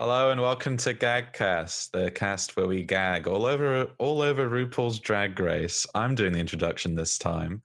[0.00, 4.98] Hello and welcome to Gagcast, the cast where we gag all over all over RuPaul's
[4.98, 5.86] Drag Race.
[5.94, 7.60] I'm doing the introduction this time.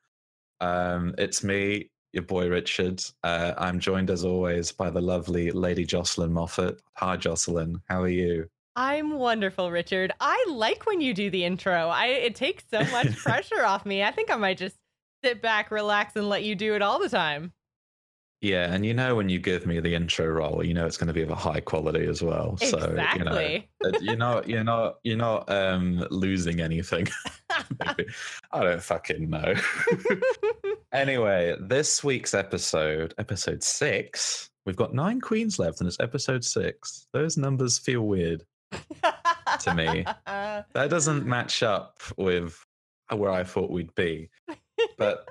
[0.60, 3.02] Um, it's me, your boy Richard.
[3.24, 6.82] Uh, I'm joined as always by the lovely Lady Jocelyn Moffat.
[6.98, 7.82] Hi, Jocelyn.
[7.88, 8.50] How are you?
[8.76, 10.12] I'm wonderful, Richard.
[10.20, 11.88] I like when you do the intro.
[11.88, 14.04] I it takes so much pressure off me.
[14.04, 14.76] I think I might just
[15.24, 17.54] sit back, relax, and let you do it all the time.
[18.42, 21.08] Yeah, and you know when you give me the intro role, you know it's going
[21.08, 22.58] to be of a high quality as well.
[22.62, 23.68] Exactly.
[23.82, 27.08] So you know, you're not you're not you're not um losing anything.
[27.82, 27.96] I
[28.62, 29.56] don't fucking know.
[30.94, 37.08] anyway, this week's episode, episode six, we've got nine queens left, and it's episode six.
[37.14, 38.44] Those numbers feel weird
[39.62, 40.06] to me.
[40.26, 42.64] That doesn't match up with
[43.14, 44.30] where I thought we'd be.
[44.98, 45.28] But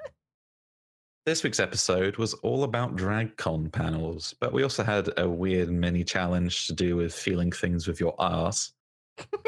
[1.26, 6.04] this week's episode was all about DragCon panels, but we also had a weird mini
[6.04, 8.72] challenge to do with feeling things with your ass.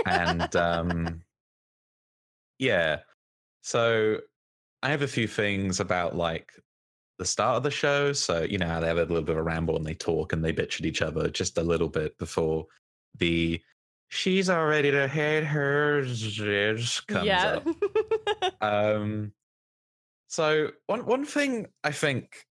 [0.06, 1.22] And um,
[2.58, 3.00] yeah,
[3.62, 4.19] so
[4.82, 6.52] I have a few things about like
[7.19, 8.12] the start of the show.
[8.12, 10.32] So, you know, how they have a little bit of a ramble and they talk
[10.32, 12.66] and they bitch at each other just a little bit before
[13.19, 13.60] the
[14.08, 17.60] she's already to hate her comes yeah.
[17.64, 17.66] up.
[18.60, 19.32] Um,
[20.28, 22.46] so one one thing I think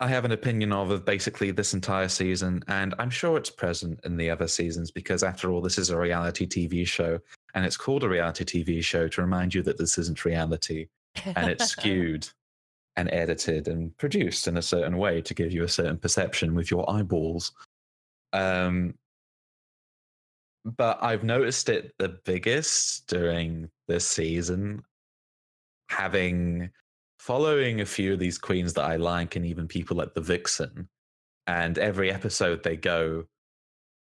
[0.00, 4.00] I have an opinion of of basically this entire season, and I'm sure it's present
[4.04, 7.20] in the other seasons because after all, this is a reality TV show,
[7.54, 10.88] and it's called a reality TV show to remind you that this isn't reality,
[11.36, 12.28] and it's skewed
[12.96, 16.68] and edited and produced in a certain way to give you a certain perception with
[16.68, 17.52] your eyeballs.
[18.32, 18.94] Um,
[20.64, 24.82] but I've noticed it the biggest during this season
[25.92, 26.70] having
[27.18, 30.88] following a few of these queens that I like, and even people like the Vixen.
[31.46, 33.24] And every episode they go,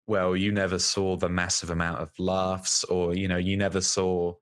[0.07, 4.33] well, you never saw the massive amount of laughs, or you know, you never saw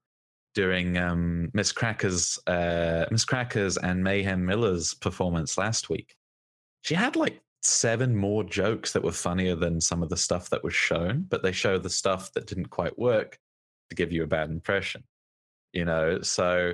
[0.55, 6.15] during um, Miz Cracker's uh, Miz Cracker's and Mayhem Miller's performance last week.
[6.81, 10.63] She had like seven more jokes that were funnier than some of the stuff that
[10.63, 13.37] was shown, but they show the stuff that didn't quite work
[13.89, 15.03] to give you a bad impression.
[15.73, 16.73] You know, so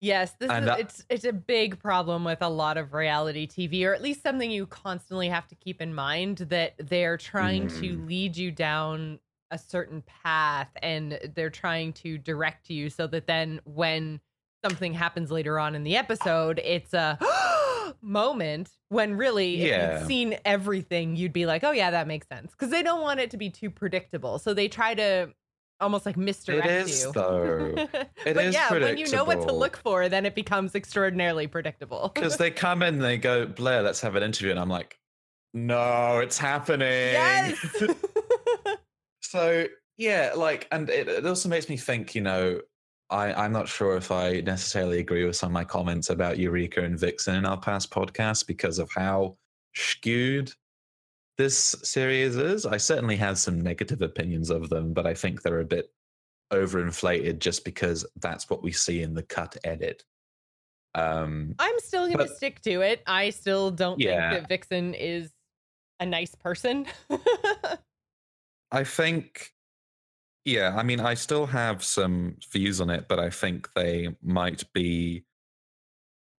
[0.00, 3.46] Yes, this And is that- it's it's a big problem with a lot of reality
[3.48, 7.66] TV, or at least something you constantly have to keep in mind that they're trying
[7.68, 8.06] to Mm.
[8.06, 9.18] lead you down
[9.50, 14.20] a certain path and they're trying to direct you so that then when
[14.64, 17.18] something happens later on in the episode, it's a
[18.00, 19.98] moment when really if Yeah.
[19.98, 22.52] you'd seen everything, you'd be like, Oh yeah, that makes sense.
[22.52, 24.38] Because they don't want it to be too predictable.
[24.38, 25.32] So they try to
[25.80, 27.12] almost like misdirect is, you.
[27.12, 27.74] though.
[28.26, 31.46] It but is yeah, when you know what to look for, then it becomes extraordinarily
[31.46, 32.10] predictable.
[32.14, 34.50] because they come in and they go, Blair, let's have an interview.
[34.50, 34.98] And I'm like,
[35.54, 36.88] no, it's happening.
[36.88, 37.84] yes.
[39.22, 39.66] so,
[39.96, 42.60] yeah, like, and it, it also makes me think, you know,
[43.10, 46.84] I, I'm not sure if I necessarily agree with some of my comments about Eureka
[46.84, 49.36] and Vixen in our past podcasts because of how
[49.74, 50.52] skewed
[51.38, 52.66] this series is.
[52.66, 55.90] I certainly have some negative opinions of them, but I think they're a bit
[56.52, 60.04] overinflated just because that's what we see in the cut edit.
[60.94, 63.02] Um, I'm still going to stick to it.
[63.06, 64.30] I still don't Yeah.
[64.30, 65.32] think that Vixen is
[66.00, 66.86] a nice person.
[68.70, 69.52] I think,
[70.44, 74.64] yeah, I mean, I still have some views on it, but I think they might
[74.72, 75.24] be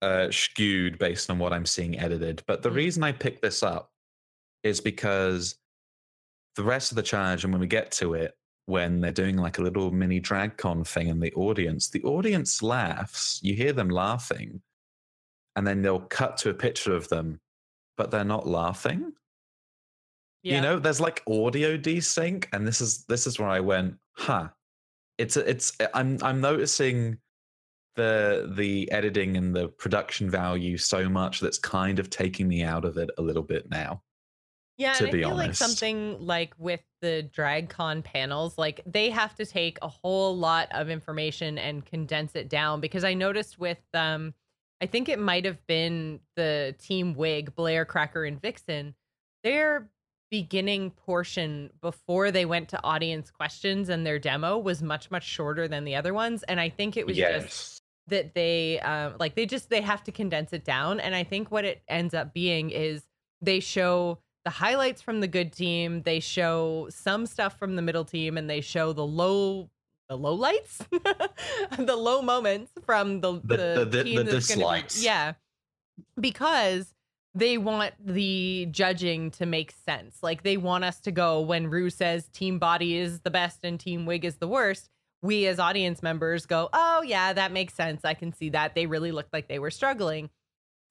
[0.02, 2.44] uh, skewed based on what I'm seeing edited.
[2.48, 2.76] But the Mm.
[2.76, 3.92] reason I picked this up
[4.64, 5.56] is because
[6.56, 8.34] the rest of the challenge, and when we get to it,
[8.66, 12.62] when they're doing like a little mini drag con thing in the audience, the audience
[12.62, 13.40] laughs.
[13.42, 14.62] You hear them laughing,
[15.56, 17.40] and then they'll cut to a picture of them,
[17.98, 19.14] but they're not laughing.
[20.56, 24.50] You know there's like audio desync and this is this is where i went huh.
[25.18, 27.18] It's a- it's eh, i'm i'm noticing
[27.98, 32.86] the the editing and the production value so much that's kind of taking me out
[32.86, 34.02] of it a little bit now
[34.80, 35.60] Yeah, to and I be feel like honest.
[35.60, 40.90] something like with the DragCon panels, like they have to take a whole lot of
[40.90, 44.34] information and condense it down because I noticed with um
[44.82, 48.96] I think it might have been the team wig, Blair, Cracker, and Vixen,
[49.44, 49.90] their
[50.32, 55.68] beginning portion before they went to audience questions and their demo was much, much shorter
[55.68, 56.44] than the other ones.
[56.44, 60.12] And I think it was just that they um like they just they have to
[60.12, 63.04] condense it down and i think what it ends up being is
[63.40, 68.06] they show the highlights from the good team they show some stuff from the middle
[68.06, 69.70] team and they show the low
[70.08, 70.80] the low lights
[71.78, 75.04] the low moments from the The- the, the- the- team the that's gonna be- dislikes.
[75.04, 75.34] yeah
[76.20, 76.94] because
[77.36, 80.18] they want the judging to make sense.
[80.24, 83.80] Like they want us to go when Rue says team body is the best and
[83.80, 84.90] team wig is the worst.
[85.22, 88.04] We as audience members go, oh, yeah, that makes sense.
[88.04, 88.74] I can see that.
[88.74, 90.30] They really looked like they were struggling.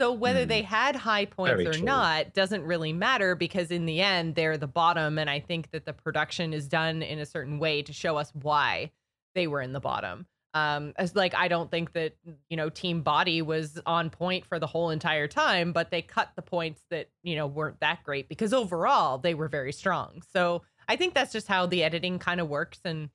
[0.00, 0.48] So whether Mm.
[0.48, 1.82] they had high points Very or true.
[1.82, 5.18] not doesn't really matter because in the end, they're the bottom.
[5.18, 8.32] And I think that the production is done in a certain way to show us
[8.34, 8.92] why
[9.34, 10.26] they were in the bottom.
[10.54, 12.16] Um, as like I don't think that
[12.48, 16.30] you know Team Body was on point for the whole entire time, but they cut
[16.36, 20.22] the points that you know weren't that great because overall they were very strong.
[20.32, 22.80] So I think that's just how the editing kind of works.
[22.84, 23.10] And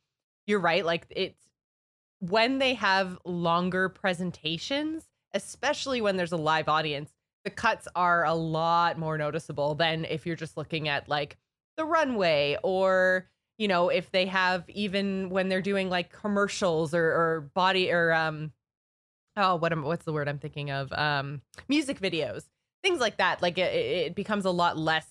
[0.46, 1.48] you're right, like it's
[2.20, 5.04] when they have longer presentations,
[5.34, 7.12] especially when there's a live audience,
[7.44, 11.38] the cuts are a lot more noticeable than if you're just looking at like
[11.78, 13.28] the runway or
[13.58, 18.14] you know if they have even when they're doing like commercials or, or body or
[18.14, 18.52] um
[19.36, 20.92] oh what am what's the word i'm thinking of?
[20.94, 22.46] Um music videos
[22.84, 25.08] things like that like it, it becomes a lot less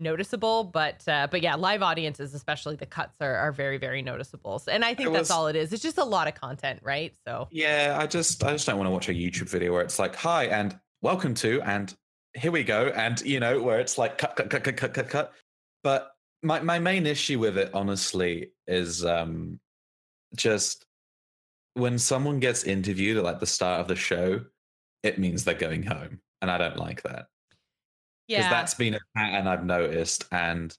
[0.00, 4.58] noticeable but uh but yeah live audiences especially the cuts are, are very very noticeable
[4.58, 6.34] So- and i think It that's was- all it is it's just a lot of
[6.34, 9.72] content right so Yeah, I just I just don't want to watch a YouTube video
[9.72, 11.94] where it's like, hi and welcome to and
[12.34, 12.88] here we go.
[12.94, 15.32] And you know, where it's like cut, cut, cut, cut, cut, cut, cut.
[15.82, 16.12] But
[16.42, 19.58] my, my main issue with it, honestly, is um
[20.36, 20.84] just
[21.74, 24.42] when someone gets interviewed at like the start of the show,
[25.02, 26.20] it means they're going home.
[26.42, 27.26] And I don't like that.
[28.28, 30.76] Because yeah that's been a pattern I've noticed, and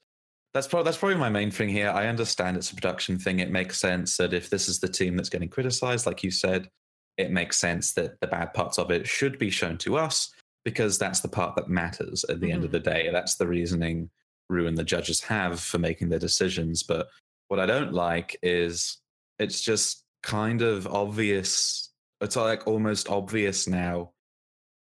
[0.54, 1.90] that's probably that's probably my main thing here.
[1.90, 5.16] I understand it's a production thing; it makes sense that if this is the team
[5.18, 6.70] that's getting criticized, like you said,
[7.18, 10.34] it makes sense that the bad parts of it should be shown to us
[10.66, 12.74] because that's the part that matters at the end of Mhm.
[12.74, 13.10] the day.
[13.12, 14.10] That's the reasoning
[14.50, 16.84] Rue and the judges have for making their decisions.
[16.84, 17.08] But
[17.50, 18.98] what I don't like is
[19.38, 21.92] it's just kind of obvious.
[22.22, 24.12] It's like almost obvious now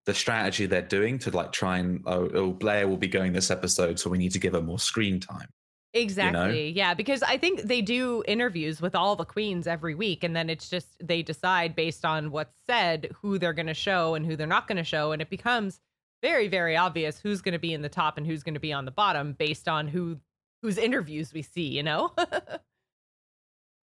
[0.06, 3.50] the strategy they're doing to like try and oh, oh Blair will be going this
[3.50, 5.48] episode, so we need to give her more screen time.
[5.92, 6.70] Exactly.
[6.70, 10.48] Yeah, because I think they do interviews with all the queens every week and then
[10.48, 14.36] it's just they decide based on what's said who they're going to show and who
[14.36, 15.80] they're not going to show and it becomes
[16.22, 18.72] very very obvious who's going to be in the top and who's going to be
[18.72, 20.16] on the bottom based on who
[20.62, 22.12] whose interviews we see, you know?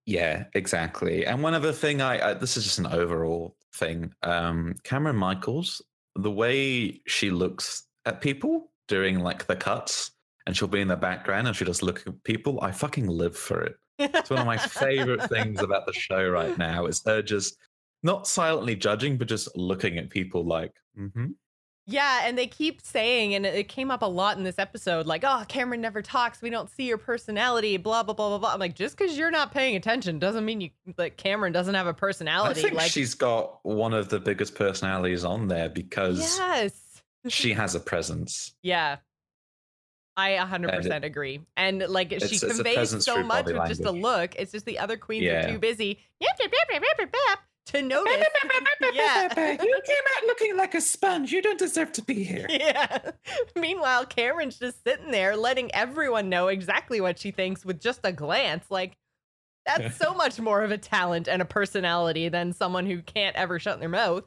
[0.08, 1.26] Yeah, exactly.
[1.26, 4.14] And one other thing, I, I this is just an overall thing.
[4.24, 5.82] Um, Kameron Michaels,
[6.18, 10.12] the way she looks at people during like the cuts,
[10.46, 12.60] and she'll be in the background and she'll just look at people.
[12.62, 13.76] I fucking live for it.
[14.00, 16.86] It's one of my favorite things about the show right now.
[16.86, 17.58] Is her just
[18.04, 21.28] not silently judging, but just looking at people like, mm-hmm.
[21.90, 25.24] Yeah, and they keep saying, and it came up a lot in this episode, like,
[25.24, 26.42] oh, Kameron never talks.
[26.42, 28.54] We don't see your personality, blah, blah, blah, blah, blah.
[28.54, 31.88] I'm like, just because you're not paying attention doesn't mean you like Kameron doesn't have
[31.88, 32.60] a personality.
[32.60, 37.02] I think like, she's got one of the biggest personalities on there because yes.
[37.30, 38.54] she has a presence.
[38.62, 38.98] Yeah.
[40.18, 41.40] I 100% agree.
[41.56, 44.36] And like It's- she it's conveys so much with just a look.
[44.36, 45.46] It's just the other queens Yeah.
[45.46, 48.26] are too busy yap, yap, yap, to notice.
[48.94, 49.24] yeah.
[49.64, 51.32] you came out looking like a sponge.
[51.32, 52.48] You don't deserve to be here.
[52.58, 53.12] Yeah.
[53.56, 58.12] Meanwhile, Kameron's just sitting there letting everyone know exactly what she thinks with just a
[58.12, 58.66] glance.
[58.70, 58.98] Like,
[59.66, 63.60] that's so much more of a talent and a personality than someone who can't ever
[63.60, 64.24] shut their mouth.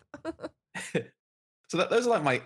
[0.95, 2.41] so that, those are like my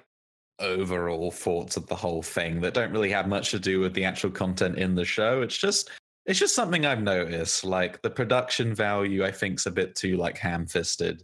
[0.58, 4.04] overall thoughts of the whole thing that don't really have much to do with the
[4.04, 5.42] actual content in the show.
[5.42, 5.90] It's just
[6.26, 7.64] it's just something I've noticed.
[7.64, 11.22] Like the production value, I think, is a bit too like ham-fisted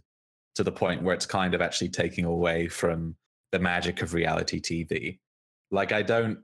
[0.55, 3.15] to the point where it's kind of actually taking away from
[3.51, 5.19] the magic of reality TV.
[5.71, 6.39] Like I don't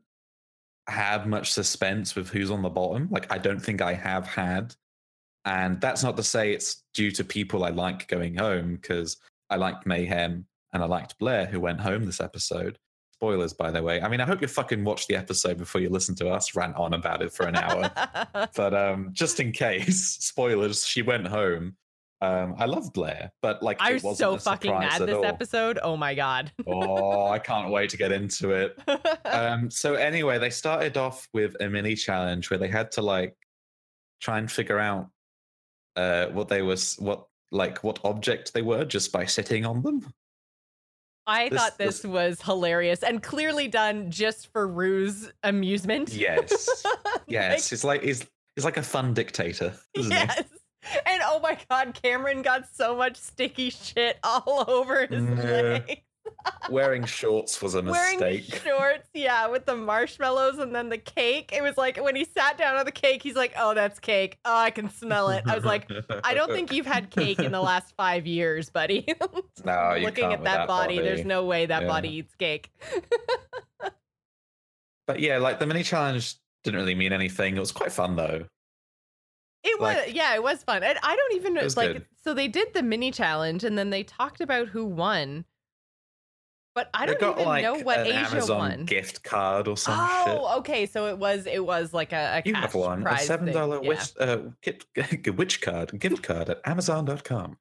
[0.88, 3.10] have much suspense with who's on the bottom.
[3.12, 4.74] Like I don't think I have had.
[5.46, 9.18] And that's not to say it's due to people I like going home, because
[9.50, 12.80] I liked Mayhem and I liked Blair who went home this episode.
[13.20, 14.00] Spoilers, by the way.
[14.00, 16.76] I mean, I hope you fucking watch the episode before you listen to us rant
[16.76, 17.92] on about it for an hour.
[18.56, 21.78] but um, just in case, spoilers, she went home.
[22.22, 25.80] Um, I love Blair, but like I was so fucking mad this episode.
[25.82, 26.52] Oh my God.
[26.68, 28.80] oh, I can't wait to get into it.
[29.26, 33.36] Um, so anyway, they started off with a mini challenge where they had to like
[34.22, 35.10] try and figure out
[35.96, 40.08] uh, what they was what like what object they were just by sitting on them.
[41.28, 46.10] I This- thought this, this- was hilarious and clearly done just for Rue's amusement.
[46.14, 50.42] Yes, Like, yes, it's like he's he's like a fun dictator, yes.
[51.06, 55.44] And oh my god, Kameron got so much sticky shit all over his Yeah.
[55.44, 55.96] legs.
[56.70, 58.62] Wearing shorts was a Wearing mistake.
[58.64, 61.52] shorts, yeah, with the marshmallows and then the cake.
[61.54, 64.38] It was like when he sat down on the cake, he's like, "Oh, that's cake.
[64.46, 65.90] Oh, I can smell it." I was like,
[66.24, 69.06] "I don't think you've had cake in the last five years, buddy."
[69.66, 71.88] No, Looking at with that, body, there's no way that Yeah.
[71.88, 72.72] body eats cake.
[75.06, 77.56] But yeah, like the mini challenge didn't really mean anything.
[77.56, 78.46] It was quite fun though.
[79.64, 80.84] It was, Like- yeah, it was fun.
[80.84, 81.94] And I don't even was like.
[81.94, 82.06] good.
[82.24, 85.46] So they did the mini challenge, and then they talked about who won.
[86.78, 88.86] But I don't got even like know what an Asia Amazon won.
[88.86, 90.28] gift card or some shit.
[90.28, 90.86] Oh, okay.
[90.86, 93.82] So it was it was like a, a You have one, a seven dollar.
[93.82, 93.90] Yeah.
[93.90, 94.86] witch, uh, gift,
[95.36, 97.58] witch card, gift card at Amazon.com.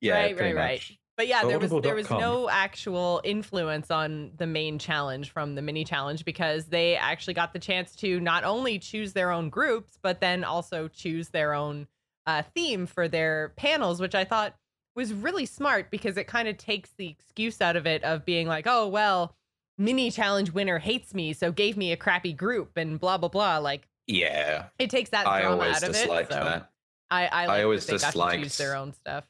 [0.00, 0.74] Yeah, Right, pretty right, right.
[0.78, 0.98] much.
[1.16, 5.62] But yeah, there was there was no actual influence on the main challenge from the
[5.62, 9.98] mini challenge because they actually got the chance to not only choose their own groups
[10.00, 11.88] but then also choose their own
[12.26, 14.54] uh, theme for their panels, which I thought
[15.00, 18.46] was really smart because it kind of takes the excuse out of it of being
[18.46, 19.34] like, oh well,
[19.78, 23.58] mini challenge winner hates me, so gave me a crappy group and blah blah blah.
[23.58, 25.94] Like Yeah, it takes that I drama out of it.
[25.96, 26.70] So that.
[27.10, 29.24] I I, like always that they disliked- choose their own stuff.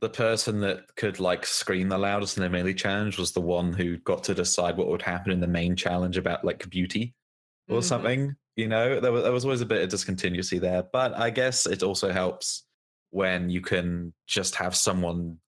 [0.00, 3.72] The person that could like scream the loudest in the mini challenge was the one
[3.72, 7.14] who got to decide what would happen in the main challenge about like beauty
[7.68, 7.84] or Mhm.
[7.84, 8.36] something.
[8.56, 11.64] You know, there was, there was always a bit of discontinuity there, but I guess
[11.66, 12.65] it also helps
[13.10, 15.38] when you can just have someone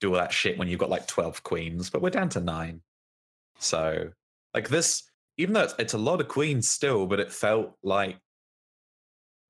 [0.00, 2.80] do all that shit when you've got like 12 queens, but we're down to nine.
[3.58, 4.10] So,
[4.54, 5.02] like this,
[5.36, 8.18] even though it's, it's a lot of queens still, but it felt like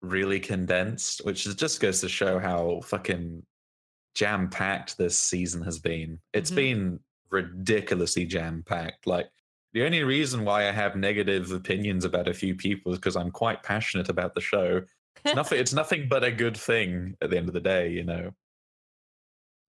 [0.02, 3.42] really condensed, which is just goes to show how fucking
[4.14, 6.18] jam packed this season has been.
[6.32, 6.54] It's Mhm.
[6.56, 7.00] been
[7.30, 9.06] ridiculously jam packed.
[9.06, 9.30] Like,
[9.72, 13.30] the only reason why I have negative opinions about a few people is because I'm
[13.30, 14.82] quite passionate about the show.
[15.24, 15.58] It's nothing.
[15.60, 18.32] it's nothing but a good thing at the end of the day, you know.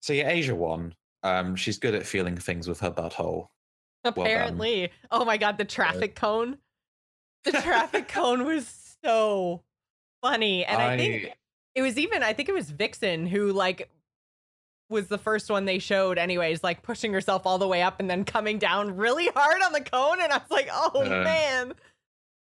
[0.01, 0.95] So yeah, Asia won.
[1.23, 3.47] Um, she's good at feeling things with her butthole.
[4.03, 4.91] Apparently.
[5.11, 6.57] oh my god, the traffic cone.
[7.43, 9.63] The traffic cone was so
[10.21, 10.63] funny.
[10.63, 11.33] And I, think
[11.73, 13.89] it was even I think it was Vixen who like
[14.91, 18.07] was the first one they showed anyways, like pushing herself all the way up and
[18.07, 20.21] then coming down really hard on the cone.
[20.21, 21.73] And I was like, oh Uh, man.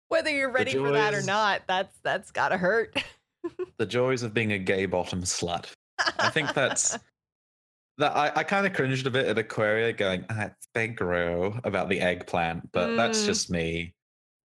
[0.08, 2.96] Whether you're ready for that or not, that's that's gotta hurt.
[3.78, 5.72] the joys of being a gay bottom slut.
[6.18, 6.96] I think that's
[7.98, 8.16] that.
[8.16, 12.00] I, I kind of cringed a bit at Aquaria going, ah, it's grow about the
[12.00, 13.26] eggplant, but that's Mm.
[13.26, 13.94] just me.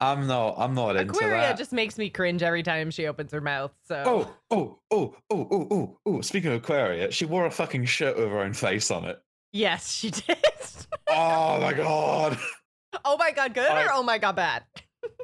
[0.03, 0.55] I'm not.
[0.57, 1.59] I'm not into Aquaria that.
[1.59, 3.73] just makes me cringe every time she opens her mouth.
[3.85, 6.21] So Oh, oh, oh, oh, oh, oh, oh.
[6.23, 9.21] Speaking of Aquaria, she wore a fucking shirt with her own face on it.
[9.53, 10.39] yes, she did.
[11.09, 12.39] Oh my god.
[13.05, 14.63] oh my god, good I- or oh my god, bad?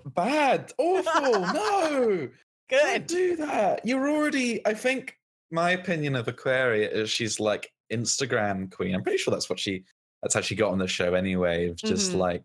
[0.07, 0.73] Bad.
[0.79, 1.41] Awful.
[1.41, 2.29] no.
[2.69, 3.07] Good.
[3.07, 3.85] Don't do that.
[3.87, 4.67] You're already.
[4.67, 5.19] I think
[5.51, 8.95] my opinion of Aquaria is she's like Instagram queen.
[8.95, 9.85] I'm pretty sure that's what she.
[10.23, 11.69] That's how she got on the show anyway.
[11.69, 12.17] Of just Mhm.
[12.19, 12.43] like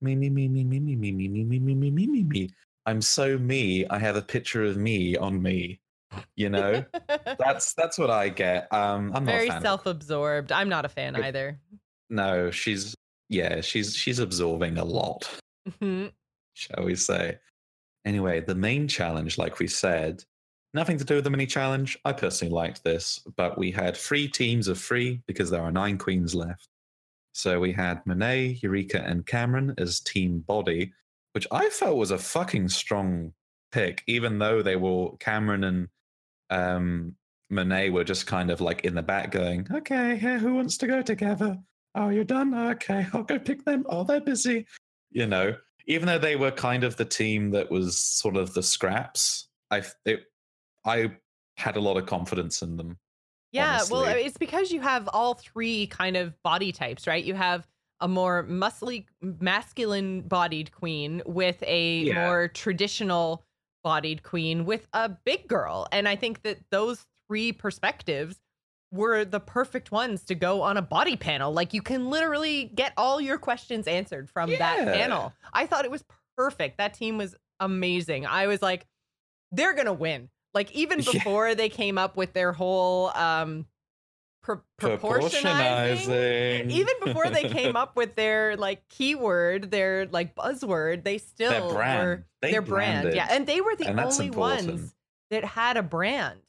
[0.00, 2.50] me, me, me, me, me, me, me, me, me, me, me, me, me, me, me.
[2.86, 3.86] I'm so me.
[3.88, 5.80] I have a picture of me on me.
[6.36, 6.84] You know,
[7.38, 8.72] that's that's what I get.
[8.72, 10.52] Um, I'm not Very a fan self-absorbed.
[10.52, 11.58] I'm not a fan Like- either.
[12.10, 12.94] No, she's
[13.28, 15.28] yeah, she's she's absorbing a lot.
[15.80, 16.12] Mhm.
[16.54, 17.38] Shall we say.
[18.04, 20.24] Anyway, the main challenge, like we said,
[20.74, 21.98] nothing to do with the mini challenge.
[22.04, 25.98] I personally liked this, but we had three teams of three because there are nine
[25.98, 26.68] queens left.
[27.32, 30.92] So we had Monet, Eureka, and Kameron as team body,
[31.32, 33.32] which I felt was a fucking strong
[33.70, 35.88] pick, even though they were Kameron and
[36.50, 37.16] um,
[37.48, 40.86] Monet were just kind of like in the back going, okay, yeah, who wants to
[40.86, 41.58] go together?
[41.94, 42.54] Oh, you're done?
[42.54, 43.84] Okay, I'll go pick them.
[43.88, 44.66] Oh, they're busy.
[45.10, 48.62] You know, even though they were kind of the team that was sort of the
[48.62, 50.24] scraps, I it,
[50.84, 51.16] I
[51.56, 52.98] had a lot of confidence in them.
[53.52, 57.22] Yeah, well, it's because you have all three kind of body types, right?
[57.22, 57.68] You have
[58.00, 62.24] a more muscly, masculine bodied queen with a Yeah.
[62.24, 63.44] more traditional
[63.84, 65.86] bodied queen with a big girl.
[65.92, 68.40] And I think that those three perspectives
[68.92, 71.50] were the perfect ones to go on a body panel.
[71.52, 75.32] Like you can literally get all your questions answered from that panel.
[75.52, 76.04] I thought it was
[76.36, 76.78] perfect.
[76.78, 78.26] That team was amazing.
[78.26, 78.86] I was like,
[79.50, 80.28] they're gonna win.
[80.54, 81.12] Like even Yeah.
[81.12, 83.64] before they came up with their whole um
[84.42, 85.96] pro- proportionizing.
[85.96, 86.70] Proportionizing.
[86.70, 92.06] Even before they came up with their like keyword, their like buzzword, they still brand.
[92.06, 93.14] were They their brand.
[93.14, 94.94] Yeah, and they were the And only ones
[95.30, 96.40] that had a brand.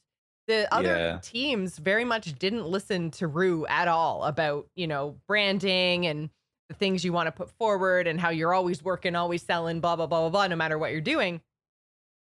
[0.46, 1.18] The other Yeah.
[1.22, 6.28] teams very much didn't listen to Rue at all about, you know, branding and
[6.68, 9.96] the things you want to put forward and how you're always working, always selling, blah,
[9.96, 11.40] blah, blah, blah, blah, no matter what you're doing.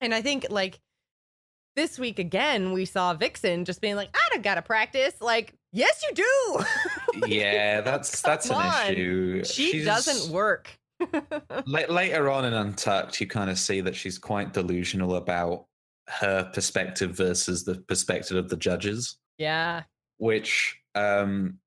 [0.01, 0.79] And I think like
[1.75, 5.19] this week again, we saw Vixen just being like, I don't gotta practice.
[5.19, 7.27] Like, yes, you do.
[7.27, 8.91] yeah, that's that's an on.
[8.93, 9.43] issue.
[9.43, 10.77] she She's- doesn't work.
[11.65, 15.65] Later on in Untucked, you kind of see that she's quite delusional about
[16.07, 19.83] her perspective versus the perspective of the judges, yeah.
[20.17, 21.59] which um,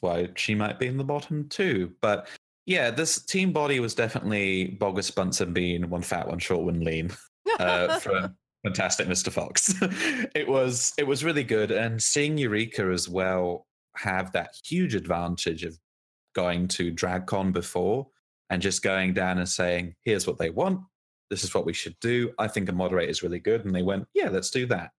[0.00, 1.92] why she might be in the bottom too.
[2.00, 2.28] But
[2.66, 6.80] yeah, this team body was definitely Boggis Bunce and Bean one fat, one short, one
[6.80, 7.10] lean
[7.58, 9.32] uh, from Fantastic Mr.
[9.32, 9.74] Fox.
[10.34, 15.64] it was it was really good, and seeing Eureka as well have that huge advantage
[15.64, 15.78] of
[16.34, 18.06] going to DragCon before
[18.48, 20.80] and just going down and saying, "Here's what they want.
[21.32, 22.34] This is what we should do.
[22.38, 24.92] I think a moderator is really good." And they went, "Yeah, let's do that."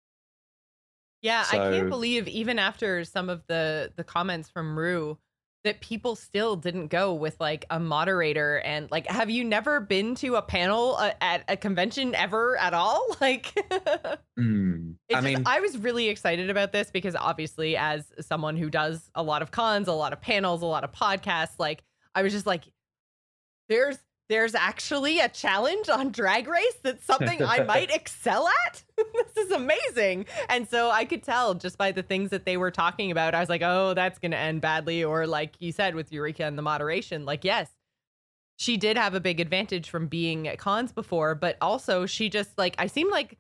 [1.22, 5.18] Yeah, I can't believe even after some of the the comments from Rue
[5.64, 10.14] that people still didn't go with like a moderator and like have you never been
[10.16, 13.06] to a panel uh, at a convention ever at all?
[13.22, 13.54] Like
[14.38, 14.96] Mm.
[15.10, 19.10] I just- mean, I was really excited about this because obviously, as someone who does
[19.16, 21.84] a lot of cons, a lot of panels, a lot of podcasts, like
[22.16, 22.64] I was just like,
[23.70, 23.98] there's
[24.30, 28.84] there's actually a challenge on Drag Race that's something I might excel at.
[28.98, 32.72] this is amazing, and so I could tell just by the things that they were
[32.72, 33.36] talking about.
[33.36, 36.58] I was like, oh, that's gonna end badly, or like you said with Eureka and
[36.58, 37.70] the moderation, like yes.
[38.56, 42.56] She did have a big advantage from being at cons before, but also she just
[42.58, 43.40] like I seem like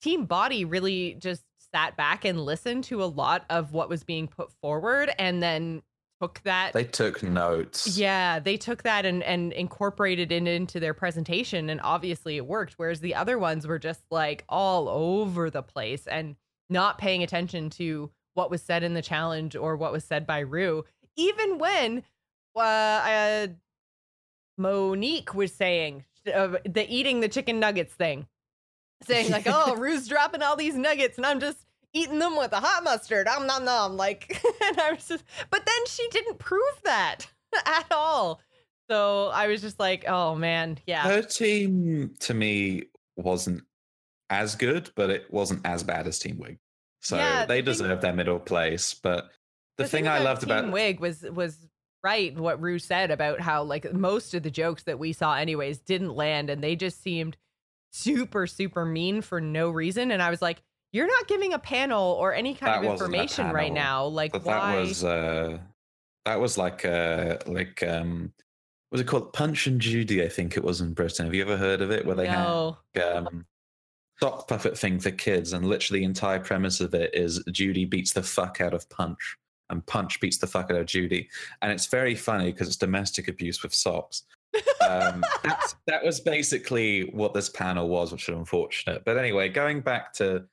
[0.00, 1.42] Team Body really just
[1.74, 5.82] sat back and listened to a lot of what was being put forward and then
[6.20, 7.98] took that they took notes.
[7.98, 12.74] yeah, they took that and and incorporated it into their presentation and obviously it worked
[12.76, 16.36] whereas the other ones were just like all over the place and
[16.68, 20.40] not paying attention to what was said in the challenge or what was said by
[20.40, 20.84] Rue
[21.16, 22.02] even when
[22.56, 23.46] uh, uh
[24.56, 28.26] Monique was saying uh, the eating the chicken nuggets thing
[29.02, 31.58] saying like oh Rue's dropping all these nuggets and I'm just
[31.96, 33.26] eating them with a hot mustard.
[33.28, 33.96] Um nom nom.
[33.96, 37.26] Like, and I was just, but then she didn't prove that
[37.66, 38.40] at all.
[38.90, 41.02] So I was just like, oh man, yeah.
[41.02, 42.84] Her team to me
[43.16, 43.64] wasn't
[44.30, 46.58] as good, but it wasn't as bad as Team Wig.
[47.00, 48.94] So Yeah, the they thing- deserve their middle place.
[48.94, 49.28] But
[49.76, 51.58] the, thing, I loved Team about Wig was was
[52.04, 55.78] right what Rue said about how like most of the jokes that we saw anyways
[55.80, 57.36] didn't land and they just seemed
[57.90, 62.12] super super mean for no reason and I was like you're not giving a panel
[62.18, 65.58] or any kind That of information right now like but why that was uh
[66.24, 68.32] that was like uh like um
[68.90, 71.26] was it called punch and judy i think it was in britain?
[71.26, 72.78] Have you ever heard of it where they no.
[72.94, 73.46] have um
[74.20, 78.12] sock puppet thing for kids and literally the entire premise of it is judy beats
[78.12, 79.36] the fuck out of punch
[79.68, 81.28] and punch beats the fuck out of judy
[81.60, 84.22] and it's very funny because it's domestic abuse with socks.
[84.80, 89.04] Um, that's, that was basically what this panel was, which is unfortunate.
[89.04, 90.44] But anyway, going back to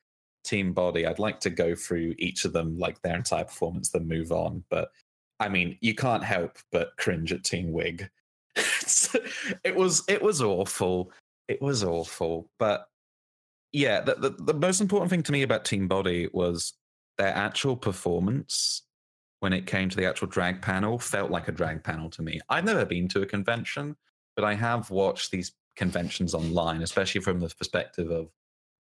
[0.44, 4.08] Team Body, I'd like to go through each of them, like their entire performance, then
[4.08, 4.64] move on.
[4.70, 4.90] But
[5.40, 8.10] I mean, you can't help but cringe at Team Wig.
[9.64, 11.12] It was it was awful.
[11.48, 12.50] It was awful.
[12.60, 12.88] But
[13.72, 16.74] yeah, the, the the most important thing to me about Team Body was
[17.18, 18.84] their actual performance
[19.40, 22.40] when it came to the actual drag panel felt like a drag panel to me.
[22.50, 23.96] I've never been to a convention,
[24.36, 28.30] but I have watched these conventions online, especially from the perspective of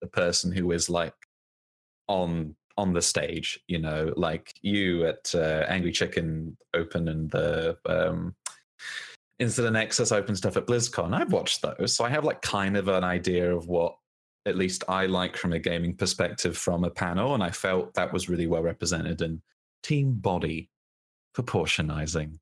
[0.02, 1.14] the person who is like
[2.12, 7.78] on on the stage, you know, like you at uh, Angry Chicken Open and the
[7.86, 8.34] um,
[9.40, 11.14] Incident Nexus Open stuff at BlizzCon.
[11.14, 13.96] I've watched those, so I have like kind of an idea of what
[14.46, 18.12] at least I like from a gaming perspective from a panel, and I felt that
[18.12, 19.42] was really well represented in
[19.84, 20.70] Team Body
[21.36, 22.40] proportionizing.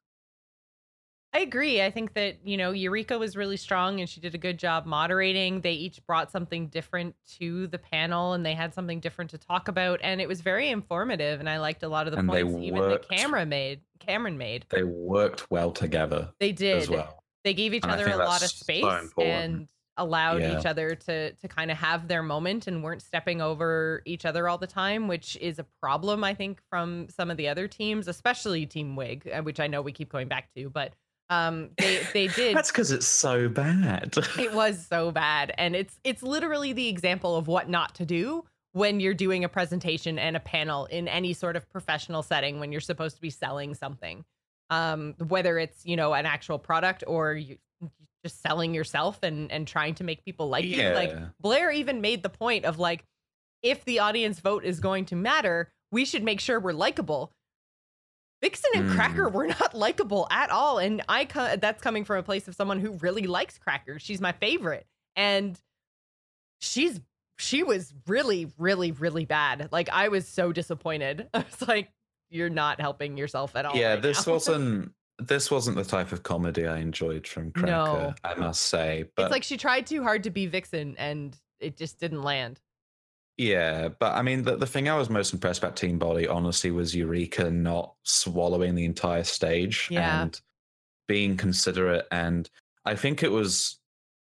[1.31, 1.81] I agree.
[1.81, 4.87] I think that, you know, Eureka was really strong and she did a good job
[4.87, 5.61] moderating.
[5.61, 9.67] They each brought something different to the panel and they had something different to talk
[9.67, 9.99] about.
[10.01, 11.39] And it was very informative.
[11.39, 14.65] And I liked a lot of the And points even the camera made Kameron made.
[14.69, 16.77] They worked well together They did.
[16.77, 17.23] as well.
[17.43, 20.59] They gave each And other a lot of that's so space and allowed Yeah.
[20.59, 24.49] each other to to kind of have their moment and weren't stepping over each other
[24.49, 28.07] all the time, which is a problem I think from some of the other teams,
[28.07, 30.93] especially Team Wig, uh, which I know we keep going back to, but
[31.29, 34.15] um they they did That's because it's so bad.
[34.39, 38.45] it was so bad and it's it's literally the example of what not to do
[38.71, 42.71] when you're doing a presentation and a panel in any sort of professional setting when
[42.71, 44.25] you're supposed to be selling something.
[44.69, 47.57] Um whether it's you know an actual product or you
[48.23, 50.89] just selling yourself and and trying to make people like you.
[50.89, 53.03] Like blair even made the point of like
[53.61, 57.31] if the audience vote is going to matter we should make sure we're likable
[58.41, 58.95] Vixen and Mm.
[58.95, 62.55] Cracker were not likable at all, and I co- that's coming from a place of
[62.55, 63.99] someone who really likes Cracker.
[63.99, 65.59] She's my favorite, and
[66.59, 66.99] she's
[67.37, 69.69] she was really, really, really bad.
[69.71, 71.27] Like I was so disappointed.
[71.33, 71.89] I was like,
[72.29, 73.75] you're not helping yourself at all.
[73.75, 74.33] Yeah, right this now.
[74.35, 78.13] wasn't this wasn't the type of comedy I enjoyed from Cracker, No.
[78.23, 79.05] I must say.
[79.15, 82.61] But it's like she tried too hard to be Vixen and it just didn't land.
[83.39, 86.71] Yeah, but I mean, the, the thing I was most impressed about Team Body, honestly,
[86.71, 90.23] was Eureka not swallowing the entire stage Yeah.
[90.23, 90.41] and
[91.07, 92.05] being considerate.
[92.11, 92.49] And
[92.83, 93.79] I think it was,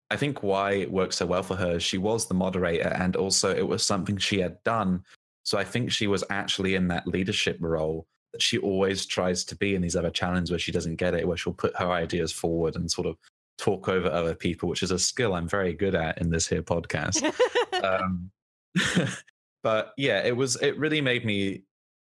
[0.10, 3.54] I think why it worked so well for her, she was the moderator, and also
[3.54, 5.04] it was something she had done.
[5.44, 9.58] So I think she was actually in that leadership role that she always tries to
[9.58, 12.32] be in these other challenges where she doesn't get it, where she'll put her ideas
[12.32, 13.18] forward and sort of
[13.58, 16.64] talk over other people, which is a skill I'm very good at in this here
[16.64, 17.22] podcast
[17.84, 18.32] um,
[19.64, 20.56] but yeah, it was.
[20.62, 21.64] It really made me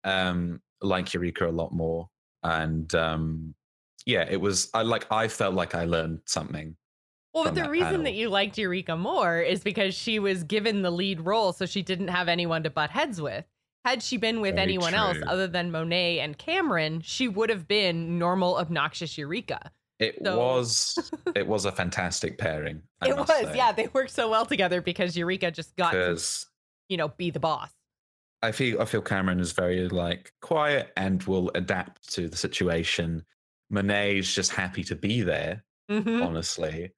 [0.04, 2.10] um, like Eureka a lot more,
[2.44, 3.56] and um,
[4.06, 4.70] yeah, it was.
[4.74, 5.06] I like.
[5.12, 6.76] I felt like I learned something.
[7.34, 8.04] Well, from the that reason panel.
[8.04, 11.82] that you liked Eureka more is because she was given the lead role, so she
[11.82, 13.46] didn't have anyone to butt heads with.
[13.86, 17.68] Had she been with Very anyone else other than Monet and Kameron, she would have
[17.68, 19.72] been normal, obnoxious Eureka.
[20.04, 21.12] It So- was.
[21.36, 22.84] It was a fantastic pairing.
[23.02, 23.72] I it was, say, yeah.
[23.72, 26.20] They worked so well together because Eureka just got to,
[26.90, 27.72] you know, be the boss.
[28.44, 33.26] I feel I feel Kameron is very like quiet and will adapt to the situation.
[33.72, 35.64] Monet's just happy to be there.
[35.92, 36.26] Mhm.
[36.26, 36.92] honestly.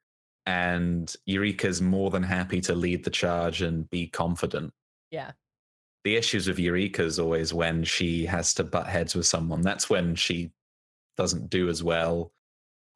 [0.45, 4.73] And Eureka's more than happy to lead the charge and be confident.
[5.11, 5.31] Yeah.
[6.03, 9.61] The issues with Eureka is always when she has to butt heads with someone.
[9.61, 10.51] That's when she
[11.17, 12.31] doesn't do as well.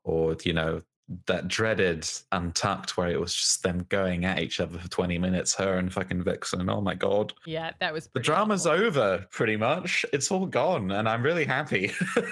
[0.03, 0.81] Or, you know,
[1.25, 5.55] that dreaded Untucked where it was just them going at each other for 20 minutes,
[5.55, 6.69] her and fucking Vixen.
[6.69, 7.33] Oh my God.
[7.45, 8.85] Yeah, that was The drama's awful.
[8.85, 10.05] over, pretty much.
[10.13, 10.91] It's all gone.
[10.91, 11.87] And I'm really happy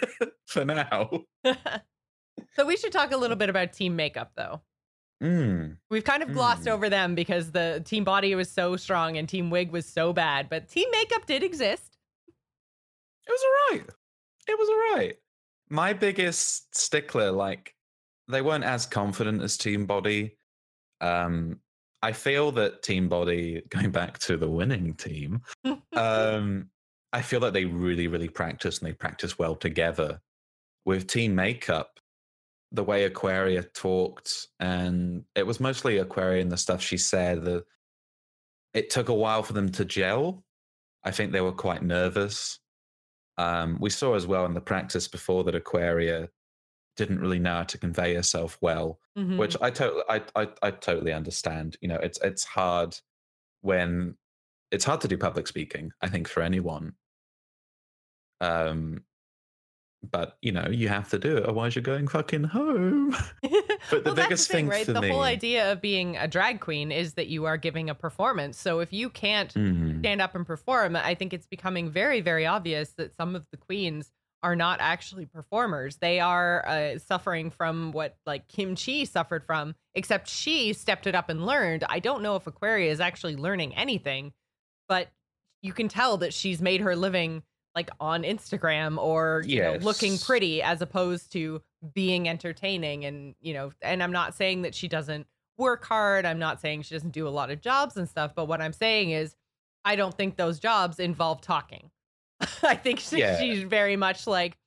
[0.46, 1.10] for now.
[2.56, 4.62] so we should talk a little bit about team makeup, though.
[5.24, 5.78] Mm.
[5.90, 6.70] We've kind of glossed Hmm.
[6.70, 10.48] over them because the team body was so strong and team wig was so bad,
[10.50, 11.98] but team makeup did exist.
[12.28, 13.86] It was all right.
[14.48, 15.18] It was all right.
[15.70, 17.74] My biggest stickler, like,
[18.28, 20.38] they weren't as confident as Team Body.
[21.02, 21.60] Um,
[22.02, 25.42] I feel that Team Body, going back to the winning team,
[25.94, 26.70] um,
[27.14, 30.22] I feel that they really, really practice and they practice well together.
[30.86, 32.00] With Team Makeup,
[32.72, 37.44] the way Aquaria talked, and it was mostly Aquaria and the stuff she said.
[37.44, 37.66] The,
[38.74, 40.44] it took a while for them to gel.
[41.04, 42.60] I think they were quite nervous.
[43.38, 46.30] Um, we saw as well in the practice before that Aquaria
[46.96, 49.38] didn't really know how to convey herself well, Mhm.
[49.38, 51.78] which I totally, I, I, I totally understand.
[51.82, 52.98] You know, it's it's hard
[53.62, 54.18] when
[54.72, 55.92] it's hard to do public speaking.
[56.02, 56.96] I think for anyone.
[58.42, 59.04] Um,
[60.12, 63.16] but you know, you have to do it, otherwise you're going fucking home.
[63.90, 64.86] But the Well, biggest thing, thing right?
[64.86, 68.60] the whole idea of being a drag queen is that you are giving a performance.
[68.60, 70.00] So if you can't Mm.
[70.00, 73.58] stand up and perform, I think it's becoming very, very obvious that some of the
[73.58, 74.12] queens
[74.44, 75.98] are not actually performers.
[75.98, 81.16] They are uh, suffering from what like Kim Chi suffered from, except she stepped it
[81.16, 81.84] up and learned.
[81.90, 84.34] I don't know if Aquaria is actually learning anything,
[84.90, 85.10] but
[85.64, 87.44] you can tell that she's made her living
[87.78, 91.62] like on Instagram or you know looking pretty as opposed to
[91.94, 95.28] being entertaining and you know and I'm not saying that she doesn't
[95.60, 96.26] work hard.
[96.26, 98.74] I'm not saying she doesn't do a lot of jobs and stuff, but what I'm
[98.74, 99.36] saying is
[99.86, 101.92] I don't think those jobs involve talking.
[102.64, 103.38] I think she, Yeah.
[103.40, 104.58] she's very much like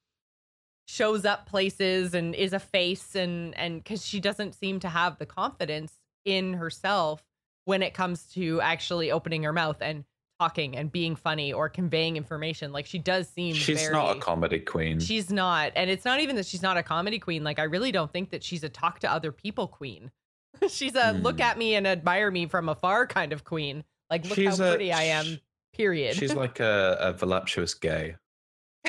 [0.87, 5.19] shows up places and is a face and and cuz she doesn't seem to have
[5.19, 5.95] the confidence
[6.25, 7.25] in herself
[7.65, 10.05] when it comes to actually opening her mouth and
[10.41, 12.73] talking and being funny or conveying information.
[12.73, 14.99] Like she does seem She's very, not a comedy queen.
[14.99, 15.73] She's not.
[15.77, 17.45] And it's not even that she's not a comedy queen.
[17.45, 20.11] Like I really don't think that she's a talk to other people queen.
[20.69, 21.43] she's a look Hmm.
[21.43, 23.85] at me and admire me from afar kind of queen.
[24.09, 25.39] Like look She's how a- pretty I am.
[25.75, 26.17] Period.
[26.17, 28.17] She's like a, a voluptuous gay.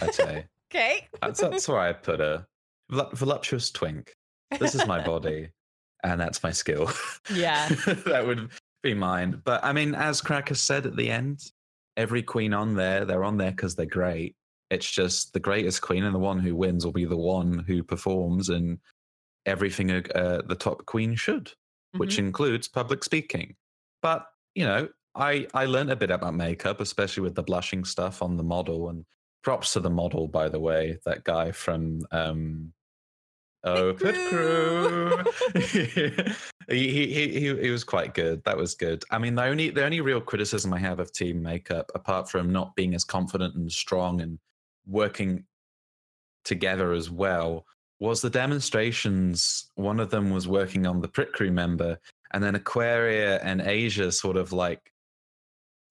[0.02, 1.08] I'd say okay.
[1.22, 2.48] that's that's where I put her.
[2.90, 4.16] Vol- voluptuous twink.
[4.60, 5.50] This is my body,
[6.04, 6.90] and that's my skill.
[7.34, 7.68] Yeah.
[8.08, 8.50] that would
[8.82, 9.42] be mine.
[9.44, 11.52] But I mean, as Cracker said at the end,
[11.98, 14.36] every queen on there, they're on there because they're great.
[14.70, 17.84] It's just the greatest queen and the one who wins will be the one who
[17.84, 18.80] performs and
[19.46, 21.52] everything uh, the top queen should,
[21.98, 22.20] which Mhm.
[22.20, 23.56] includes public speaking.
[24.02, 28.22] But you know, I I learned a bit about makeup, especially with the blushing stuff
[28.22, 28.90] on the model.
[28.90, 29.06] And
[29.44, 32.74] props to the model, by the way, that guy from um,
[33.64, 35.24] Oh, Pit Pit Crew.
[35.54, 38.44] he, he, he, he he was quite good.
[38.44, 39.04] That was good.
[39.12, 42.52] I mean, the only the only real criticism I have of team makeup, apart from
[42.52, 44.40] not being as confident and strong and
[44.88, 45.44] working
[46.44, 47.66] together as well,
[48.00, 49.70] was the demonstrations.
[49.76, 52.00] One of them was working on the Pit Crew member,
[52.34, 54.92] and then Aquaria and Asia sort of like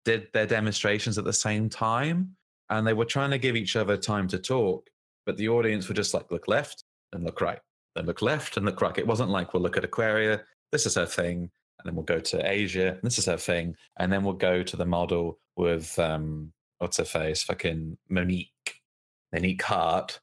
[0.05, 2.35] did their demonstrations at the same time,
[2.69, 4.91] and they were trying to give each other time to talk,
[5.25, 7.61] but the audience were just like look left and look right,
[7.95, 8.99] then look left and look right.
[8.99, 10.43] It wasn't like we'll look at Aquaria,
[10.73, 14.13] this is her thing, and then we'll go to Asia, this is her thing, and
[14.13, 18.81] then we'll go to the model with um what's her face, fucking Monique,
[19.33, 20.21] Monique Heart.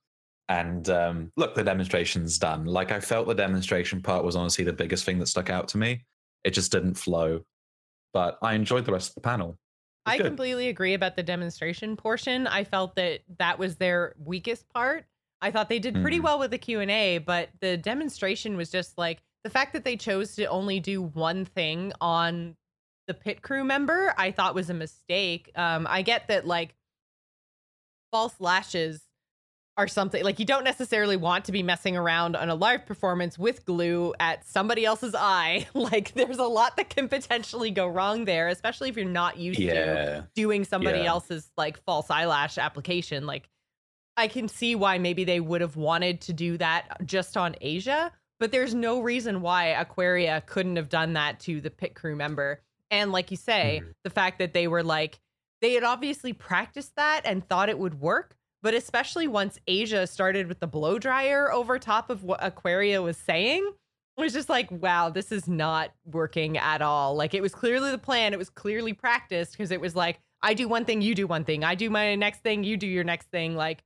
[0.50, 2.66] And um, look, the demonstration's done.
[2.66, 5.78] Like I felt the demonstration part was honestly the biggest thing that stuck out to
[5.78, 6.06] me.
[6.44, 7.42] It just didn't flow,
[8.14, 9.58] but I enjoyed the rest of the panel.
[10.06, 10.26] I good.
[10.26, 12.48] completely agree about the demonstration portion.
[12.48, 15.06] I felt that that was their weakest part.
[15.42, 16.24] I thought they did pretty mm.
[16.24, 20.36] well with the Q&A, but the demonstration was just like the fact that they chose
[20.36, 22.56] to only do one thing on
[23.08, 25.52] the pit crew member, I thought was a mistake.
[25.56, 26.76] Um I get that like
[28.12, 29.08] false lashes
[29.78, 33.38] are something like you don't necessarily want to be messing around on a live performance
[33.38, 35.68] with glue at somebody else's eye.
[35.78, 39.60] Like there's a lot that can potentially go wrong there, especially if you're not used
[39.60, 39.74] yeah.
[39.74, 41.06] to doing somebody yeah.
[41.06, 43.26] else's like false eyelash application.
[43.26, 43.48] Like
[44.18, 48.12] I can see why maybe they would have wanted to do that just on Asia,
[48.40, 52.62] but there's no reason why Aquaria couldn't have done that to the pit crew member.
[52.92, 53.92] And like you say, mm-hmm.
[54.04, 55.20] the fact that they were like
[55.62, 60.48] they had obviously practiced that and thought it would work but especially once Asia started
[60.48, 63.66] with the blow dryer over top of what Aquaria was saying,
[64.18, 67.16] it was just like, wow, this is not working at all.
[67.16, 70.54] Like it was clearly the plan, it was clearly practiced because it was like, I
[70.54, 71.64] do one thing, you do one thing.
[71.64, 73.56] I do my next thing, you do your next thing.
[73.56, 73.84] Like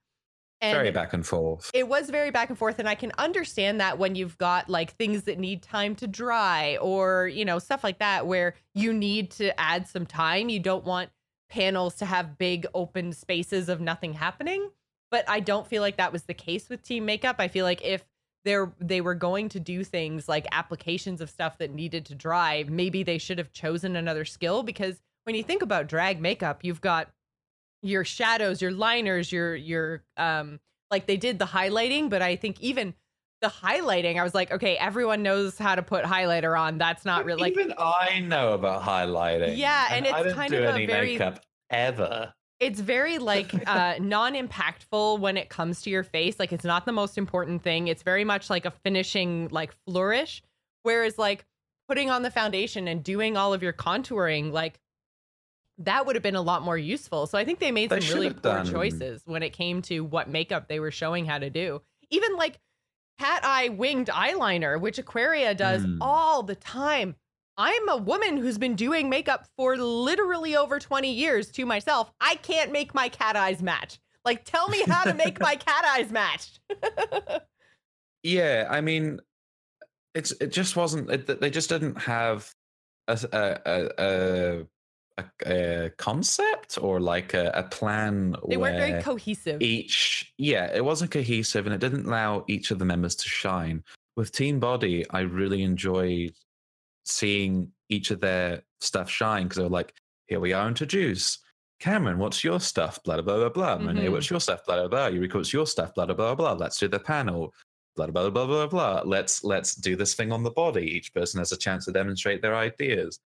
[0.62, 1.71] and very back and forth.
[1.74, 2.80] It was very back and forth.
[2.80, 6.78] And I can understand that when you've got like things that need time to dry
[6.78, 10.50] or, you know, stuff like that, where you need to add some time.
[10.50, 11.10] You don't want
[11.50, 14.69] panels to have big open spaces of nothing happening.
[15.10, 17.36] But I don't feel like that was the case with team makeup.
[17.39, 18.06] I feel like if
[18.45, 22.63] they're they were going to do things like applications of stuff that needed to dry,
[22.67, 26.82] maybe they should have chosen another skill because when you think about drag makeup, you've
[26.82, 27.10] got
[27.82, 32.60] your shadows, your liners, your your um like they did the highlighting, but I think
[32.62, 32.94] even
[33.41, 36.78] the highlighting, I was like, okay, everyone knows how to put highlighter on.
[36.78, 39.58] That's not really like even I know about highlighting.
[39.58, 41.39] Yeah, and, and it's kind of a very makeup
[41.70, 42.34] ever.
[42.60, 46.39] It's very like uh non-impactful when it comes to your face.
[46.39, 47.88] Like it's not the most important thing.
[47.88, 50.44] It's very much like a finishing like flourish.
[50.84, 51.46] Whereas like
[51.88, 54.80] putting on the foundation and doing all of your contouring, like
[55.86, 57.28] that would have been a lot more useful.
[57.28, 58.72] So I think they made they some really poor done.
[58.72, 61.82] choices when it came to what makeup they were showing how to do.
[62.10, 62.60] Even like
[63.20, 65.98] cat eye winged eyeliner, which Aquaria does mm.
[66.02, 67.15] all the time.
[67.58, 72.12] I'm a woman who's been doing makeup for literally over 20 years to myself.
[72.20, 74.00] I can't make my cat eyes match.
[74.24, 76.60] Like, tell me how to make my cat eyes match.
[78.24, 79.20] yeah, I mean,
[80.13, 81.10] it's it just wasn't.
[81.10, 82.54] It, they just didn't have
[83.08, 84.67] a, a, a, a,
[85.46, 88.36] a concept or like a, a plan.
[88.48, 89.62] They weren't very cohesive.
[89.62, 93.84] Each, yeah, it wasn't cohesive, and it didn't allow each of the members to shine.
[94.16, 96.34] With Team Body, I really enjoyed
[97.06, 99.94] seeing each of their stuff shine because they were like,
[100.28, 101.40] "Here we are introduced."
[101.82, 103.02] Kameron, what's your stuff?
[103.04, 103.76] Blah blah blah blah.
[103.78, 103.86] Mm-hmm.
[103.86, 104.66] Monet, what's your stuff?
[104.66, 105.08] Blah blah blah.
[105.08, 105.94] Eureka, what's your stuff?
[105.96, 106.54] Blah blah blah blah.
[106.54, 107.54] Let's do the panel.
[107.96, 109.02] Blah blah blah blah blah.
[109.04, 110.86] Let's let's do this thing on the body.
[110.86, 113.20] Each person has a chance to demonstrate their ideas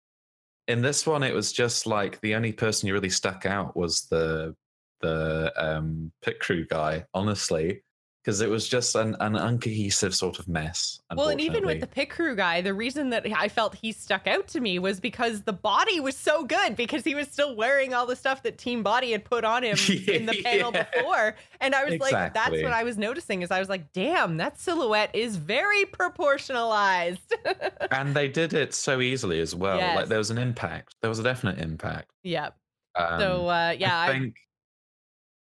[0.69, 4.07] in this one, it was just like the only person who really stuck out was
[4.11, 4.55] the
[5.01, 7.05] the um, pit crew guy.
[7.13, 7.83] Honestly,
[8.23, 11.01] because it was just an, an uncohesive sort of mess.
[11.15, 14.29] Well, and even with the pit crew guy, the reason that I felt he stuck
[14.29, 17.95] out to me was because the body was so good because he was still wearing
[17.95, 20.87] all the stuff that Team Body had put on him in the panel yeah.
[20.95, 21.35] before.
[21.61, 22.19] And I was exactly.
[22.21, 25.85] like, that's what I was noticing is I was like, damn, that silhouette is very
[25.85, 27.19] proportionalized.
[27.91, 29.79] and they did it so easily as well.
[29.79, 29.97] Yes.
[29.97, 30.95] Like there was an impact.
[31.01, 32.13] There was a definite impact.
[32.23, 32.57] Yep.
[32.95, 34.37] Um, so uh, yeah, I think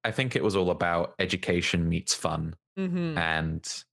[0.05, 3.19] I, I think it was all about education meets fun Mm-hmm.
[3.19, 3.85] And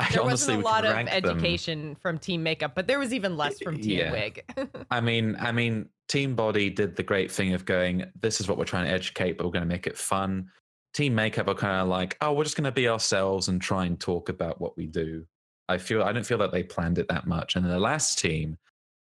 [0.00, 1.94] I there wasn't a lot of education them.
[1.96, 4.12] from Team Makeup, but there was even less from Team yeah.
[4.12, 4.44] Wig.
[4.90, 8.56] I mean, I mean, Team Body did the great thing of going, "This is what
[8.56, 10.50] we're trying to educate, but we're going to make it fun."
[10.94, 13.84] Team Makeup are kind of like, "Oh, we're just going to be ourselves and try
[13.84, 15.26] and talk about what we do."
[15.68, 17.56] I feel I don't feel that they planned it that much.
[17.56, 18.56] And the last team,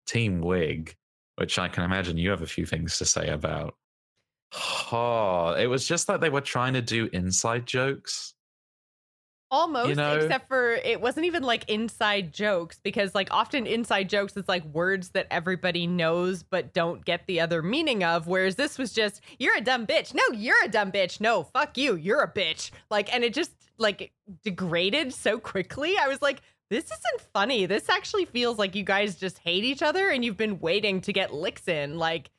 [0.08, 0.96] Team Wig,
[1.36, 3.76] which I can imagine you have a few things to say about.
[4.94, 8.35] Oh, it was just like they were trying to do inside jokes
[9.56, 10.16] Almost, you know?
[10.16, 14.66] except for it wasn't even like inside jokes because, like, often inside jokes is like
[14.66, 18.28] words that everybody knows but don't get the other meaning of.
[18.28, 20.14] Whereas this was just, you're a dumb bitch.
[20.14, 21.22] No, you're a dumb bitch.
[21.22, 21.96] No, fuck you.
[21.96, 22.72] You're a bitch.
[22.90, 24.12] Like, and it just like
[24.44, 25.98] degraded so quickly.
[25.98, 27.66] I was like, this isn't funny.
[27.66, 31.14] This actually feels like you guys just hate each other and you've been waiting to
[31.14, 31.98] get licks in.
[31.98, 32.30] Like,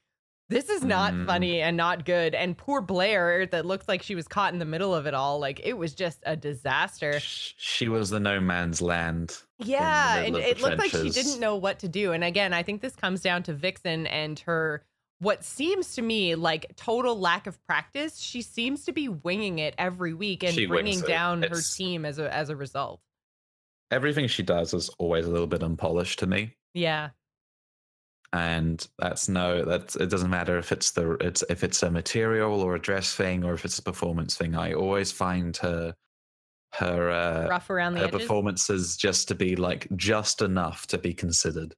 [0.48, 1.26] this is not Mm.
[1.26, 2.34] funny and not good.
[2.34, 5.38] And poor Blair, that looks like she was caught in the middle of it all.
[5.40, 7.18] Like it was just a disaster.
[7.20, 9.36] She was the no man's land.
[9.58, 12.12] Yeah, and it looked like she didn't know what to do.
[12.12, 14.84] And again, I think this comes down to Vixen and her
[15.18, 18.18] what seems to me like total lack of practice.
[18.20, 21.08] She seems to be winging it every week and She bringing wings it.
[21.08, 23.00] down her team as a as a result.
[23.90, 26.54] Everything she does is always a little bit unpolished to me.
[26.74, 27.10] Yeah.
[28.36, 32.60] And that's no that's it doesn't matter if it's the it's if it's a material
[32.60, 35.94] or a dress thing or if it's a performance thing i always find her
[36.74, 38.20] her uh Rough around the her edges.
[38.20, 41.74] performances just to be like just enough to be considered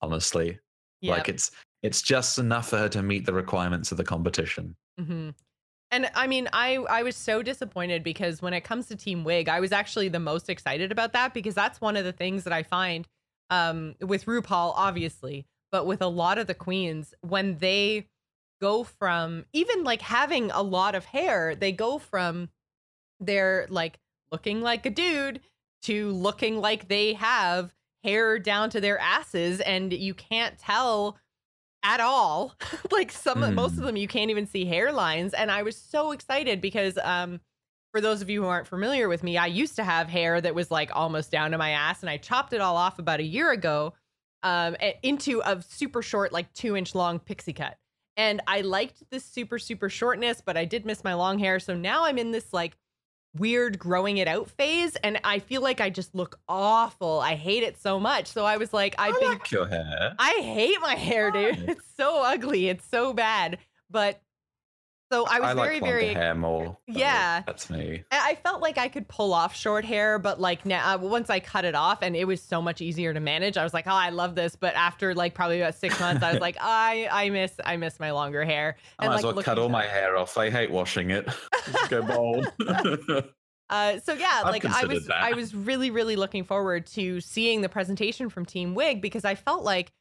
[0.00, 0.58] honestly
[1.00, 1.12] Yeah.
[1.12, 1.52] like it's
[1.84, 5.30] it's just enough for her to meet the requirements of the competition hmm
[5.92, 9.48] And I mean, I I was so disappointed because when it comes to Team Wig,
[9.48, 12.52] I was actually the most excited about that because that's one of the things that
[12.52, 13.06] I find
[13.50, 18.08] um, with RuPaul, obviously, but with a lot of the queens when they
[18.60, 22.50] go from even like having a lot of hair, they go from
[23.20, 23.98] they're like
[24.30, 25.40] looking like a dude
[25.82, 31.18] to looking like they have hair down to their asses, and you can't tell
[31.84, 32.56] at all.
[32.92, 33.86] like some most of Hmm.
[33.86, 37.40] them you can't even see hairlines and I was so excited because um
[37.92, 40.54] for those of you who aren't familiar with me, I used to have hair that
[40.54, 43.24] was like almost down to my ass and I chopped it all off about a
[43.24, 43.94] year ago
[44.42, 47.76] um into a super short like 2 inch long pixie cut.
[48.16, 51.74] And I liked this super super shortness, but I did miss my long hair, so
[51.74, 52.76] now I'm in this like
[53.34, 57.20] weird growing it out phase and I feel like I just look awful.
[57.20, 58.26] I hate it so much.
[58.26, 61.64] So I was like I've i been like your hair I hate my hair, dude.
[61.68, 62.68] It's so ugly.
[62.68, 63.58] It's so bad.
[63.90, 64.20] But
[65.12, 66.14] so I was I very, like longer very.
[66.14, 67.42] hair more Yeah.
[67.46, 70.98] that's me I felt like I could pull off short hair, but like now, uh,
[70.98, 73.56] once I cut it off, and it was so much easier to manage.
[73.56, 74.56] I was like, oh, I love this.
[74.56, 78.00] But after like probably about six months, I was like, I, I miss, I miss
[78.00, 78.76] my longer hair.
[78.98, 81.28] i might like as well cut all my hair off i hate washing it
[81.66, 82.52] Just go bald
[83.70, 85.22] Uh, so yeah, I've like I was, that.
[85.22, 89.34] I was really, really looking forward to seeing the presentation from Team Wig because I
[89.34, 89.92] felt like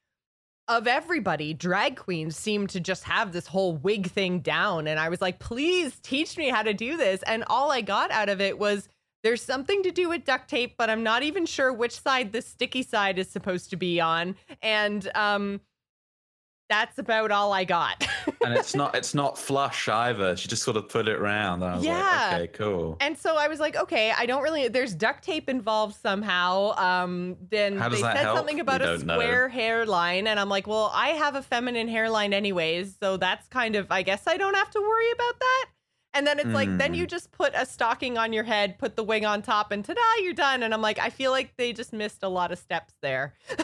[0.67, 5.09] of everybody, drag queens seem to just have this whole wig thing down, and I
[5.09, 7.21] was like, please teach me how to do this.
[7.23, 8.87] And all I got out of it was
[9.23, 12.41] there's something to do with duct tape, but I'm not even sure which side the
[12.41, 15.61] sticky side is supposed to be on, and um,
[16.71, 18.07] that's about all I got.
[18.45, 20.35] and it's not it's not flush either.
[20.37, 21.63] She just sort of put it around.
[21.63, 22.29] I was Yeah.
[22.31, 22.97] like, okay, cool.
[23.01, 24.67] And so I was like, okay, I don't really.
[24.69, 26.75] There's duct tape involved somehow.
[26.77, 28.37] Um, then they said help?
[28.37, 29.15] something We about a don't know.
[29.19, 33.75] square hairline, and I'm like, well, I have a feminine hairline anyways, so that's kind
[33.75, 33.87] of.
[33.91, 35.65] I guess I don't have to worry about that.
[36.13, 37.09] And then it's like, then you mm.
[37.09, 40.33] just put a stocking on your head, put the wig on top, and ta-da, you're
[40.33, 40.61] done.
[40.63, 43.33] And I'm like, I feel like they just missed a lot of steps there.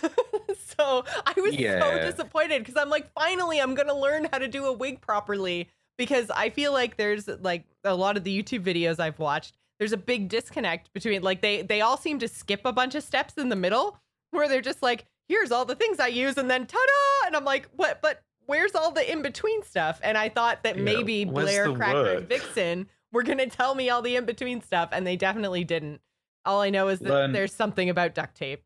[0.79, 4.65] so I was so disappointed because I'm like, finally, I'm gonna learn how to do
[4.65, 8.99] a wig properly because I feel like there's like a lot of the YouTube videos
[8.99, 9.57] I've watched.
[9.79, 13.03] There's a big disconnect between like they they all seem to skip a bunch of
[13.03, 13.99] steps in the middle
[14.31, 17.27] where they're just like, here's all the things I use, and then ta-da!
[17.27, 18.01] And I'm like, what?
[18.01, 19.99] But where's all the in between stuff?
[20.03, 22.27] And I thought that Yeah, maybe Blair, Cracker, and?
[22.27, 26.01] Vixen were gonna tell me all the in between stuff, and they definitely didn't.
[26.45, 28.63] All I know is that Learn- there's something about duct tape.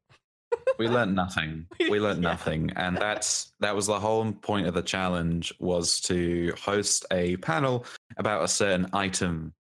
[0.80, 1.66] we learned nothing.
[1.80, 2.30] We learned Yeah.
[2.30, 7.38] nothing, and that's that was the whole point of the challenge was to host a
[7.38, 7.86] panel
[8.18, 9.54] about a certain item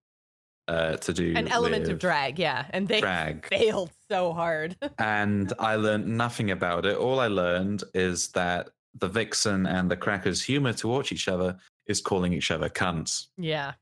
[0.68, 2.66] uh, to do An element of drag, yeah.
[2.70, 3.46] And they drag.
[3.50, 4.78] failed so hard.
[5.00, 6.96] and I learned nothing about it.
[6.98, 12.01] All I learned is that the vixen and the crackers' humor towards each other is
[12.01, 13.27] calling each other cunts.
[13.38, 13.73] yeah.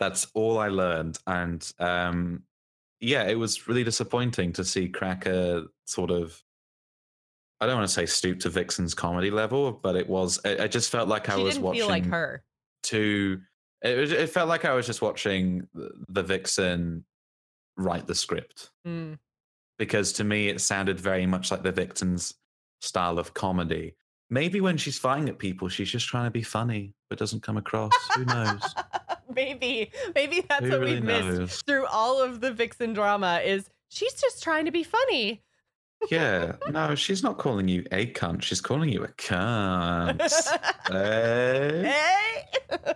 [0.00, 2.42] That's all I learned, and um,
[3.00, 6.42] yeah, it was really disappointing to see Cracker sort of.
[7.60, 10.40] I don't want to say stoop to Vixen's comedy level, but it was.
[10.44, 12.42] I, I just felt like I she was didn't watching feel like her.
[12.84, 13.40] to.
[13.82, 17.04] It, it felt like I was just watching the, the Vixen
[17.76, 19.18] write the script Mm.
[19.78, 22.34] because to me it sounded very much like the Vixen's
[22.80, 23.94] style of comedy.
[24.30, 27.56] Maybe when she's fighting at people, she's just trying to be funny, but doesn't come
[27.56, 27.92] across.
[28.16, 28.74] Who knows?
[29.34, 33.40] maybe, maybe that's Who what really we've missed through all of the Vixen drama.
[33.44, 35.42] Is she's just trying to be funny?
[36.10, 38.42] Yeah, no, she's not calling you a cunt.
[38.42, 40.20] She's calling you a cunt.
[40.90, 41.82] Eh?
[41.82, 42.94] hey.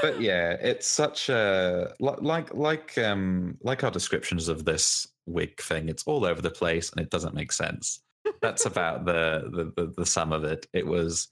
[0.00, 5.60] But yeah, it's such a li- like like um like our descriptions of this wig
[5.60, 5.88] thing.
[5.88, 8.00] It's all over the place and it doesn't make sense.
[8.44, 10.66] That's about the the the, the sum of it.
[10.72, 11.28] It was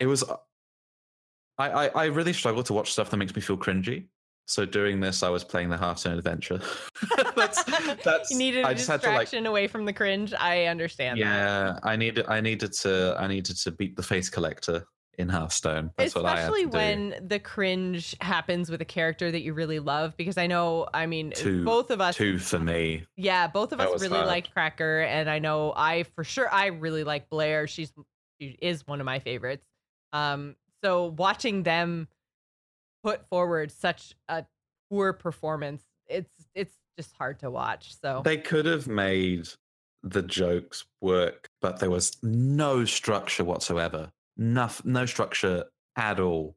[0.00, 0.22] it was.
[0.22, 0.36] Uh,
[1.58, 4.06] I, I I really struggle to watch stuff that makes me feel cringy.
[4.48, 6.60] So during this, I was playing the Hearthstone Adventure.
[7.34, 7.64] that's
[8.04, 8.30] that's.
[8.30, 10.32] you needed a I just had to like distraction away from the cringe.
[10.38, 11.24] I understand that.
[11.24, 14.84] yeah, I needed I needed to I needed to beat the face collector
[15.18, 15.90] in Hearthstone.
[15.96, 16.76] That's what I have Especially to do.
[16.76, 21.06] when the cringe happens with a character that you really love, because I know, I
[21.06, 23.04] mean, Two- both of us, Two for me.
[23.16, 24.26] yeah, both of That us really hard.
[24.28, 27.66] like Cracker, and I know I for sure I really like Blair.
[27.66, 27.92] She's
[28.40, 29.64] she is one of my favorites.
[30.12, 32.08] Um, so watching them
[33.02, 34.44] put forward such a
[34.90, 37.94] poor performance, it's it's just hard to watch.
[38.00, 39.48] So They could have made
[40.02, 44.10] the jokes work, but there was no structure whatsoever.
[44.36, 45.64] No, no structure
[45.96, 46.56] at all.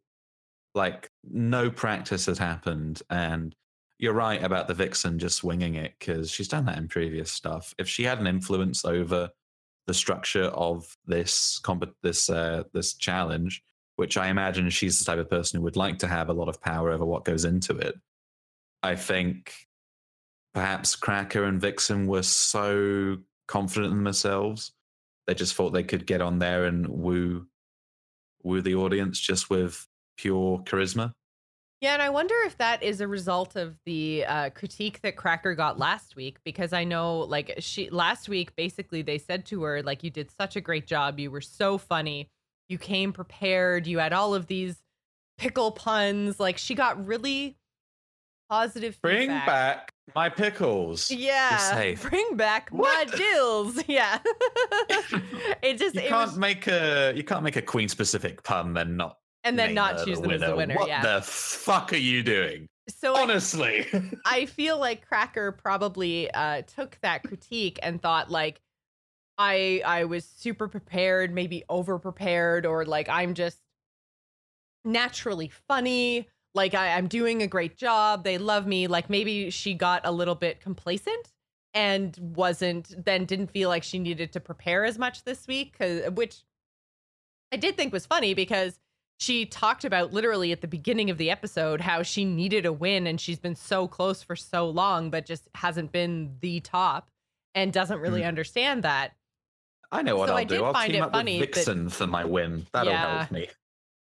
[0.76, 3.02] Like no practice had happened.
[3.10, 3.56] And
[3.98, 7.74] you're right about the vixen just winging it because she's done that in previous stuff.
[7.78, 9.30] If she had an influence over
[9.88, 13.64] the structure of this comp- this uh, this challenge,
[13.96, 16.48] which I imagine she's the type of person who would like to have a lot
[16.48, 17.96] of power over what goes into it.
[18.82, 19.54] I think
[20.54, 23.18] perhaps Cracker and Vixen were so
[23.48, 24.72] confident in themselves,
[25.28, 27.48] they just thought they could get on there and woo
[28.44, 29.86] woo the audience just with
[30.18, 31.14] pure charisma.
[31.82, 35.56] Yeah, and I wonder if that is a result of the uh, critique that Cracker
[35.56, 39.82] got last week, because I know, like, she last week, basically, they said to her,
[39.82, 41.20] like, you did such a great job.
[41.20, 42.30] You were so funny.
[42.68, 43.88] You came prepared.
[43.88, 44.82] You had all of these
[45.38, 46.38] pickle puns.
[46.38, 47.56] Like, she got really
[48.50, 49.46] positive Bring feedback.
[49.46, 51.12] back my pickles.
[51.12, 53.12] Yeah, bring back my What?
[53.16, 53.84] dills.
[53.88, 54.20] Yeah,
[55.62, 58.76] it just You it can't was, make a you can't make a queen specific pun
[58.78, 60.76] and not and then not choose them as the winner.
[60.76, 62.68] What yeah, the fuck are you doing?
[62.90, 63.86] so I- Honestly.
[64.26, 68.60] I feel like Cracker probably uh, took that critique and thought like
[69.38, 73.60] I I was super prepared, maybe over prepared, or like I'm just
[74.84, 76.28] naturally funny.
[76.60, 78.26] Like I, I'm doing a great job.
[78.26, 78.88] They love me.
[78.88, 81.32] Like maybe she got a little bit complacent
[81.74, 85.76] and wasn't then didn't feel like she needed to prepare as much this week
[86.16, 86.44] which
[87.54, 88.78] I did think was funny because
[89.20, 93.06] she talked about literally at the beginning of the episode how she needed a win
[93.08, 97.10] and she's been so close for so long, but just hasn't been the top
[97.56, 98.28] and doesn't really Hmm.
[98.30, 99.14] understand that.
[99.92, 100.64] I know what So I'll I do.
[100.66, 102.66] I'll team up with that- Vixen for my win.
[102.74, 103.18] That'll Yeah.
[103.20, 103.48] help me.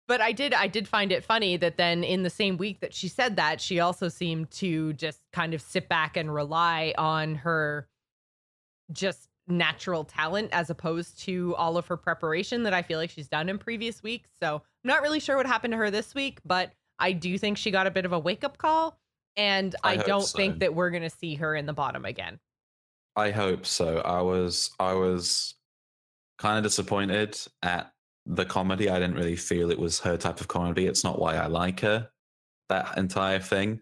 [0.08, 2.94] But I did I did find it funny that then in the same week that
[2.94, 7.36] she said that, she also seemed to just kind of sit back and rely on
[7.36, 7.88] her
[8.92, 13.28] just natural talent as opposed to all of her preparation that I feel like she's
[13.28, 14.30] done in previous weeks.
[14.40, 17.58] So I'm not really sure what happened to her this week, but I do think
[17.58, 18.98] she got a bit of a wake up call.
[19.38, 20.38] And I I, don't so.
[20.38, 22.40] think that we're gonna see her in the bottom again.
[23.16, 24.00] I hope so.
[24.00, 25.56] I was I was
[26.38, 27.92] kind of disappointed at
[28.26, 28.90] the comedy.
[28.90, 30.86] I didn't really feel it was her type of comedy.
[30.88, 32.10] It's not why I like her.
[32.70, 33.82] That entire thing.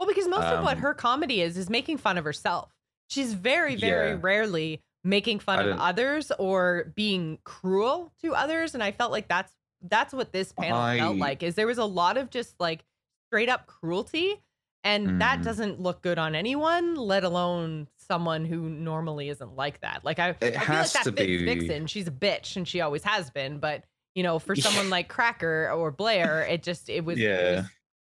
[0.00, 2.74] Well, because most of what Um, her comedy is is making fun of herself.
[3.08, 4.18] She's very, very Yeah.
[4.20, 8.74] rarely making fun of others or being cruel to others.
[8.74, 11.42] And I felt like that's that's what this panel felt like.
[11.44, 12.84] Is there was a lot of just like
[13.28, 14.42] straight up cruelty,
[14.82, 15.44] and that Mm.
[15.44, 20.04] doesn't look good on anyone, let alone someone who normally isn't like that.
[20.04, 21.86] Like I, It I feel like has that to be- Vixen.
[21.86, 23.58] She's a bitch, and she always has been.
[23.58, 23.84] But
[24.14, 27.64] you know, for someone like Cracker or Blair, it just it was, it was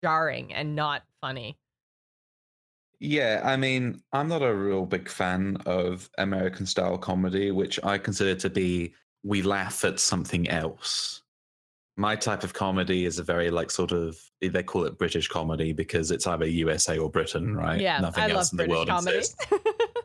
[0.04, 1.58] jarring and not funny.
[3.00, 7.98] Yeah, I mean, I'm not a real big fan of American style comedy, which I
[7.98, 11.23] consider to be we laugh at something else.
[11.96, 15.74] My type of comedy is a very like sort of they call it British comedy
[15.74, 17.80] because it's either USA or Britain, right?
[17.80, 19.18] Yeah, Nothing I else love in the world comedy.
[19.18, 19.46] exists.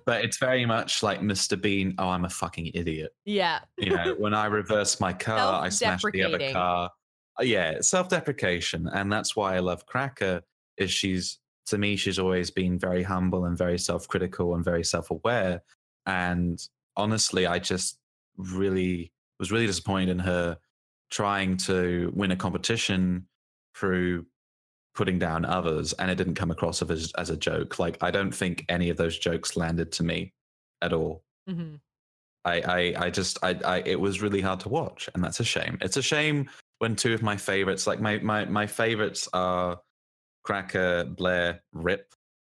[0.06, 1.60] But it's very much like Mr.
[1.60, 3.14] Bean, oh, I'm a fucking idiot.
[3.26, 6.90] yeah, You know, when I reverse my car, I smash the other car.
[7.38, 10.40] Uh, Yeah, self-deprecation, and that's why I love Cracker.
[10.78, 15.60] Is she's to me, she's always been very humble and very self-critical and very self-aware.
[16.06, 16.58] And
[16.96, 17.98] honestly, I just
[18.38, 20.56] really was really disappointed in her
[21.10, 23.26] trying to win a competition
[23.74, 24.26] through
[24.94, 27.78] putting down others, and it didn't come across as as a joke.
[27.78, 30.32] Like I don't think any of those jokes landed to me
[30.82, 31.22] at all.
[31.48, 31.76] hmm
[32.44, 35.44] I, I, I just, I, I, it was really hard to watch, and that's a
[35.44, 35.76] shame.
[35.82, 36.48] It's a shame
[36.78, 39.80] when two of my favorites, like my, my, my favorites are
[40.44, 42.14] Cracker, Blair, Rip,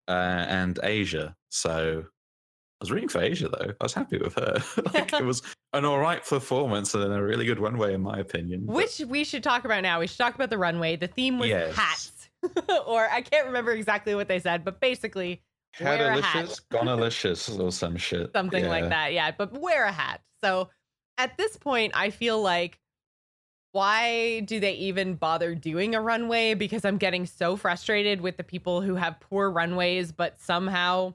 [0.08, 1.36] uh, and Asia.
[1.50, 2.06] So
[2.82, 3.72] was rooting for Asia though.
[3.80, 4.58] I was happy with her.
[4.94, 5.42] like it was
[5.74, 8.66] an all right performance and a really good runway, in my opinion.
[8.66, 10.00] but- which we should talk about now.
[10.00, 10.96] We should talk about the runway.
[10.98, 11.76] The theme was Yes.
[11.76, 12.30] hats,
[12.88, 15.42] or I can't remember exactly what they said, but basically
[15.80, 16.60] wear a hat.
[16.72, 18.32] Gonalicious, or some shit.
[18.34, 19.14] something like that.
[19.14, 20.22] Yeah, but wear a hat.
[20.44, 20.70] So
[21.18, 22.78] at this point, I feel like
[23.74, 26.56] why do they even bother doing a runway?
[26.56, 31.14] Because I'm getting so frustrated with the people who have poor runways, but somehow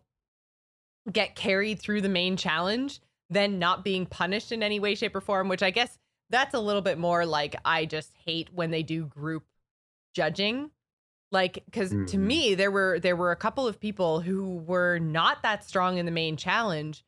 [1.13, 3.01] get carried through the main challenge,
[3.31, 5.99] then not being punished in any way, shape, or form, which I guess
[6.31, 9.45] that's a little bit more like I just hate when they do group
[10.15, 10.71] judging.
[11.33, 12.19] Like cuz to Mm.
[12.19, 16.07] me there were there were a couple of people who were not that strong in
[16.07, 17.05] the main challenge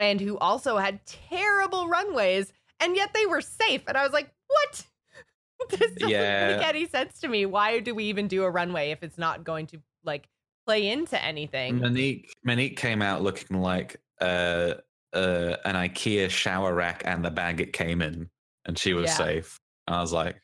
[0.00, 4.28] and who also had terrible runways and yet they were safe and I was like,
[4.48, 4.86] "What?"
[5.70, 6.56] this doesn't Yeah.
[6.56, 7.46] make any sense to me.
[7.46, 10.28] Why do we even do a runway if it's not going to like
[10.66, 11.78] play into anything?
[11.78, 14.74] Monique Monique came out looking like uh,
[15.12, 18.30] uh, an IKEA shower rack and the bag it came in,
[18.64, 19.16] and she was Yeah.
[19.16, 19.60] safe.
[19.88, 20.40] I was like,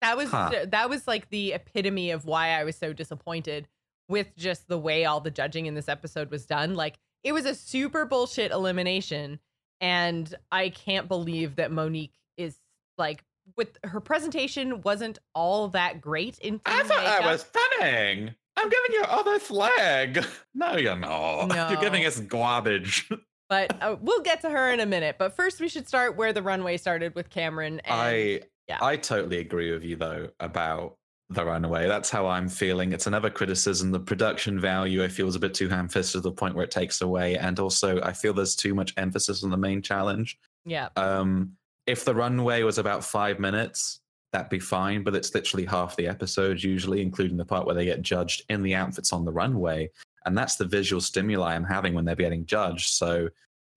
[0.00, 0.66] That was Huh.
[0.68, 3.68] that was like the epitome of why I was so disappointed
[4.08, 6.74] with just the way all the judging in this episode was done.
[6.76, 9.40] Like it was a super bullshit elimination
[9.80, 12.58] and I can't believe that Monique is
[12.96, 13.24] like
[13.56, 18.34] with her presentation wasn't all that great in I thought that was stunning.
[18.58, 20.24] I'm giving you other flag.
[20.54, 21.54] No, you're not.
[21.70, 23.08] You're giving us garbage.
[23.48, 25.14] but uh, we'll get to her in a minute.
[25.16, 28.78] But first we should start where the runway started with Kameron and I yeah.
[28.80, 30.96] I totally agree with you though about
[31.30, 31.86] the runway.
[31.86, 32.92] That's how I'm feeling.
[32.92, 33.92] It's another criticism.
[33.92, 36.72] The production value I feel is a bit too ham-fisted to the point where it
[36.72, 40.38] takes away, and also I feel there's too much emphasis on the main challenge.
[40.64, 40.88] yeah.
[40.96, 41.52] Um,
[41.86, 44.00] if the runway was about five minutes,
[44.32, 45.02] that'd be fine.
[45.02, 48.62] But it's literally half the episode usually, including the part where they get judged in
[48.62, 49.90] the outfits on the runway,
[50.24, 52.88] and that's the visual stimuli I'm having when they're getting judged.
[52.88, 53.28] So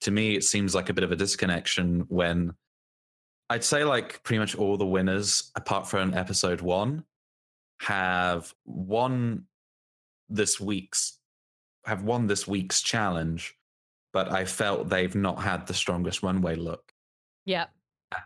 [0.02, 2.54] to me, it seems like a bit of a disconnection when
[3.49, 7.04] I'd say like pretty much all the winners, apart from episode one,
[7.82, 9.45] have won
[10.30, 11.18] this week's
[11.86, 13.58] have won this week's challenge,
[14.14, 16.93] but I felt they've not had the strongest runway look.
[17.45, 17.66] Yeah.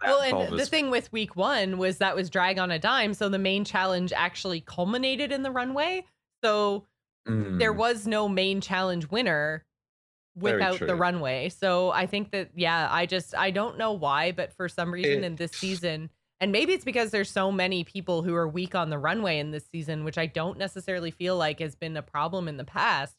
[0.01, 3.13] Well, and the thing with week one was that was drag on a dime.
[3.13, 6.05] So the main challenge actually culminated in the runway.
[6.43, 6.87] So
[7.25, 7.77] there Mm.
[7.77, 9.65] was no main challenge winner
[10.35, 11.49] without the runway.
[11.49, 15.23] So I think that, yeah, I just, I don't know why, but for some reason
[15.23, 16.09] in this season,
[16.41, 19.51] and maybe it's because there's so many people who are weak on the runway in
[19.51, 23.15] this season, which I don't necessarily feel like has been a problem in the past.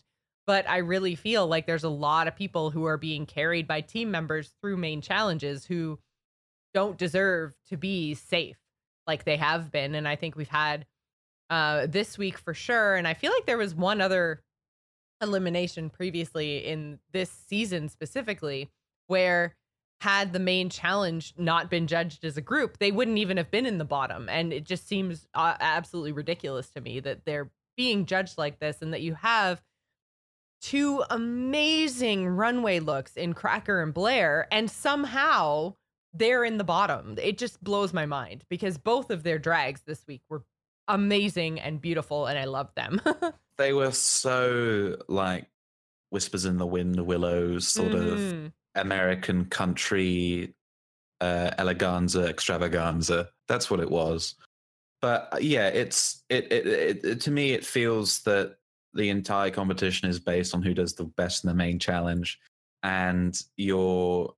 [0.47, 3.81] But I really feel like there's a lot of people who are being carried by
[3.81, 5.99] team members through main challenges who
[6.77, 8.59] don't deserve to be safe
[9.07, 9.95] like they have been.
[9.95, 10.85] And I think we've had
[11.49, 12.97] uh this week for sure.
[12.97, 14.43] And I feel like there was one other
[15.23, 18.69] elimination previously in this season specifically
[19.07, 19.55] where
[20.03, 23.65] had the main challenge not been judged as a group, they wouldn't even have been
[23.65, 24.29] in the bottom.
[24.29, 28.83] And it just seems uh, absolutely ridiculous to me that they're being judged like this
[28.83, 29.63] and that you have
[30.61, 35.75] two amazing runway looks in Cracker and Blair, and somehow
[36.19, 37.17] they're in the bottom.
[37.21, 40.43] It just blows my mind because both of their drags this week were
[40.89, 43.01] amazing and beautiful, and I love them.
[43.59, 45.47] they were so like
[46.11, 48.53] whispers in the wind, willows, sort of Mhm.
[48.75, 50.55] American country
[51.21, 53.31] uh, eleganza, extravaganza.
[53.49, 54.35] That's what it was.
[55.01, 58.57] But uh, yeah, it's it, it, it, it to me it feels that
[58.93, 62.39] the entire competition is based on who does the best in the main challenge,
[62.83, 64.35] and your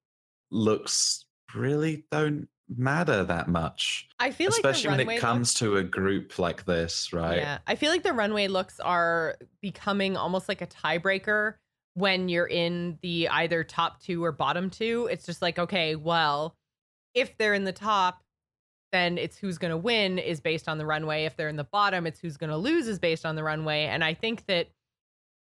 [0.51, 1.25] looks
[1.55, 6.39] really don't matter that much, I feel especially like when it comes to a group
[6.39, 7.39] like this, right?
[7.39, 11.55] Yeah, I feel like the runway looks are becoming almost like a tiebreaker
[11.95, 15.09] when you're in the either top two or bottom two.
[15.11, 16.55] It's just like, okay, well,
[17.15, 18.23] if they're in the top,
[18.93, 21.25] then it's who's going to win is based on the runway.
[21.25, 23.85] If they're in the bottom, it's who's going to lose is based on the runway.
[23.85, 24.69] And I think that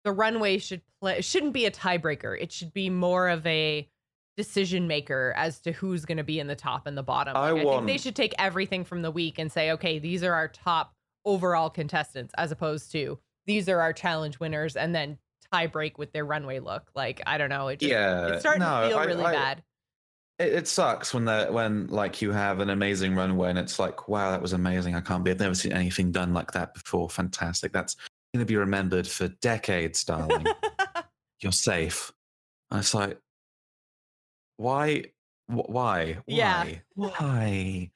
[0.04, 2.38] the runway should play shouldn't be a tiebreaker.
[2.38, 3.88] It should be more of a
[4.36, 7.36] decision maker as to who's going to be in the top and the bottom.
[7.36, 10.22] I Like, I think they should take everything from the week and say, okay, these
[10.24, 10.92] are our top
[11.24, 15.18] overall contestants, as opposed to these are our challenge winners, and then
[15.52, 16.90] tie break with their runway look.
[16.94, 19.32] Like I don't know, it just, yeah, it's starting no, to feel I- really I-
[19.32, 19.62] bad.
[20.40, 24.08] It, it sucks when the when like you have an amazing runway and it's like,
[24.08, 24.96] wow, that was amazing.
[24.96, 27.08] I can't believe I've never seen anything done like that before.
[27.08, 27.72] Fantastic.
[27.72, 27.94] That's
[28.34, 30.44] going to be remembered for decades, darling.
[31.40, 32.10] You're safe.
[32.72, 33.16] And it's like,
[34.56, 35.04] why?
[35.48, 36.18] wh- Why?
[36.26, 36.64] Yeah.
[36.94, 37.10] Why?
[37.18, 37.90] Why?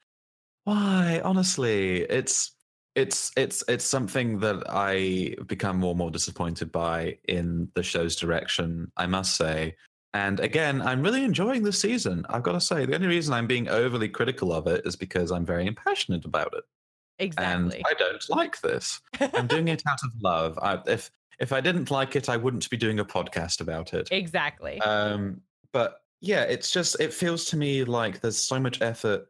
[0.65, 1.21] Why?
[1.23, 2.53] Honestly, it's
[2.95, 8.15] it's it's it's something that I become more and more disappointed by in the show's
[8.15, 8.91] direction.
[8.97, 9.75] I must say.
[10.15, 12.25] And again, I'm really enjoying this season.
[12.29, 15.31] I've got to say, the only reason I'm being overly critical of it is because
[15.31, 16.63] I'm very impassionate about it,
[17.19, 17.77] exactly.
[17.77, 19.01] and I don't like this.
[19.19, 20.57] I'm doing it out of love.
[20.59, 24.07] I, if if I didn't like it, I wouldn't be doing a podcast about it.
[24.11, 24.81] exactly.
[24.81, 25.41] Um,
[25.71, 29.27] but yeah, it's just it feels to me like there's so much effort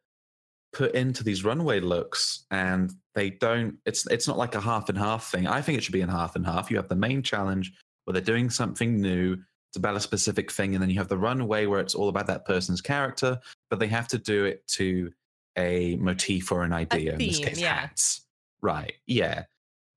[0.73, 3.77] put into these runway looks, and they don't.
[3.85, 5.47] It's it's not like a half and half thing.
[5.47, 6.69] I think it should be in half and half.
[6.69, 7.73] You have the main challenge
[8.05, 9.37] where they're doing something new.
[9.69, 12.27] it's about a specific thing, and then you have the runway where it's all about
[12.27, 15.11] that person's character, but they have to do it to
[15.57, 17.13] a motif or an idea.
[17.13, 17.81] in this theme, case, yeah.
[17.81, 18.21] hats.
[18.61, 18.93] Right.
[19.05, 19.43] Yeah.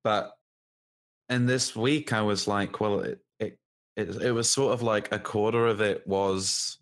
[0.05, 0.37] But
[1.29, 3.59] and this week I was like, well, it, it
[3.97, 6.79] it it was sort of like a quarter of it was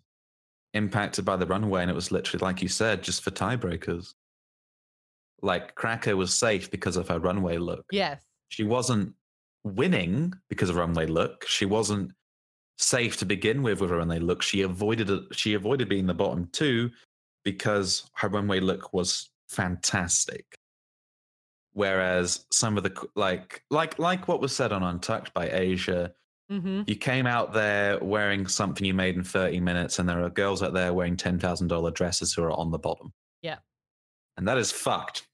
[0.73, 4.13] impacted by the runway, and it was literally like you said, just for tiebreakers.
[5.41, 7.85] Like Cracker was safe because of her runway look.
[7.91, 8.21] Yes.
[8.49, 9.13] She wasn't
[9.63, 11.47] winning because of runway look.
[11.47, 12.11] She wasn't
[12.77, 14.41] safe to begin with with her runway look.
[14.41, 15.23] She avoided it.
[15.31, 16.91] She avoided being the bottom two
[17.43, 20.45] because her runway look was fantastic.
[21.73, 26.11] Whereas some of the like like like what was said on Untucked by Asia,
[26.51, 26.81] Mm-hmm.
[26.87, 30.61] you came out there wearing something you made in 30 minutes, and there are girls
[30.61, 33.13] out there wearing ten thousand dollar dresses who are on the bottom.
[33.41, 33.57] Yeah.
[34.37, 35.27] And that is fucked.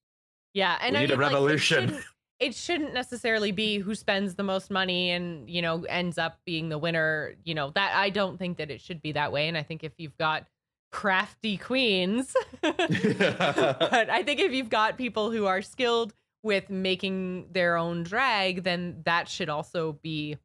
[0.53, 1.87] Yeah, and We I need a mean, like, it revolution.
[1.87, 2.03] shouldn't-
[2.39, 6.69] it shouldn't necessarily be who spends the most money and you know ends up being
[6.69, 7.33] the winner.
[7.43, 9.47] You know that I don't think that it should be that way.
[9.47, 10.45] And I think if you've got
[10.91, 16.13] crafty queens, but I think if you've got people who are skilled
[16.43, 20.37] with making their own drag, then that should also be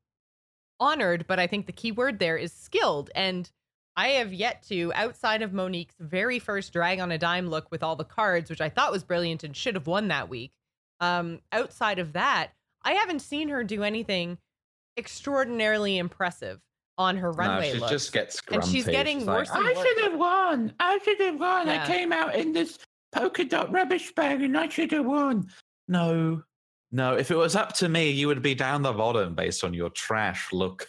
[0.83, 1.27] honored.
[1.27, 3.11] But I think the key word there is skilled.
[3.15, 3.51] And
[3.97, 7.83] I have yet to, outside of Monique's very first drag on a dime look with
[7.83, 10.53] all the cards, which I thought was brilliant and should have won that week.
[11.01, 12.53] Um, outside of that,
[12.83, 14.39] I haven't seen her do anything
[14.97, 16.61] extraordinarily impressive
[16.99, 17.93] on her runway no, she looks.
[17.93, 20.73] just gets And she's getting She's worse like, I should have won.
[20.79, 21.67] I should have won.
[21.67, 21.83] Yeah.
[21.83, 22.79] I came out in this
[23.13, 25.49] polka dot rubbish bag and I should have won.
[25.89, 26.43] No,
[26.93, 27.15] no.
[27.15, 29.91] If it was up to me, you would be down the bottom based on your
[29.91, 30.87] trash look.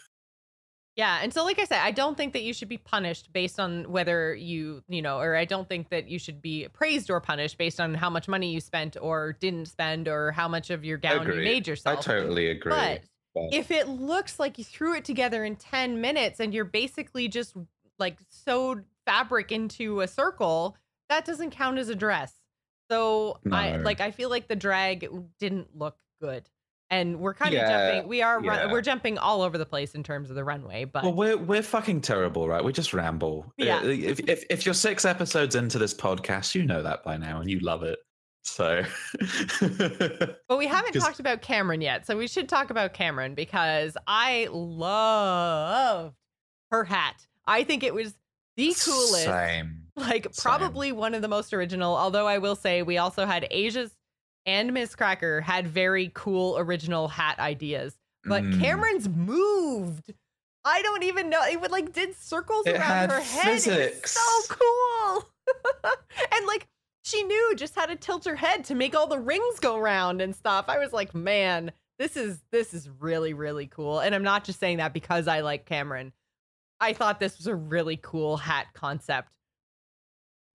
[0.96, 3.60] Yeah, and so like I said, I don't think that you should be punished based
[3.60, 7.20] on whether you, you know, or I don't think that you should be praised or
[7.20, 10.86] punished based on how much money you spent or didn't spend or how much of
[10.86, 12.00] your gown you made yourself.
[12.00, 12.70] I totally agree.
[12.70, 13.02] But
[13.34, 17.28] but- if it looks like you threw it together in 10 minutes and you're basically
[17.28, 17.56] just
[17.98, 20.78] like sewed fabric into a circle,
[21.10, 22.34] that doesn't count as a dress.
[22.90, 25.08] So I like I feel like the drag
[25.40, 26.50] didn't look good.
[26.90, 30.04] And we're kind of jumping we are run, we're jumping all over the place in
[30.04, 32.64] terms of the runway, but Well, we're we're fucking terrible, right?
[32.64, 33.52] We just ramble.
[33.58, 33.78] Yeah.
[33.78, 37.40] Uh, If, if if you're six episodes into this podcast, you know that by now,
[37.40, 37.98] and you love it.
[38.46, 38.84] So,
[39.62, 44.50] But we haven't talked about Kameron yet, so we should talk about Kameron because I
[44.52, 46.14] loved
[46.70, 47.26] her hat.
[47.48, 48.14] I think it was
[48.58, 49.24] the coolest.
[49.24, 49.83] Same.
[49.96, 50.42] Like Same.
[50.42, 51.96] probably one of the most original.
[51.96, 53.96] Although I will say we also had Asia's
[54.46, 57.96] and Miz Cracker had very cool original hat ideas.
[58.26, 58.60] But Mm.
[58.60, 60.14] Kameron's moved.
[60.66, 61.42] I don't even know.
[61.44, 63.44] It would like did circles It around her head.
[63.44, 64.14] Physics.
[64.20, 65.30] so cool.
[66.36, 66.68] and like
[67.04, 70.22] she knew just how to tilt her head to make all the rings go round
[70.22, 70.66] and stuff.
[70.70, 74.00] I was like, man, this is this is really really cool.
[74.00, 76.14] And I'm not just saying that because I like Kameron.
[76.80, 79.30] I thought this was a really cool hat concept.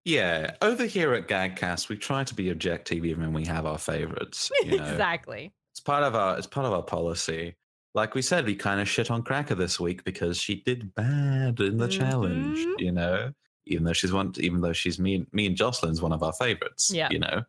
[0.09, 3.77] Yeah, over here at Gagcast, we try to be objective even when we have our
[3.77, 4.51] favorites.
[4.65, 4.85] You know?
[4.85, 5.53] exactly.
[5.73, 7.57] It's part of our it's part of our policy.
[7.95, 11.61] Like we said, we kind of shit on Cracker this week because she did bad
[11.61, 12.59] in the challenge.
[12.59, 12.75] Mhm.
[12.79, 13.33] You know,
[13.67, 16.91] even though she's one, even though she's me, me and Jocelyn's one of our favorites.
[16.91, 17.09] Yeah.
[17.11, 17.43] you know.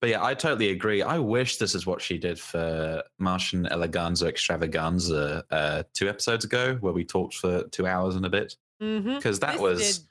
[0.00, 1.02] But yeah, I totally agree.
[1.02, 6.76] I wish this is what she did for Martian Eleganza Extravaganza uh, two episodes ago,
[6.80, 8.56] where we talked for two hours and a bit.
[8.80, 9.16] Mm-hmm.
[9.16, 10.09] Because that This was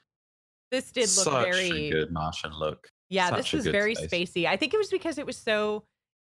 [0.70, 2.88] This did look such very a good Martian look.
[3.08, 4.32] Yeah, Such this was very space.
[4.32, 4.46] spacey.
[4.46, 5.82] I think it was because it was so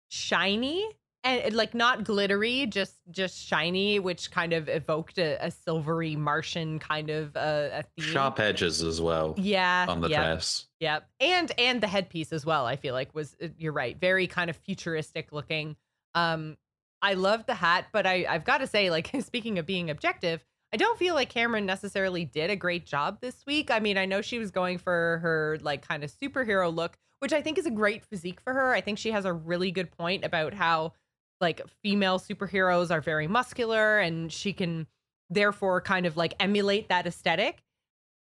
[0.08, 0.86] shiny
[1.24, 6.80] and like not glittery, just just shiny, which kind of evoked a, a silvery Martian
[6.80, 8.14] kind of uh, a theme.
[8.14, 10.68] Sharp edges as well yeah, on the yep, dress.
[10.80, 12.66] Yep, and and the headpiece as well.
[12.66, 15.76] I feel like was uh, you're right, very kind of futuristic looking.
[16.16, 16.56] Um,
[17.02, 20.46] I love the hat, but I I've got to say, like speaking of being objective,
[20.72, 23.72] I don't feel like Kameron necessarily did a great job this week.
[23.72, 27.34] I mean, I know she was going for her like kind of superhero look, which
[27.34, 28.74] I think is a great physique for her.
[28.74, 30.94] I think she has a really good point about how
[31.42, 34.86] like female superheroes are very muscular and she can
[35.30, 37.64] therefore kind of like emulate that aesthetic.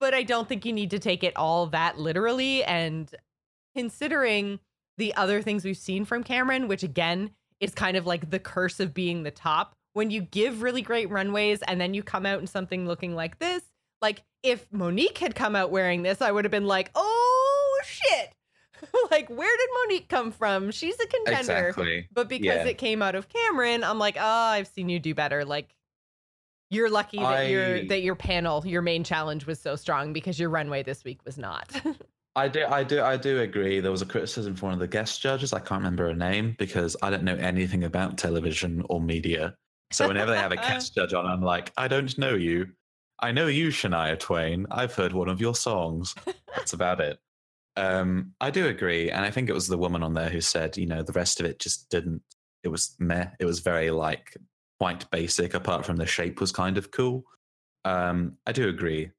[0.00, 2.64] But I don't think you need to take it all that literally.
[2.64, 3.14] And
[3.76, 4.58] considering
[4.96, 7.30] the other things we've seen from Kameron, which again
[7.60, 11.08] is kind of like the curse of being the top, when you give really great
[11.10, 13.62] runways and then you come out in something looking like this,
[14.02, 18.34] like if Monique had come out wearing this, I would have been like, oh shit.
[19.10, 20.70] like, where did Monique come from?
[20.70, 21.68] She's a contender.
[21.68, 22.08] Exactly.
[22.12, 22.66] But because Yeah.
[22.66, 25.44] it came out of Kameron, I'm like, oh, I've seen you do better.
[25.44, 25.74] Like,
[26.70, 30.50] you're lucky that your that your panel, your main challenge was so strong because your
[30.50, 31.70] runway this week was not.
[32.36, 33.78] I do, I do, I do agree.
[33.78, 35.52] There was a criticism from one of the guest judges.
[35.52, 39.54] I can't remember her name because I don't know anything about television or media.
[39.90, 42.68] So whenever they have a cast judge on, I'm like, I don't know you.
[43.20, 44.66] I know you, Shania Twain.
[44.70, 46.14] I've heard one of your songs.
[46.54, 47.18] That's about it.
[47.76, 50.76] Um, I do agree, and I think it was the woman on there who said,
[50.76, 52.22] you know, the rest of it just didn't.
[52.62, 53.28] It was meh.
[53.38, 54.36] It was very like
[54.80, 55.54] quite basic.
[55.54, 57.24] Apart from the shape was kind of cool.
[57.84, 59.10] Um, I do agree,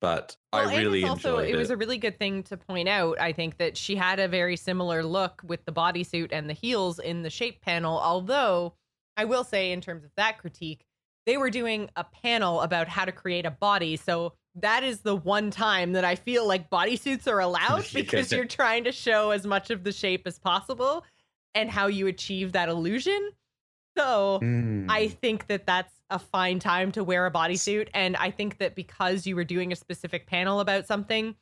[0.00, 2.88] but Well, I really also enjoyed it It was a really good thing to point
[2.88, 3.18] out.
[3.20, 6.98] I think that she had a very similar look with the bodysuit and the heels
[6.98, 7.98] in the shape panel.
[7.98, 8.74] Although
[9.16, 10.84] I will say, in terms of that critique,
[11.26, 13.96] they were doing a panel about how to create a body.
[13.96, 18.44] So that is the one time that I feel like bodysuits are allowed because you're
[18.44, 21.04] trying to show as much of the shape as possible
[21.54, 23.30] and how you achieve that illusion.
[23.96, 24.86] So Mm.
[24.90, 27.88] I think that that's a fine time to wear a bodysuit.
[27.94, 31.36] And I think that because you were doing a specific panel about something,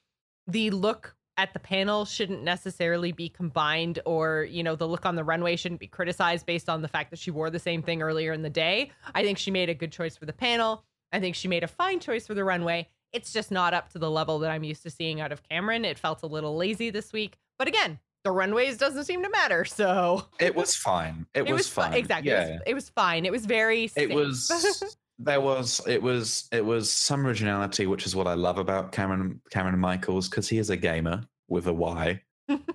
[0.47, 5.17] the look at the panel shouldn't necessarily be combined, or, you know, the look on
[5.17, 8.03] the runway shouldn't be criticized based on the fact that she wore the same thing
[8.03, 8.91] earlier in the day.
[9.15, 10.85] I think she made a good choice for the panel.
[11.13, 12.89] I think she made a fine choice for the runway.
[13.13, 15.85] It's just not up to the level that I'm used to seeing out of Kameron.
[15.85, 17.37] It felt a little lazy this week.
[17.59, 19.65] But again, the runways doesn't seem to matter.
[19.69, 21.27] So It was fine.
[21.35, 21.95] It, it was, was fi- fine.
[21.95, 22.31] Exactly.
[22.31, 22.51] It, Yeah.
[22.53, 23.27] was, it was fine.
[23.27, 23.91] It was very.
[23.97, 28.59] it was there was it was it was some originality which is what i love
[28.59, 32.21] about kameron kameron michaels because he is a gamer with a y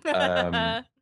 [0.06, 0.84] um,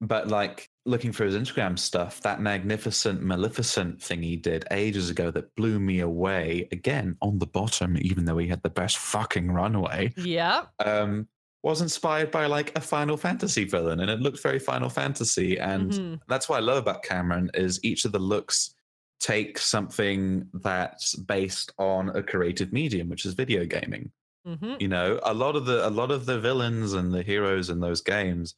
[0.00, 5.30] but like looking for his instagram stuff that magnificent maleficent thing he did ages ago
[5.30, 9.50] that blew me away again on the bottom even though he had the best fucking
[9.50, 10.62] runway Yeah.
[10.84, 11.28] um
[11.62, 15.92] was inspired by like a final fantasy villain and it looked very final fantasy and
[15.92, 16.20] Mhm.
[16.26, 18.74] that's what I love about Kameron is each of the looks
[19.22, 24.10] take something that's based on a creative medium, which is video gaming.
[24.46, 24.80] Mhm.
[24.80, 27.78] You know, a lot of the a lot of the villains and the heroes in
[27.78, 28.56] those games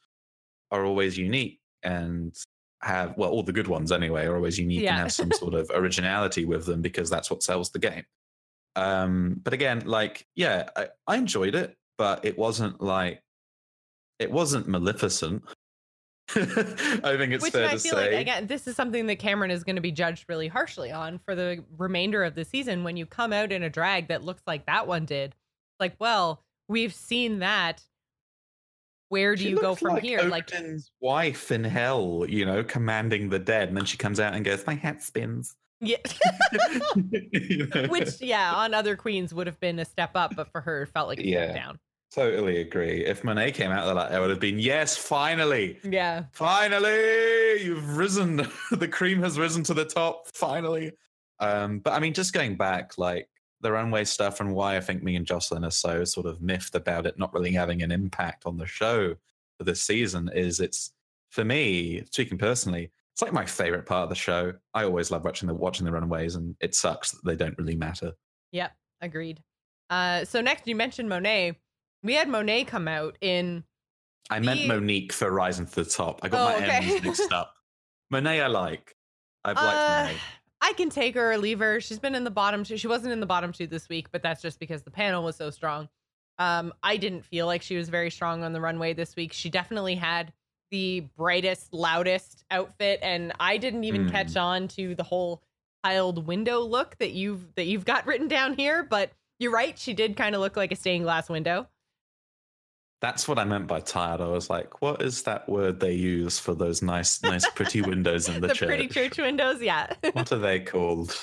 [0.71, 2.35] are always unique and
[2.81, 4.93] have well, all the good ones anyway are always unique Yeah.
[4.95, 8.05] and have some sort of originality with them because that's what sells the game.
[8.77, 13.23] Um, but again, like, yeah, I, I enjoyed it, but it wasn't like
[14.19, 15.43] it wasn't Maleficent.
[16.37, 18.13] I think it's Which fair I to feel say.
[18.13, 21.19] like again, this is something that Kameron is going to be judged really harshly on
[21.19, 22.83] for the remainder of the season.
[22.83, 25.35] When you come out in a drag that looks like that one did,
[25.79, 27.83] like, well, we've seen that.
[29.11, 30.23] Where do She you go from like here?
[30.23, 34.33] Like, Odin's wife in hell, you know, commanding the dead, and then she comes out
[34.35, 35.99] and goes, "My hat spins." yeah.
[37.33, 37.87] You know?
[37.89, 40.89] Which, yeah, on other queens would have been a step up, but for her, it
[40.89, 41.79] felt like a step down.
[42.15, 43.05] Totally agree.
[43.05, 46.25] If Monet came out of that, I would have been, "Yes, finally, Yeah.
[46.33, 48.47] finally, you've risen.
[48.71, 50.29] the cream has risen to the top.
[50.29, 50.93] Finally."
[51.41, 53.29] Um, but I mean, just going back, like
[53.61, 56.75] the runway stuff, and why I think me and Jocelyn are so sort of miffed
[56.75, 59.15] about it not really having an impact on the show
[59.59, 60.93] for this season is it's
[61.31, 64.53] for me, speaking personally, it's like my favorite part of the show.
[64.75, 67.77] I always love watching the watching the runways, and it sucks that they don't really
[67.77, 68.13] matter.
[68.53, 68.73] Yep.
[69.01, 69.43] Agreed.
[69.91, 71.59] Uh, so next, you mentioned Monet.
[72.05, 73.65] We had Monet come out in
[74.31, 76.21] I meant Monique for Rising to the Top.
[76.23, 76.77] I got Oh, my okay.
[76.95, 77.55] M's mixed up.
[78.11, 78.95] Monet, I like.
[79.45, 80.19] I've liked Uh, Monet.
[80.61, 81.81] I can take her or leave her.
[81.81, 82.77] She's been in the bottom two.
[82.79, 85.37] She wasn't in the bottom two this week, but that's just because the panel was
[85.37, 85.89] so strong.
[86.39, 89.33] Um, I didn't feel like she was very strong on the runway this week.
[89.33, 90.33] She definitely had
[90.71, 94.11] the brightest, loudest outfit, and I didn't even Hmm.
[94.11, 95.43] catch on to the whole
[95.85, 98.83] tiled window look that you've that you've got written down here.
[98.83, 101.69] But you're right, she did kind of look like a stained glass window.
[103.05, 104.23] That's what I meant by tired.
[104.23, 108.31] I was like, what is that word they use for those nice, nice, pretty windows
[108.31, 108.67] in the, the church?
[108.67, 109.93] pretty church windows, yeah.
[110.13, 111.15] What are they called?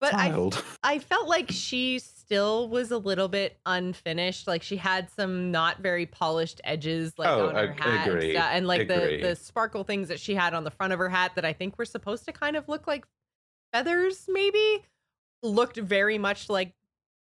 [0.00, 0.64] but I Tiled.
[0.82, 4.46] I felt like she still was a little bit unfinished.
[4.48, 8.32] Like she had some not very polished edges, like Oh, on her hat, and agree,
[8.32, 9.22] stuff, and like the agree.
[9.22, 11.76] the sparkle things that she had on the front of her hat that I think
[11.78, 13.04] were supposed to kind of look like
[13.74, 14.86] feathers, maybe
[15.42, 16.72] looked very much like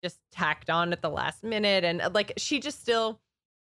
[0.03, 3.21] just tacked on at the last minute, and uh, like she just still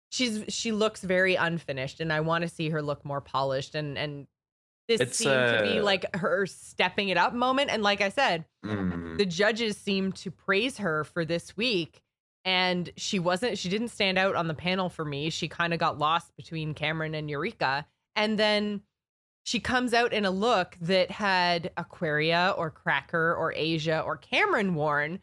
[0.09, 3.97] she's she looks very unfinished, and I want to see her look more polished and
[3.97, 4.27] and.
[4.87, 7.69] This It's, seemed to be uh, like her stepping it up moment.
[7.69, 9.19] And like I said, Mm.
[9.19, 12.01] the judges seemed to praise her for this week
[12.43, 15.79] and she wasn't she didn't stand out on the panel for me she kind of
[15.79, 17.85] got lost between kameron and eureka
[18.15, 18.81] and then
[19.43, 24.73] she comes out in a look that had aquaria or cracker or asia or kameron
[24.73, 25.19] worn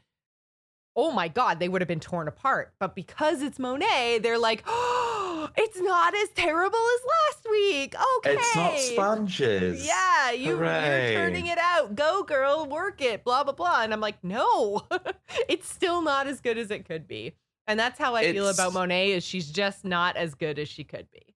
[0.96, 4.62] oh my god they would have been torn apart but because it's monet they're like
[4.66, 7.00] oh it's not as terrible as
[7.34, 9.86] last week okay It's not sponges.
[9.86, 11.12] yeah, you, Hooray.
[11.12, 11.94] you're turning it out.
[11.94, 13.82] Go, girl, work it, blah, blah, blah.
[13.82, 14.82] And I'm like, no,
[15.48, 17.34] it's still not as good as it could be.
[17.68, 20.82] And that's how I feel about Monet is she's just not as good as she
[20.84, 21.34] could be.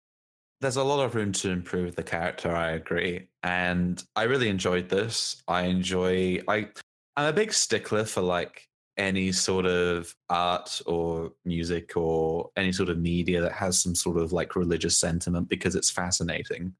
[0.61, 2.55] There's a lot of room to improve the character.
[2.55, 3.27] I agree.
[3.43, 5.41] and I really enjoyed this.
[5.47, 6.69] I enjoy I
[7.15, 8.67] I'm a big stickler for like
[8.99, 14.17] any sort of art or music or any sort of media that has some sort
[14.17, 16.73] of like religious sentiment because it's fascinating.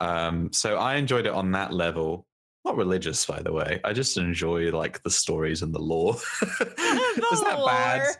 [0.00, 2.26] Um, so I enjoyed it on that level.
[2.64, 3.78] Not religious, by the way.
[3.84, 6.14] I just enjoy like the stories and the lore.
[6.40, 7.68] The Is that lore.
[7.68, 8.16] bad?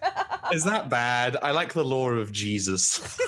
[0.52, 1.38] Is that bad?
[1.42, 3.18] I like the lore of Jesus.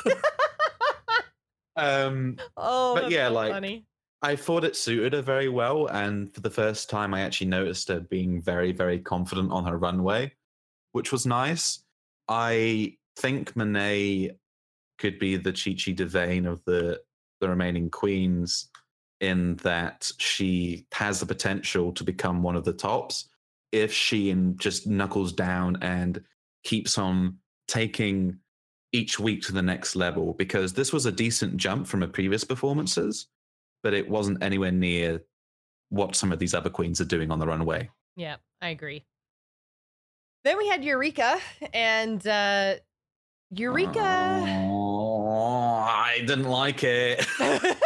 [1.74, 3.86] um, oh, but that's yeah, so like, funny.
[4.22, 7.88] I thought it suited her very well, and for the first time, I actually noticed
[7.88, 10.32] her being very, very confident on her runway,
[10.92, 11.84] which was nice.
[12.28, 14.36] I think Monet
[14.98, 17.00] could be the Chi Chi DeVayne of the
[17.40, 18.70] the remaining queens,
[19.20, 23.28] in that she has the potential to become one of the tops
[23.72, 26.22] if she just knuckles down and
[26.64, 27.36] keeps on
[27.68, 28.38] taking
[28.92, 30.32] each week to the next level.
[30.34, 33.26] Because this was a decent jump from her previous performances
[33.86, 35.22] but it wasn't anywhere near
[35.90, 37.88] what some of these other queens are doing on the runway.
[38.16, 39.04] Yeah, I agree.
[40.42, 41.38] Then we had Eureka,
[41.72, 42.74] and uh
[43.52, 44.42] Eureka.
[44.68, 47.24] Oh, I didn't like it.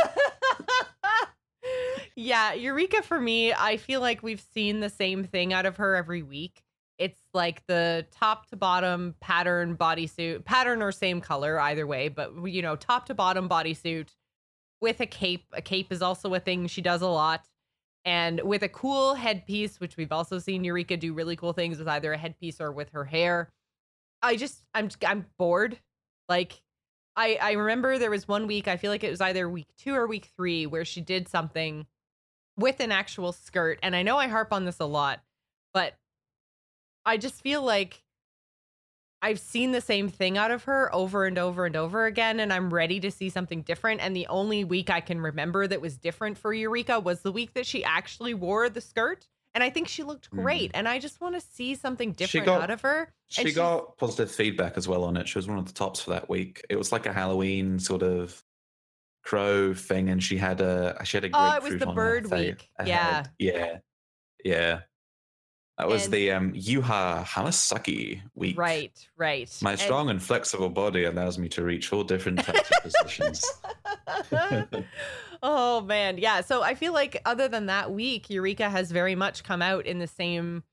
[2.16, 5.96] yeah, Eureka for me, I feel like we've seen the same thing out of her
[5.96, 6.62] every week.
[6.96, 12.32] It's like the top to bottom pattern bodysuit, pattern or same color, either way, but
[12.46, 14.08] you know, top to bottom bodysuit
[14.80, 15.46] with a cape.
[15.52, 17.46] A cape is also a thing she does a lot.
[18.04, 21.88] And with a cool headpiece, which we've also seen Eureka do really cool things with
[21.88, 23.52] either a headpiece or with her hair.
[24.22, 25.78] I just I'm I'm bored.
[26.28, 26.62] Like
[27.16, 29.94] I I remember there was one week, I feel like it was either week 2
[29.94, 31.86] or week 3 where she did something
[32.56, 35.20] with an actual skirt and I know I harp on this a lot,
[35.74, 35.94] but
[37.04, 38.02] I just feel like
[39.22, 42.52] I've seen the same thing out of her over and over and over again, and
[42.52, 44.00] I'm ready to see something different.
[44.00, 47.52] And the only week I can remember that was different for Eureka was the week
[47.54, 49.28] that she actually wore the skirt.
[49.54, 50.42] And I think she looked mm-hmm.
[50.42, 50.70] great.
[50.74, 53.12] And I just want to see something different got- out of her.
[53.28, 55.28] she got positive feedback as well on it.
[55.28, 56.64] She was one of the tops for that week.
[56.70, 58.42] It was like a Halloween sort of
[59.22, 62.68] crow thing, and she had a she had a Oh, it was the bird week.
[62.84, 63.26] Yeah.
[63.38, 63.78] yeah,
[64.44, 64.80] yeah.
[65.80, 68.58] That was And- the um Yuhua Hamasaki week.
[68.58, 69.50] Right, right.
[69.62, 73.42] My And- strong and flexible body allows me to reach all different types of positions.
[75.42, 76.42] oh man, yeah.
[76.42, 79.98] So I feel like other than that week, Eureka has very much come out in
[80.00, 80.64] the same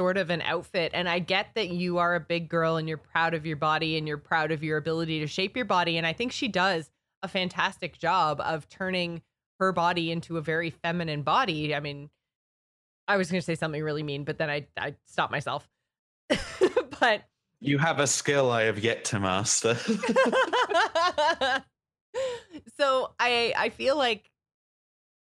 [0.00, 0.90] sort of an outfit.
[0.94, 3.98] And I get that you are a big girl and you're proud of your body
[3.98, 5.98] and you're proud of your ability to shape your body.
[5.98, 6.90] And I think she does
[7.22, 9.20] a fantastic job of turning
[9.60, 11.74] her body into a very feminine body.
[11.74, 12.08] I mean,
[13.08, 15.68] I was going to say something really mean, but then I I stopped myself.
[17.00, 17.22] but
[17.60, 19.74] You have a skill I have yet to master.
[22.78, 24.30] so I I feel like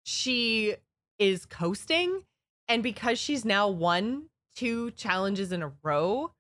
[0.03, 0.75] she
[1.17, 2.23] is coasting
[2.67, 6.31] and because she's now won two challenges in a row,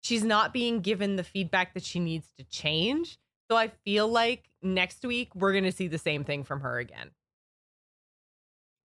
[0.00, 3.18] she's not being given the feedback that she needs to change.
[3.50, 6.78] So I feel like next week we're going to see the same thing from her
[6.78, 7.10] again.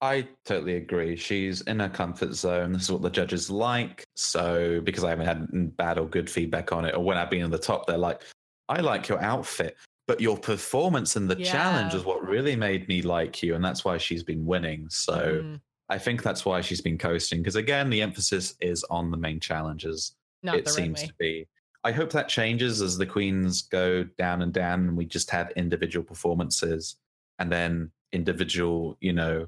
[0.03, 1.15] I totally agree.
[1.15, 2.73] She's in her comfort zone.
[2.73, 4.03] This is what the judges like.
[4.17, 7.43] So, because I haven't had bad or good feedback on it, or when I've been
[7.43, 8.21] on the top, they're like,
[8.67, 9.77] I like your outfit,
[10.07, 13.55] but your performance and the challenge is what really made me like you.
[13.55, 14.89] And that's why she's been winning.
[14.89, 17.39] So, Mm, I think that's why she's been coasting.
[17.41, 20.15] Because again, the emphasis is on the main challenges.
[20.43, 21.07] not it seems runway.
[21.07, 21.47] to be.
[21.85, 25.49] I hope that changes as the queens go down and down, and we just have
[25.51, 26.97] individual performances
[27.39, 29.47] and then individual, you know,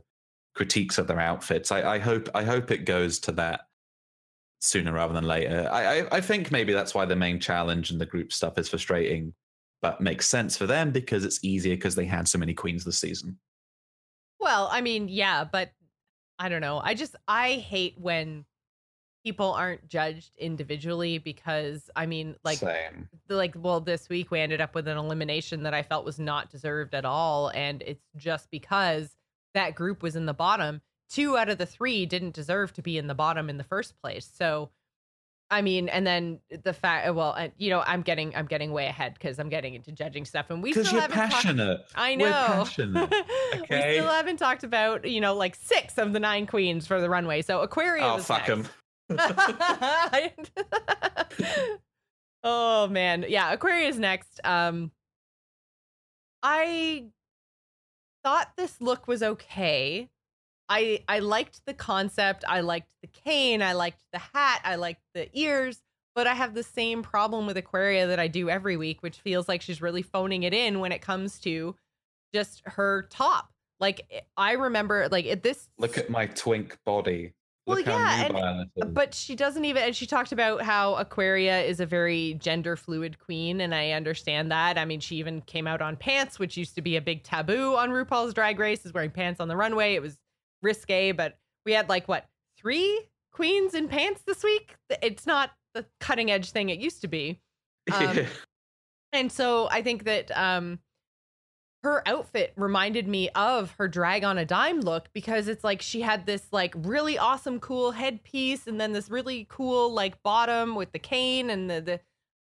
[0.55, 1.71] critiques of their outfits.
[1.71, 3.61] I, I hope I hope it goes to that
[4.59, 5.69] sooner rather than later.
[5.71, 8.69] I, I I think maybe that's why the main challenge and the group stuff is
[8.69, 9.33] frustrating,
[9.81, 12.97] but makes sense for them because it's easier because they had so many queens this
[12.97, 13.37] season.
[14.39, 15.71] Well, I mean, yeah, but
[16.39, 16.79] I don't know.
[16.83, 18.45] I just I hate when
[19.25, 23.09] people aren't judged individually because I mean, like Same.
[23.27, 26.51] like well this week we ended up with an elimination that i felt was not
[26.51, 29.15] deserved at all and it's just because
[29.55, 32.97] that group was in the bottom two out of the three didn't deserve to be
[32.97, 34.69] in the bottom in the first place so
[35.51, 39.13] i mean and then the fact well you know i'm getting i'm getting way ahead
[39.13, 41.85] because i'm getting into judging stuff and we still you're haven't talked- passionate.
[41.93, 42.31] I We're know.
[42.31, 43.11] passionate,
[43.53, 47.09] we still haven't talked about, you know, like six of the nine queens for the
[47.09, 47.43] runway.
[47.43, 48.05] So Aquarius.
[48.07, 48.67] Oh fuck them.
[52.43, 53.25] oh man.
[53.27, 54.39] Yeah, Aquarius next.
[54.43, 54.91] Um
[56.43, 57.05] I
[58.25, 60.09] thought this look was okay.
[60.67, 62.43] I I liked the concept.
[62.47, 63.61] I liked the cane.
[63.61, 64.61] I liked the hat.
[64.63, 65.81] I liked the ears.
[66.15, 69.47] But I have the same problem with Aquaria that I do every week, which feels
[69.47, 71.75] like she's really phoning it in when it comes to
[72.33, 73.51] just her top.
[73.79, 75.69] Like I remember, like at this.
[75.77, 77.33] Look at my twink body.
[77.65, 78.91] Well, yeah, and- nubile it is.
[78.91, 83.17] But she doesn't even, and she talked about how Aquaria is a very gender fluid
[83.19, 84.77] queen, and I understand that.
[84.77, 87.75] I mean, she even came out on pants, which used to be a big taboo
[87.75, 89.95] on RuPaul's Drag Race, is wearing pants on the runway.
[89.95, 90.17] It was
[90.61, 92.25] risque, but we had like what
[92.57, 93.01] three
[93.31, 94.75] queens in pants this week.
[95.01, 97.41] It's not the cutting edge thing it used to be.
[97.93, 98.19] um,
[99.11, 100.79] And so I think that um
[101.85, 106.01] her outfit reminded me of her drag on a dime look because it's like she
[106.01, 110.91] had this like really awesome cool headpiece and then this really cool like bottom with
[110.93, 111.99] the cane and the the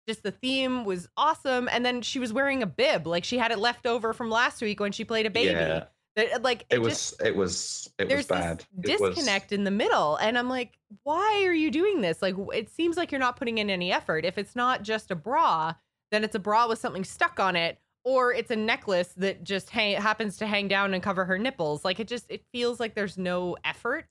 [0.07, 3.51] just the theme was awesome and then she was wearing a bib like she had
[3.51, 5.51] it left over from last week when she played a baby.
[5.51, 5.85] Yeah.
[6.15, 8.63] That, uh, like It it was just it was it was bad.
[8.77, 12.21] this It was- disconnect in the middle and i'm like why are you doing this
[12.21, 15.15] like it seems like you're not putting in any effort if it's not just a
[15.15, 15.73] bra
[16.11, 19.69] then it's a bra with something stuck on it or it's a necklace that just
[19.69, 22.95] hang- happens to hang down and cover her nipples like it just it feels like
[22.95, 24.05] there's no effort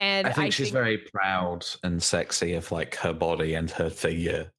[0.00, 4.50] and I think she's very proud and sexy of like her body and her figure.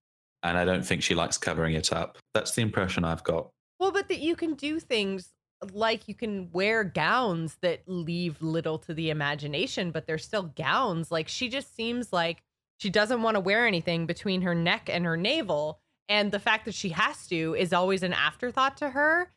[0.44, 2.18] And I don't think she likes covering it up.
[2.34, 3.50] That's the impression I've got.
[3.80, 5.30] Well, but that you can do things
[5.74, 11.12] like you can wear gowns that leave little to the imagination, but they're still gowns.
[11.12, 12.44] Like she just seems like
[12.78, 15.81] she doesn't want to wear anything between her neck and her navel.
[16.10, 19.32] And the fact that she has to is always an afterthought to her.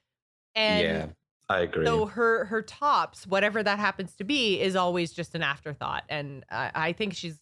[0.55, 1.07] And yeah,
[1.49, 1.87] I agree.
[1.87, 6.05] so her her tops, whatever that happens to be, is always just an afterthought.
[6.09, 7.39] And I, I think she's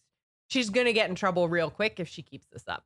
[0.49, 2.85] she's gonna get in trouble real quick if she keeps this up.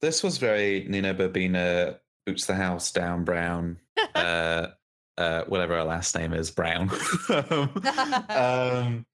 [0.00, 3.78] this was very Nina Bo'nina boots the house down Brown.
[4.14, 4.68] uh,
[5.18, 6.90] uh, whatever her last name is, Brown.
[8.30, 9.04] um,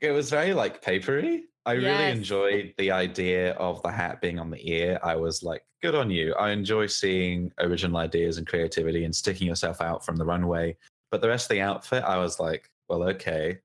[0.00, 1.44] it was very like papery.
[1.66, 4.98] I really enjoyed the idea of the hat being on the ear.
[5.02, 6.34] I was like, good on you.
[6.34, 10.76] I enjoy seeing original ideas and creativity and sticking yourself out from the runway.
[11.10, 13.60] But the rest of the outfit, I was like, well, okay.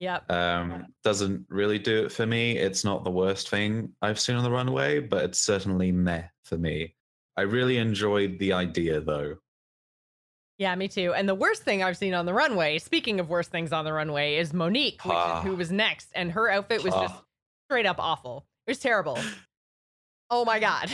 [0.00, 0.30] Yep.
[0.30, 2.58] Um, doesn't really do it for me.
[2.58, 6.58] It's not the worst thing I've seen on the runway, but it's certainly meh for
[6.58, 6.94] me.
[7.36, 9.36] I really enjoyed the idea though.
[10.64, 11.12] Yeah, me too.
[11.12, 13.92] And the worst thing I've seen on the runway, speaking of worst things on the
[13.92, 15.40] runway, is Monique, which Ah.
[15.40, 16.08] is, who was next.
[16.14, 17.22] And her outfit was just Ah.
[17.68, 18.46] straight up awful.
[18.66, 19.18] It was terrible.
[20.30, 20.90] Oh my God.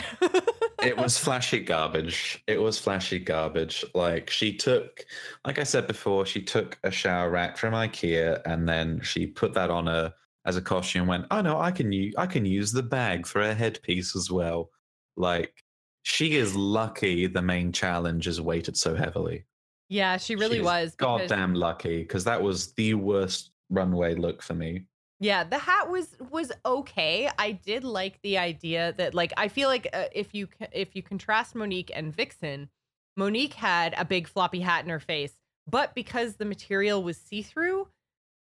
[0.83, 2.43] it was flashy garbage.
[2.47, 3.85] It was flashy garbage.
[3.95, 5.05] Like she took,
[5.45, 9.53] like I said before, she took a shower rack from IKEA and then she put
[9.53, 10.13] that on her
[10.43, 11.03] as a costume.
[11.03, 14.17] and Went, oh no, I can use I can use the bag for a headpiece
[14.17, 14.69] as well.
[15.15, 15.63] Like
[16.03, 19.45] she is lucky the main challenge is weighted so heavily.
[19.91, 20.91] Yeah, she really She's was.
[20.95, 24.85] because- Goddamn lucky because that was the worst runway look for me.
[25.19, 27.29] Yeah, the hat was was okay.
[27.37, 31.03] I did like the idea that like I feel like uh, if you if you
[31.03, 32.69] contrast Monique and Vixen,
[33.17, 35.33] Monique had a big floppy hat in her face,
[35.67, 37.87] but because the material was see-through,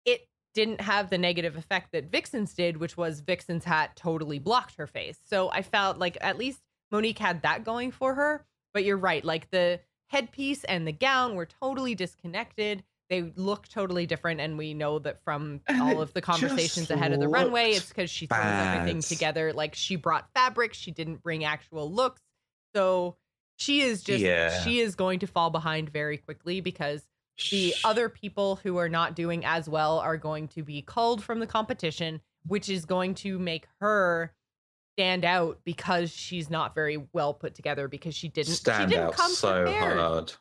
[0.06, 4.76] it didn't have the negative effect that Vixen's did, which was Vixen's hat totally blocked
[4.76, 5.18] her face.
[5.28, 9.24] So I felt like at least Monique had that going for her, but you're right,
[9.24, 9.78] like the
[10.14, 12.84] headpiece and the gown were totally disconnected.
[13.10, 17.12] They look totally different and we know that from And all of the conversations ahead
[17.12, 19.52] of the runway it's because she throws everything together.
[19.52, 22.22] Like she brought fabric she didn't bring actual looks.
[22.74, 23.16] So
[23.56, 24.62] she is just Yeah.
[24.62, 27.04] she is going to fall behind very quickly because
[27.50, 31.40] the other people who are not doing as well are going to be culled from
[31.40, 34.32] the competition which is going to make her
[34.96, 39.08] stand out because she's not very well put together because she didn't stand she didn't
[39.08, 39.98] out come so prepared.
[39.98, 40.32] hard.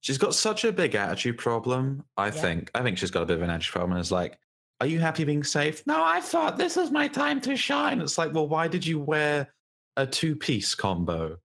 [0.00, 2.04] She's got such a big attitude problem.
[2.16, 2.30] I Yeah.
[2.32, 2.70] think.
[2.74, 3.98] I think she's got a bit of an attitude problem.
[3.98, 4.38] It's like,
[4.80, 5.84] are you happy being safe?
[5.86, 8.00] No, I thought this was my time to shine.
[8.00, 9.52] It's like, well, why did you wear
[9.96, 11.38] a two-piece combo?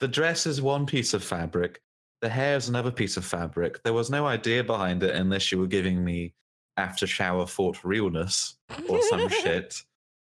[0.00, 1.80] The dress is one piece of fabric.
[2.20, 3.82] The hair is another piece of fabric.
[3.82, 6.34] There was no idea behind it unless you were giving me
[6.76, 8.56] after shower thought realness
[8.88, 9.82] or some shit.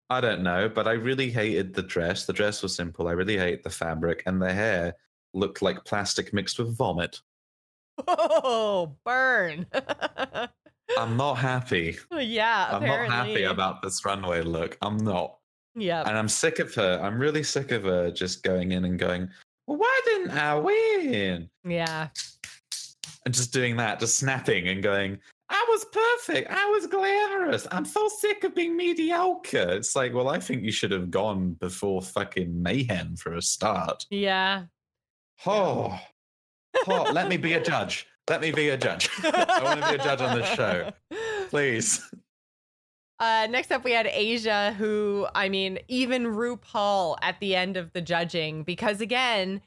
[0.09, 2.25] I don't know, but I really hated the dress.
[2.25, 3.07] The dress was simple.
[3.07, 4.95] I really hate the fabric, and the hair
[5.33, 7.21] looked like plastic mixed with vomit.
[8.07, 9.65] oh burn
[10.97, 11.97] I'm not happy.
[12.17, 14.77] yeah I'm not happy about this runway look.
[14.81, 15.37] I'm not.
[15.75, 16.99] yeah And I'm sick of her.
[17.03, 19.29] I'm really sick of her just going in and going,
[19.65, 21.49] well, why didn't I win?
[21.65, 22.07] yeah
[23.25, 25.19] And just doing that, just snapping and going,
[25.49, 26.51] I was perfect.
[26.51, 27.67] I was glamorous.
[27.71, 29.69] I'm so sick of being mediocre.
[29.69, 34.05] It's like, well, I think you should have gone before fucking mayhem for a start.
[34.09, 34.63] yeah
[35.45, 35.97] Oh,
[36.87, 38.07] oh let me be a judge.
[38.29, 39.09] Let me be a judge.
[39.23, 40.91] I want to be a judge on this show.
[41.49, 42.01] Please.
[43.19, 47.93] Uh, next up, we had Asia, who, I mean, even RuPaul at the end of
[47.93, 49.61] the judging, because again,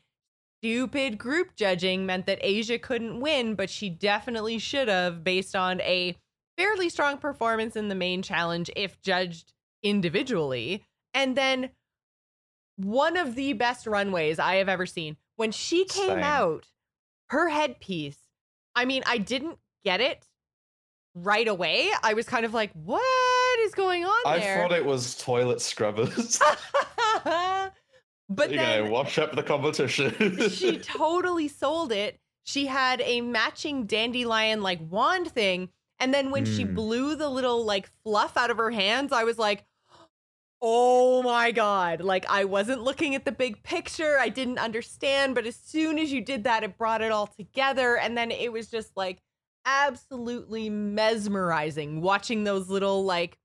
[0.62, 5.80] stupid group judging meant that Asia couldn't win, but she definitely should have based on
[5.80, 6.16] a
[6.58, 9.52] fairly strong performance in the main challenge if judged
[9.82, 10.84] individually.
[11.14, 11.70] And then
[12.76, 15.16] one of the best runways I have ever seen.
[15.36, 16.18] When she came Same.
[16.22, 16.66] out,
[17.30, 18.18] her headpiece,
[18.76, 20.26] I mean, I didn't get it
[21.14, 21.90] right away.
[22.02, 24.62] I was kind of like, what is going on I there?
[24.62, 26.38] thought it was toilet scrubbers.
[28.30, 30.38] but you then know, wash up the competition.
[30.50, 32.18] she totally sold it.
[32.44, 35.68] She had a matching dandelion like wand thing.
[35.98, 36.74] And then when she Mm.
[36.74, 39.64] blew the little like fluff out of her hands, I was like,
[40.62, 42.00] oh my God.
[42.00, 44.16] Like I wasn't looking at the big picture.
[44.18, 45.34] I didn't understand.
[45.34, 47.96] But as soon as you did that, it brought it all together.
[47.98, 49.18] And then it was just like
[49.66, 53.36] absolutely mesmerizing watching those little like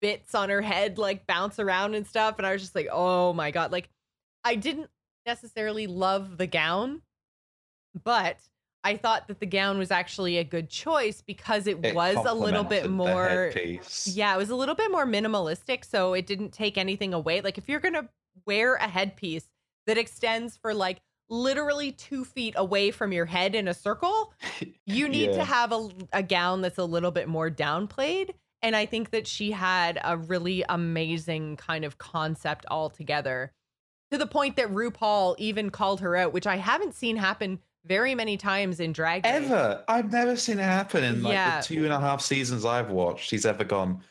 [0.00, 2.38] bits on her head like bounce around and stuff.
[2.38, 3.70] And I was just like, oh my God.
[3.72, 3.88] Like
[4.44, 4.90] I didn't
[5.26, 7.02] necessarily love the gown,
[8.04, 8.38] but
[8.82, 12.34] I thought that the gown was actually a good choice because it, It was a
[12.34, 13.50] little bit more
[14.06, 17.40] yeah, it was a little bit more minimalistic, so it didn't take anything away.
[17.40, 18.08] Like if you're gonna
[18.46, 19.48] wear a headpiece
[19.86, 24.34] that extends for like literally two feet away from your head in a circle,
[24.86, 25.36] you need Yeah.
[25.38, 28.30] to have a, a gown that's a little bit more downplayed.
[28.60, 33.52] And I think that she had a really amazing kind of concept altogether
[34.14, 38.14] to the point that RuPaul even called her out, which I haven't seen happen very
[38.14, 39.34] many times in Drag Race.
[39.34, 39.84] Ever.
[39.88, 41.60] I've never seen it happen in like Yeah.
[41.60, 43.30] the two and a half seasons I've watched.
[43.30, 44.02] He's ever gone,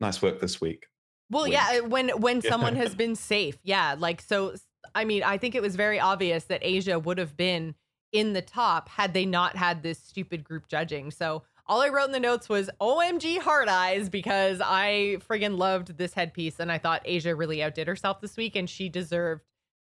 [0.00, 0.86] nice work this week.
[1.30, 1.54] Well, Wink.
[1.54, 4.54] yeah, uh, when when someone has been safe, yeah, like so.
[4.94, 7.76] I mean, I think it was very obvious that Asia would have been
[8.10, 11.10] in the top had they not had this stupid group judging.
[11.12, 15.98] So all I wrote in the notes was "OMG hard eyes" because I friggin' loved
[15.98, 19.42] this headpiece and I thought Asia really outdid herself this week and she deserved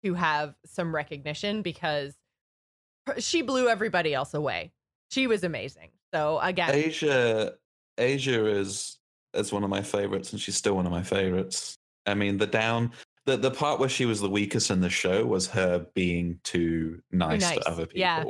[0.04, 2.16] to have some recognition because
[3.18, 4.72] she blew everybody else away.
[5.12, 5.90] She was amazing.
[6.14, 7.54] So again, Asia
[7.98, 9.00] Asia is
[9.34, 11.78] is one of my favorites and she's still one of my favorites.
[12.06, 12.92] I mean the down
[13.26, 17.02] the, the part where she was the weakest in the show was her being too
[17.12, 18.00] nice, nice, to other people.
[18.00, 18.24] yeah,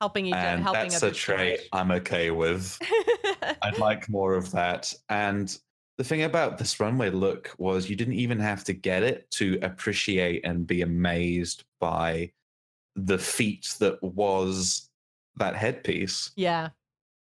[0.00, 1.60] helping each other, And helping that's a so trait.
[1.72, 2.78] I'm okay with.
[3.62, 4.92] I'd like more of that.
[5.08, 5.56] And
[5.98, 9.58] the thing about this runway look was you didn't even have to get it to
[9.62, 12.32] appreciate and be amazed by
[12.96, 14.90] the feat that was
[15.36, 16.30] that headpiece.
[16.36, 16.68] yeah.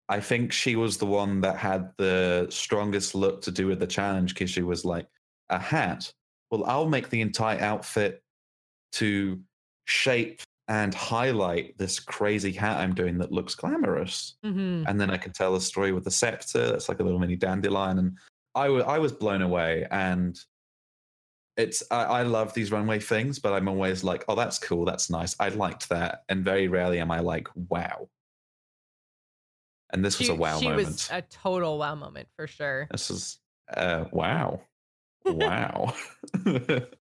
[0.09, 3.88] I think she was the one that had the strongest look to do with the
[3.88, 5.07] challenge because she was like,
[5.49, 6.12] a hat.
[6.49, 8.22] Well, I'll make the entire outfit
[8.93, 9.39] to
[9.86, 10.41] shape
[10.72, 15.34] and highlight this crazy hat I'm doing that looks glamorous hmm and then I can
[15.34, 16.72] tell a story with the scepter.
[16.72, 18.17] That's like a little mini dandelion, and
[18.55, 19.86] I was blown away.
[19.91, 20.39] And
[21.57, 25.09] it's I, I love these runway things, but I'm always like, oh, that's cool, that's
[25.09, 25.36] nice.
[25.39, 28.09] I liked that, and very rarely am I like, wow.
[29.93, 30.88] And this was a wow she moment.
[30.88, 32.88] was a total wow moment for sure.
[32.91, 33.39] this is
[33.76, 34.61] uh, wow,
[35.26, 35.93] wow.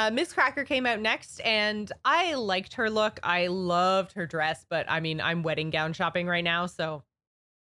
[0.00, 3.20] Uh, Miz Cracker came out next, and I liked her look.
[3.22, 7.02] I loved her dress, but I mean, I'm wedding gown shopping right now, so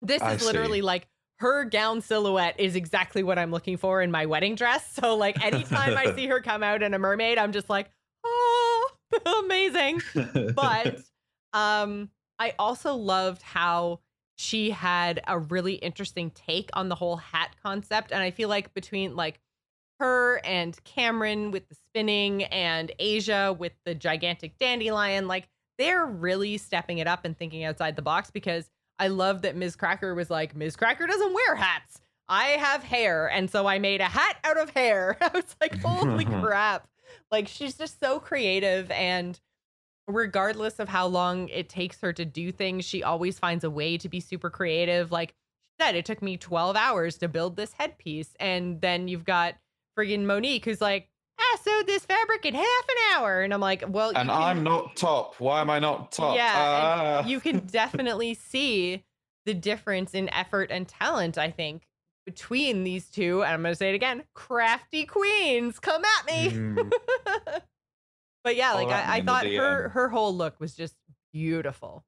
[0.02, 0.84] this I is literally see.
[0.84, 1.08] like
[1.40, 4.92] her gown silhouette is exactly what I'm looking for in my wedding dress.
[5.02, 7.90] So, like, anytime I see her come out in a mermaid, I'm just like,
[8.26, 8.90] oh,
[9.46, 10.02] amazing.
[10.54, 11.00] but
[11.54, 12.10] um
[12.40, 14.02] i also loved how
[14.36, 18.74] she had a really interesting take on the whole hat concept and i feel like
[18.74, 19.40] between like
[20.00, 26.58] her and kameron with the spinning and asia with the gigantic dandelion like they're really
[26.58, 28.70] stepping it up and thinking outside the box because
[29.00, 32.02] i love that Miz Cracker was like Miz Cracker doesn't wear hats.
[32.30, 33.28] I have hair.
[33.28, 35.18] And so i made a hat out of hair.
[35.22, 36.88] I was like holy crap.
[37.32, 39.40] Like she's just so creative and
[40.08, 43.98] regardless of how long it takes her to do things, she always finds a way
[43.98, 45.12] to be super creative.
[45.12, 48.34] Like she said, it took me 12 hours to build this headpiece.
[48.40, 49.56] And then you've got
[49.98, 51.10] friggin' Monique who's like,
[51.40, 53.42] I sewed this fabric in half an hour.
[53.42, 55.36] And I'm like, well, and can- I'm not top.
[55.40, 56.36] Why am I not top?
[56.36, 57.26] Yeah, Ah.
[57.26, 59.04] you can definitely see
[59.46, 61.88] the difference in effort and talent, I think,
[62.26, 63.44] between these two.
[63.44, 66.50] And I'm going to say it again crafty queens, come at me.
[66.52, 66.92] Mm.
[68.44, 70.96] but yeah, like that I, I thought her her whole look was just
[71.34, 72.04] beautiful.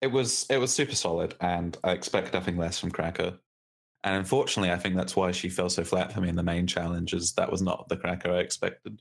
[0.00, 3.38] it was it was super solid and i expect nothing less from cracker
[4.04, 6.66] and unfortunately i think that's why she fell so flat for me in the main
[6.66, 9.00] challenges that was not the cracker i expected.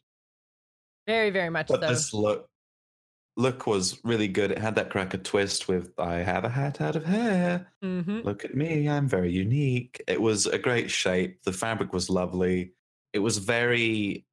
[1.07, 1.87] Very, very much but so.
[1.87, 2.47] this look
[3.37, 4.51] look was really good.
[4.51, 7.67] It had that cracker twist with i have a hat out of hair.
[7.81, 8.87] Hmm look at me.
[8.87, 10.01] I'm very unique.
[10.07, 11.41] It was a great shape.
[11.43, 12.73] The fabric was lovely.
[13.13, 14.25] It was very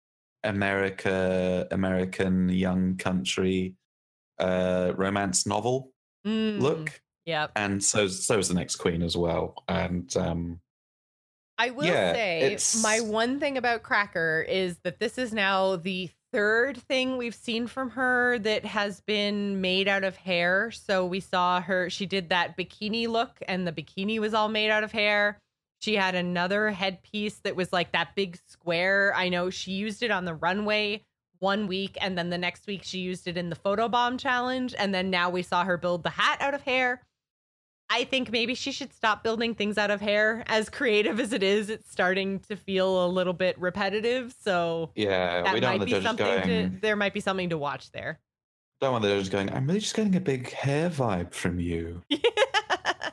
[0.45, 3.75] america american young country
[4.39, 5.93] uh, romance novel
[6.27, 7.53] Mm, look, Yep.
[7.57, 9.63] and so so is the next queen as well.
[9.69, 10.61] And um,
[11.59, 16.09] I will Yeah, say my one thing about Cracker is that this is now the
[16.33, 20.71] third thing we've seen from her that has been made out of hair.
[20.71, 24.71] So we saw her, she did that bikini look, and the bikini was all made
[24.71, 25.39] out of hair.
[25.81, 29.13] She had another headpiece that was like that big square.
[29.15, 31.05] I know she used it on the runway
[31.41, 34.75] one week, and then the next week she used it in the photobomb challenge.
[34.79, 37.03] And then now we saw her build the hat out of hair.
[37.91, 40.45] I think maybe she should stop building things out of hair.
[40.47, 44.35] As creative as it is, it's starting to feel a little bit repetitive.
[44.43, 46.71] So yeah, that we don't might want the be something going.
[46.73, 48.21] to there might be something to watch there.
[48.81, 49.51] Don't want the judges going.
[49.53, 52.03] I'm really just getting a big hair vibe from you.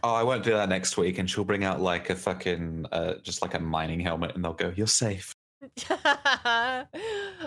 [0.06, 3.16] Oh, I won't do that next week, and she'll bring out like a fucking, uh,
[3.24, 5.35] just like a mining helmet, and they'll go, "You're safe."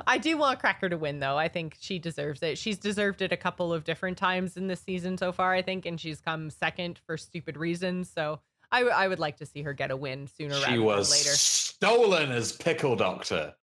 [0.06, 1.36] I do want Cracker to win though.
[1.36, 2.58] I think she deserves it.
[2.58, 5.86] She's deserved it a couple of different times in this season so far, I think,
[5.86, 8.10] and she's come second for stupid reasons.
[8.10, 8.40] So
[8.70, 11.10] I, w- I would like to see her get a win sooner rather She was
[11.10, 11.30] later.
[11.36, 13.54] stolen as Pickle Doctor.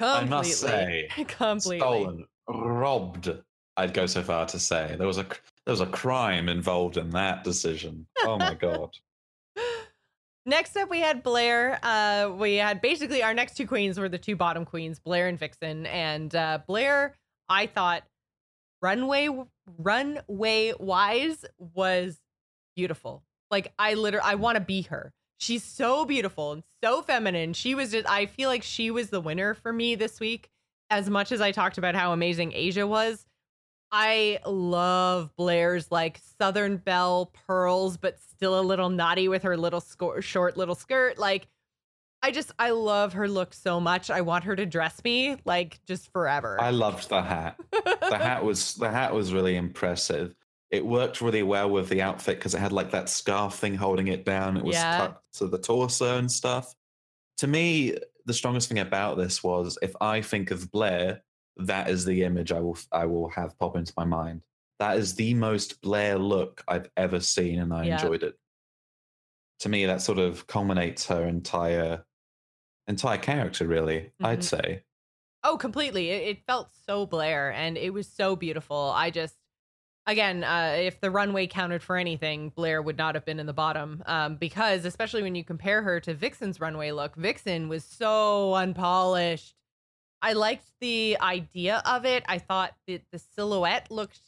[0.00, 1.78] I must say, completely.
[1.78, 3.30] stolen, robbed.
[3.76, 7.10] I'd go so far to say there was a there was a crime involved in
[7.10, 8.06] that decision.
[8.24, 8.90] Oh my god!
[10.46, 11.78] Next up, we had Blair.
[11.82, 15.38] Uh, we had basically our next two queens were the two bottom queens, Blair and
[15.38, 15.86] Vixen.
[15.86, 17.14] And uh, Blair,
[17.48, 18.04] I thought
[18.82, 19.28] runway
[19.78, 22.18] runway wise was
[22.74, 23.22] beautiful.
[23.50, 25.12] Like I literally, I want to be her.
[25.38, 27.52] She's so beautiful and so feminine.
[27.52, 28.08] She was just.
[28.08, 30.48] I feel like she was the winner for me this week.
[30.88, 33.24] As much as I talked about how amazing Asia was,
[33.92, 39.80] I love Blair's like Southern Belle pearls, but still a little naughty with her little
[39.80, 41.18] sco- short little skirt.
[41.18, 41.48] Like,
[42.22, 44.10] I just I love her look so much.
[44.10, 46.60] I want her to dress me like just forever.
[46.60, 47.58] I loved the hat.
[47.72, 50.34] The hat was the hat was really impressive.
[50.70, 54.06] It worked really well with the outfit because it had like that scarf thing holding
[54.08, 54.56] it down.
[54.56, 54.98] It was Yeah.
[54.98, 56.74] tucked to the torso and stuff.
[57.38, 57.96] To me,
[58.26, 61.22] the strongest thing about this was if I think of Blair,
[61.56, 64.42] that is the image I will I will have pop into my mind.
[64.78, 67.92] That is the most Blair look I've ever seen, and I Yeah.
[67.92, 68.38] enjoyed it.
[69.60, 72.04] To me, that sort of culminates her entire
[72.88, 74.12] entire character, really.
[74.22, 74.44] I'd Mhm.
[74.44, 74.84] say.
[75.44, 76.10] Oh, completely.
[76.10, 78.92] It, it felt so Blair and it was so beautiful.
[78.94, 79.36] I just,
[80.06, 83.52] again, uh, if the runway counted for anything, Blair would not have been in the
[83.54, 84.02] bottom.
[84.06, 89.59] Um, because, especially when you compare her to Vixen's runway look, Vixen was so unpolished.
[90.22, 92.24] I liked the idea of it.
[92.28, 94.20] I thought that the silhouette looked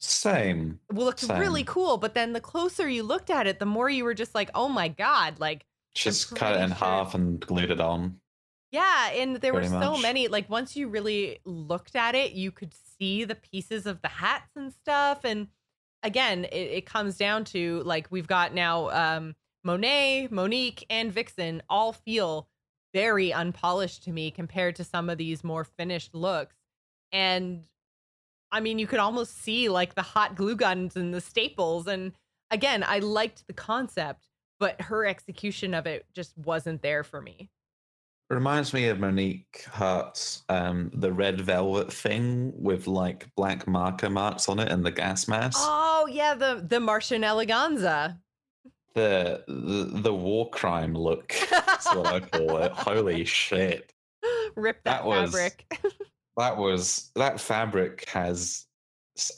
[0.00, 0.80] Same.
[0.92, 1.96] well, looked really cool.
[1.96, 4.68] But then the closer you looked at it, the more you were just like, oh
[4.68, 5.64] my God, like,
[5.94, 8.20] Just cut it in sure- half and glued it on.
[8.70, 10.02] Yeah, and there were so much.
[10.02, 10.28] many.
[10.28, 14.50] Like once you really looked at it, you could see the pieces of the hats
[14.56, 15.20] and stuff.
[15.24, 15.48] And
[16.02, 19.34] again, it, it comes down to like we've got now um
[19.64, 22.48] Monet, Monique, and Vixen all feel
[22.92, 26.56] very unpolished to me compared to some of these more finished looks.
[27.12, 27.64] And
[28.50, 31.86] I mean, you could almost see like the hot glue guns and the staples.
[31.86, 32.12] And
[32.50, 34.28] again, I liked the concept,
[34.58, 37.50] but her execution of it just wasn't there for me.
[38.30, 44.50] Reminds me of Monique Heart's um the red velvet thing with like black marker marks
[44.50, 45.58] on it and the gas mask.
[45.62, 48.18] Oh yeah, the the Martian eleganza.
[48.98, 51.34] The, the the war crime look.
[51.50, 52.72] That's what I call it.
[52.74, 53.92] Holy shit.
[54.56, 55.66] Rip that, That was- fabric.
[56.36, 58.64] That was that fabric has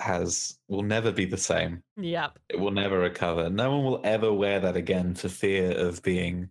[0.00, 1.82] has will never be the same.
[1.96, 2.38] yep.
[2.50, 3.48] It will never recover.
[3.48, 6.50] No one will ever wear that again for fear of being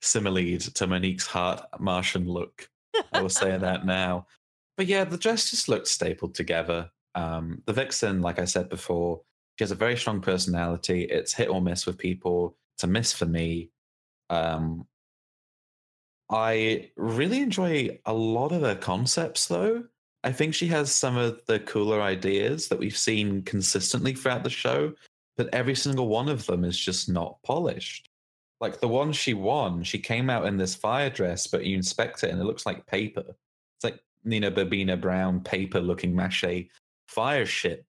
[0.00, 2.70] similed to Monique's heart Martian look.
[3.12, 4.28] I will say that now.
[4.76, 6.90] But yeah, the dress just looked stapled together.
[7.16, 9.22] Um, the Vixen, like I said before,
[9.58, 11.02] she has a very strong personality.
[11.02, 12.56] It's hit or miss with people.
[12.76, 13.70] It's a miss for me.
[14.30, 14.86] Um,
[16.30, 19.82] I really enjoy a lot of her concepts, though.
[20.22, 24.50] I think she has some of the cooler ideas that we've seen consistently throughout the
[24.50, 24.92] show,
[25.36, 28.10] but every single one of them is just not polished.
[28.60, 32.22] Like the one she won, she came out in this fire dress, but you inspect
[32.22, 33.24] it and it looks like paper.
[33.76, 36.68] It's like Nina Bo'nina Brown paper looking mache
[37.08, 37.84] fire shit.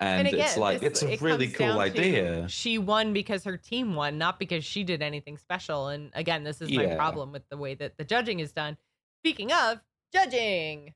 [0.00, 2.48] And, again, it's like, this- it's a it really cool idea.
[2.48, 5.88] She won because her team won, not because she did anything special.
[5.88, 8.76] And again, this is my problem with the way that the judging is done.
[9.22, 9.80] Speaking of
[10.12, 10.94] judging,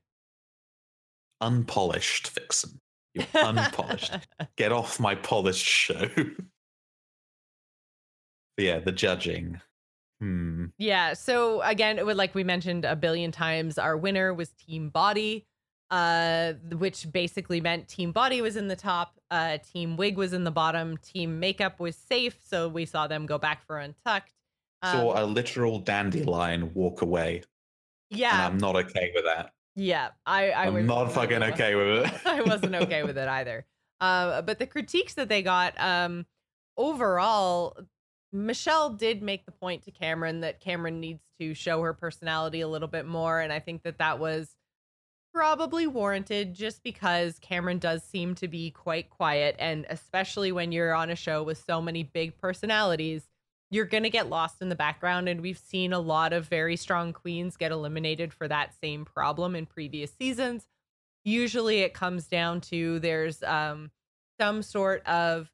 [1.41, 2.79] Unpolished, Vixen.
[3.13, 4.13] You're unpolished.
[4.55, 6.07] Get off my polished show.
[8.57, 9.59] Yeah, the judging.
[10.21, 10.65] Hmm.
[10.77, 11.13] Yeah.
[11.13, 15.47] So again, it would like we mentioned a billion times, our winner was Team Body.
[15.93, 20.43] Uh, which basically meant Team Body was in the top, uh, Team Wig was in
[20.43, 24.33] the bottom, Team Makeup was safe, so we saw them go back for Untucked.
[24.83, 27.43] Saw a literal dandelion walk away.
[28.09, 29.51] And Yeah, I'm not okay with that.
[29.75, 30.09] yeah.
[30.25, 32.21] I, I I'm not fucking okay with it.
[32.25, 33.63] I wasn't okay with it either.
[34.01, 36.25] Uh, but the critiques that they got, um,
[36.75, 37.77] overall,
[38.33, 42.67] Michelle did make the point to Kameron that Kameron needs to show her personality a
[42.67, 44.57] little bit more, and I think that that was
[45.33, 50.93] probably warranted just because Kameron does seem to be quite quiet, and especially when you're
[50.93, 53.27] on a show with so many big personalities.
[53.71, 56.75] You're going to get lost in the background, and we've seen a lot of very
[56.75, 60.67] strong queens get eliminated for that same problem in previous seasons
[61.23, 63.91] usually it comes down to there's um
[64.39, 65.49] some sort of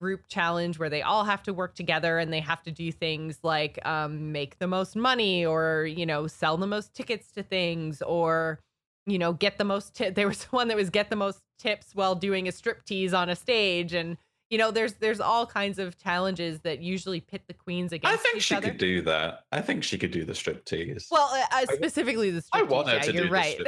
[0.00, 3.38] group challenge where they all have to work together and they have to do things
[3.42, 8.00] like um make the most money or you know sell the most tickets to things
[8.02, 8.60] or
[9.06, 11.94] you know get the most ti- there was one that was get the most tips
[11.94, 14.16] while doing a strip tease on a stage and
[14.48, 18.22] you know there's there's all kinds of challenges that usually pit the queens against I
[18.22, 19.44] think she other could do that.
[19.52, 21.06] I think she could do the strip tease.
[21.10, 23.58] well uh, uh, specifically the I strip want tease, her yeah, to you're do right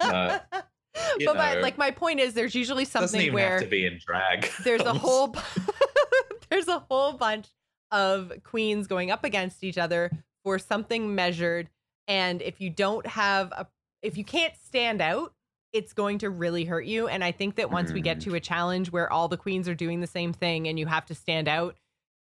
[1.18, 3.98] you but my, like my point is there's usually something where have to be in
[4.04, 4.48] drag.
[4.64, 5.34] there's a whole
[6.48, 7.48] there's a whole bunch
[7.92, 10.10] of queens going up against each other
[10.42, 11.68] for something measured
[12.08, 13.66] and if you don't have a
[14.02, 15.32] if you can't stand out
[15.72, 18.24] it's going to really hurt you and i think that once we get Mm.
[18.24, 21.06] to a challenge where all the queens are doing the same thing and you have
[21.06, 21.76] to stand out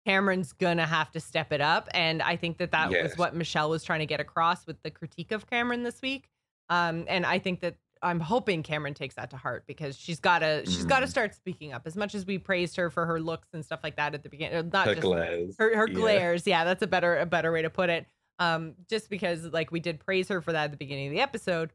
[0.08, 3.70] kameron's gonna have to step it up and i think that that was what michelle
[3.70, 6.30] was trying to get across with the critique of kameron this week
[6.70, 10.62] um, and i think that i'm hoping kameron takes that to heart because she's gotta
[10.66, 11.10] she's gotta Mm.
[11.10, 13.96] start speaking up as much as we praised her for her looks and stuff like
[13.98, 15.56] that at the beginning not Her just glares.
[15.60, 15.94] her, her Yeah.
[15.96, 18.06] glares yeah that's a better a better way to put it
[18.40, 21.22] um just because like we did praise her for that at the beginning of the
[21.22, 21.72] episode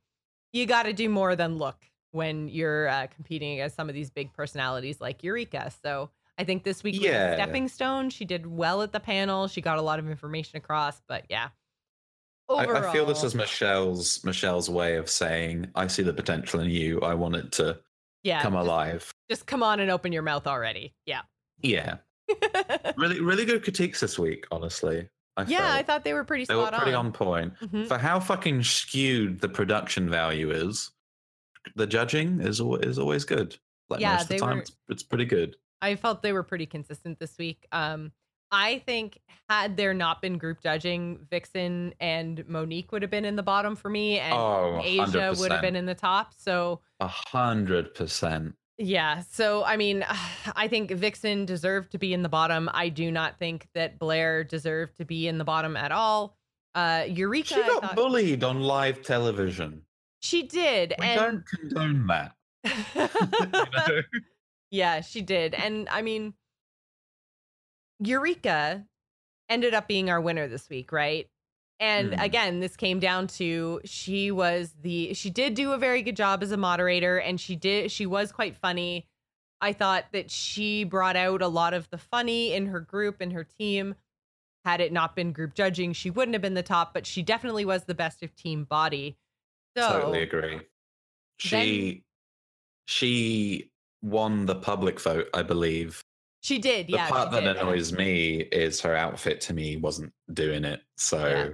[0.53, 1.77] you got to do more than look
[2.13, 5.71] when you're uh, competing against some of these big personalities like eureka.
[5.83, 8.11] So i think this week was a stepping stone.
[8.11, 9.47] She did well at the panel.
[9.47, 11.49] She got a lot of information across but yeah.
[12.49, 16.59] I, overall I feel this is Michelle's Michelle's way of saying, "I see the potential
[16.59, 17.01] in you.
[17.01, 17.79] I want it to
[18.25, 20.93] yeah come just, alive." just come on and open your mouth already.
[21.07, 21.21] Yeah.
[21.63, 21.97] Yeah,
[22.97, 24.47] really, really good critiques this week.
[24.51, 25.09] Honestly,
[25.41, 27.87] I yeah i thought they were pretty they were pretty on, on point Mhm.
[27.89, 30.91] for how fucking skewed the production value is.
[31.77, 33.57] The judging is is always good.
[33.91, 35.57] Like Yeah, most of the time, were- it's, it's pretty good.
[35.83, 37.67] I felt they were pretty consistent this week.
[37.73, 38.13] Um,
[38.53, 39.19] I think
[39.49, 43.77] had there not been group judging, Vixen and Monique would have been in the bottom
[43.77, 46.35] for me, and Oh, Asia would have been in the top.
[46.37, 48.55] So a hundred percent.
[48.81, 50.05] Yeah, so I mean,
[50.57, 52.69] I think Vixen deserved to be in the bottom.
[52.73, 56.37] I do not think that Blair deserved to be in the bottom at all.
[56.75, 59.83] Uh, Eureka, She got thought- bullied on live television.
[60.21, 62.33] she did, We and don't condone that.
[62.95, 64.03] you know?
[64.71, 65.55] Yeah, she did.
[65.55, 66.33] And I mean,
[67.99, 68.85] Eureka
[69.49, 71.29] ended up being our winner this week, right?
[71.81, 72.21] And Hmm.
[72.21, 76.43] again, this came down to she was the she did do a very good job
[76.43, 79.09] as a moderator and she did she was quite funny.
[79.63, 83.33] I thought that she brought out a lot of the funny in her group and
[83.33, 83.95] her team.
[84.65, 87.65] Had it not been group judging, she wouldn't have been the top, but she definitely
[87.65, 89.17] was the best of team body.
[89.77, 90.61] So totally agree.
[91.39, 92.05] She
[92.87, 93.71] she
[94.03, 96.03] won the public vote, I believe.
[96.43, 97.09] she did, The yeah.
[97.09, 97.57] part that did.
[97.57, 100.83] annoys me is her outfit to me wasn't doing it.
[100.99, 101.49] So Yeah.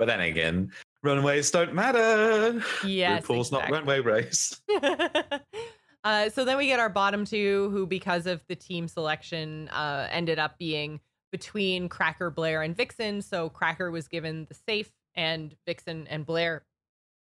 [0.00, 0.72] But then again,
[1.02, 2.64] runways don't matter.
[2.86, 3.78] Yes, RuPaul's not exactly.
[3.78, 4.58] runway race.
[6.04, 10.08] uh, so then we get our bottom two, who, because of the team selection, uh,
[10.10, 11.00] ended up being
[11.30, 13.20] between Cracker, Blair, and Vixen.
[13.20, 16.64] So Cracker was given the safe, and Vixen and Blair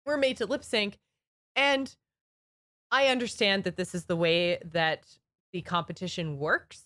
[0.08, 0.98] were made to lip sync.
[1.56, 1.96] And
[2.90, 5.06] I understand that this is the way that
[5.52, 6.86] the competition works,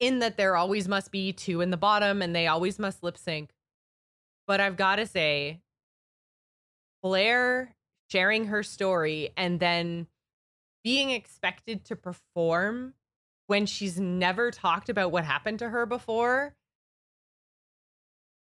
[0.00, 3.16] in that there always must be two in the bottom and they always must lip
[3.16, 3.53] sync.
[4.46, 5.60] But I've got to say,
[7.02, 7.74] Blair
[8.10, 10.06] sharing her story and then
[10.82, 12.94] being expected to perform
[13.46, 16.54] when she's never talked about what happened to her before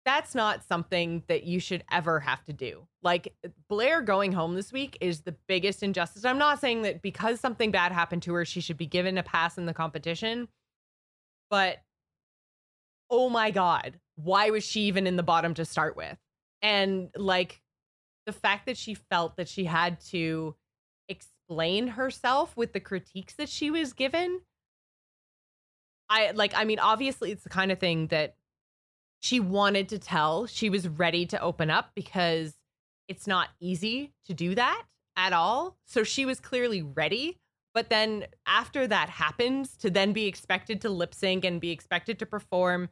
[0.05, 2.87] that's not something that you should ever have to do.
[3.03, 6.25] Like uh, Blair going home this week is the biggest injustice.
[6.25, 9.23] I'm not saying that because something bad happened to her, she should be given a
[9.23, 10.49] pass in the competition.
[11.51, 11.79] But
[13.11, 16.17] oh my God, why was she even in the bottom to start with?
[16.63, 17.61] And like
[18.27, 20.55] the fact that she felt that she had to
[21.09, 24.41] explain herself with the critiques that she was given.
[26.09, 28.37] I like, I mean, obviously, it's the kind of thing that
[29.21, 30.47] she wanted to tell.
[30.47, 32.55] She was ready to open up because
[33.09, 34.85] it's not easy to do that
[35.17, 35.77] at all.
[35.87, 37.39] So she was clearly ready.
[37.75, 42.19] But then after that happens, to then be expected to lip sync and be expected
[42.19, 42.89] to perform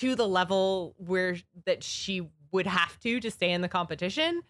[0.00, 4.42] to the level where that she would have to to stay in the competition,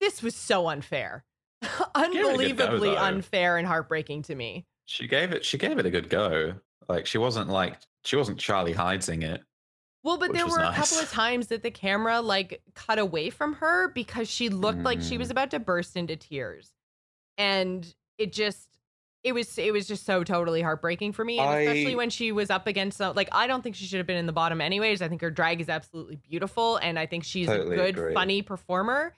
[0.00, 1.24] this was so unfair.
[1.94, 4.66] Unbelievably go, unfair and heartbreaking to me.
[4.84, 6.54] She gave it she gave it a good go.
[6.88, 9.42] Like she wasn't like she wasn't Charlie hiding it.
[10.04, 10.76] Well, but there were nice.
[10.76, 14.78] a couple of times that the camera like cut away from her because she looked
[14.78, 14.84] mm.
[14.84, 15.32] like she was mm.
[15.32, 16.72] about to burst into tears.
[17.36, 18.67] And it just
[19.24, 22.30] it was it was just so totally heartbreaking for me and I, especially when she
[22.32, 25.02] was up against like I don't think she should have been in the bottom anyways.
[25.02, 28.14] I think her drag is absolutely beautiful and I think she's totally a good agree.
[28.14, 29.14] funny performer.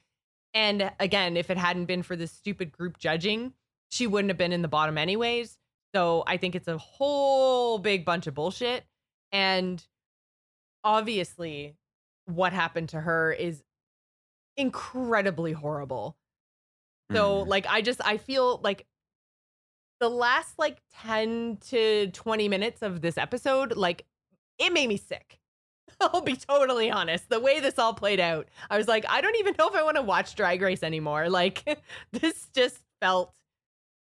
[0.55, 3.53] And again, if it hadn't been for this stupid group judging,
[3.91, 5.59] she wouldn't have been in the bottom anyways.
[5.95, 8.85] So I think it's a whole big bunch of bullshit
[9.33, 9.85] and
[10.83, 11.77] obviously
[12.25, 13.63] what happened to her is
[14.57, 16.17] incredibly horrible.
[17.13, 17.49] So mm.
[17.49, 18.87] like I just I feel like
[20.01, 24.07] the last like 10 to 20 minutes of this episode like
[24.59, 25.39] it made me sick.
[26.01, 27.29] I'll be totally honest.
[27.29, 29.83] The way this all played out, I was like, I don't even know if I
[29.83, 31.29] want to watch Drag Race anymore.
[31.29, 31.83] Like,
[32.13, 33.33] this just felt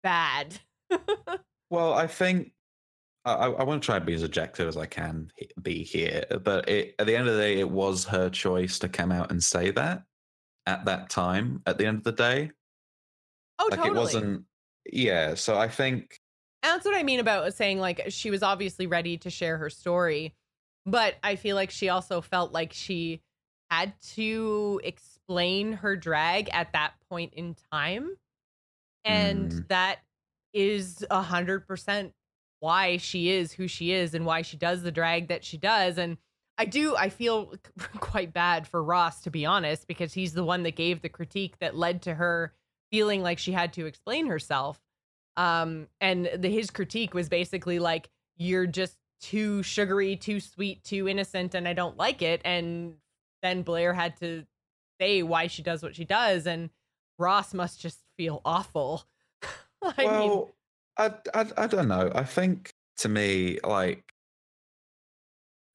[0.02, 0.60] bad.
[1.70, 2.54] well, I think
[3.26, 6.70] I, I want to try and be as objective as I can be here, but
[6.70, 9.44] it, at the end of the day, it was her choice to come out and
[9.44, 10.04] say that
[10.66, 11.62] at that time.
[11.66, 12.52] At the end of the day,
[13.60, 13.98] oh, like totally.
[13.98, 14.46] it wasn't.
[14.92, 16.20] Yeah, so I think
[16.62, 20.36] that's what I mean about saying like she was obviously ready to share her story,
[20.86, 23.22] but I feel like she also felt like she
[23.70, 28.16] had to explain her drag at that point in time,
[29.06, 29.68] and mm.
[29.70, 30.00] that
[30.54, 32.14] is a hundred percent
[32.64, 35.98] why she is who she is and why she does the drag that she does.
[35.98, 36.18] And
[36.58, 37.54] I do, I feel
[38.00, 41.56] quite bad for Ross, to be honest, because he's the one that gave the critique
[41.60, 42.54] that led to her
[42.94, 44.80] feeling like she had to explain herself.
[45.36, 48.08] Um, and the, his critique was basically like,
[48.38, 52.40] you're just too sugary, too sweet, too innocent, and I don't like it.
[52.46, 52.94] And
[53.42, 54.46] then Blair had to
[55.02, 56.70] say why she does what she does, and
[57.18, 59.06] Ross must just feel awful.
[59.82, 60.30] I well,
[61.00, 62.12] mean, I, I, I don't know.
[62.14, 64.04] I think to me, like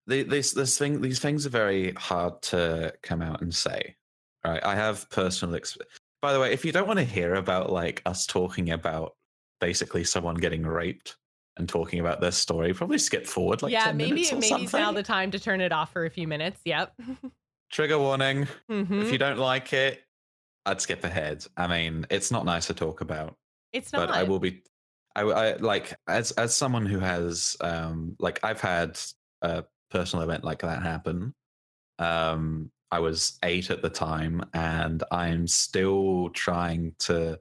[0.06, 3.96] these this thing these things are very hard to come out and say.
[4.44, 4.64] Right?
[4.64, 5.58] I have personal.
[5.58, 5.82] Exp-
[6.20, 9.14] By the way, if you don't want to hear about like us talking about
[9.60, 11.16] basically someone getting raped
[11.56, 14.68] and talking about this story, probably skip forward like yeah, maybe maybe something.
[14.72, 16.60] now the time to turn it off for a few minutes.
[16.64, 16.94] Yep.
[17.70, 18.48] Trigger warning.
[18.70, 19.02] Mm-hmm.
[19.02, 20.02] If you don't like it,
[20.66, 21.44] I'd skip ahead.
[21.56, 23.36] I mean, it's not nice to talk about.
[23.72, 24.08] It's not.
[24.08, 24.62] But I will be
[25.14, 28.98] I, I like as as someone who has um like I've had
[29.42, 31.34] a personal event like that happen.
[31.98, 37.38] Um, I was eight at the time, and I'm still trying to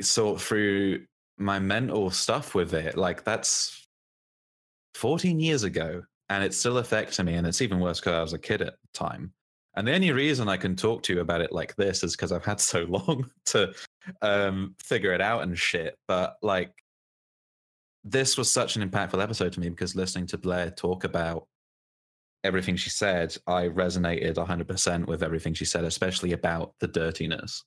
[0.00, 1.04] sort through
[1.38, 2.96] my mental stuff with it.
[2.96, 3.86] Like that's
[4.94, 8.32] 14 years ago, and it's still affecting me, and it's even worse because I was
[8.32, 9.32] a kid at the time.
[9.76, 12.32] And the only reason I can talk to you about it like this is because
[12.32, 13.72] I've had so long to
[14.22, 15.96] um, figure it out and shit.
[16.08, 16.72] But like,
[18.02, 21.46] this was such an impactful episode to me because listening to Blair talk about
[22.44, 27.64] everything she said, I resonated 100% with everything she said, especially about the dirtiness.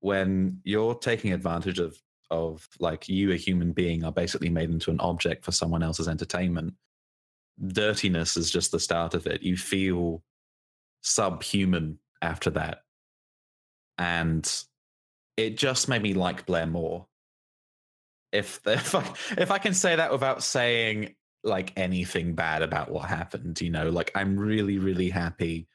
[0.00, 1.96] When you're taking advantage of
[2.30, 6.08] of like you, a human being, are basically made into an object for someone else's
[6.08, 6.74] entertainment.
[7.68, 9.42] Dirtiness is just the start of it.
[9.42, 10.22] You feel
[11.02, 12.78] subhuman after that.
[13.98, 14.50] And
[15.36, 17.06] it just made me like Blair more.
[18.32, 21.14] If if I, if I can say that without saying
[21.44, 25.68] like anything bad about what happened, you know, like I'm really really happy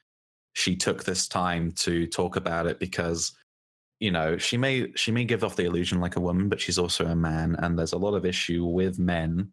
[0.52, 3.32] she took this time to talk about it because
[4.00, 6.78] you know she may she may give off the illusion like a woman but she's
[6.78, 9.52] also a man and there's a lot of issue with men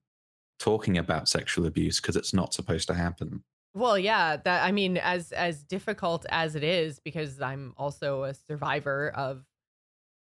[0.60, 3.44] talking about sexual abuse because it's not supposed to happen
[3.78, 8.34] well, yeah, that I mean, as as difficult as it is, because I'm also a
[8.34, 9.44] survivor of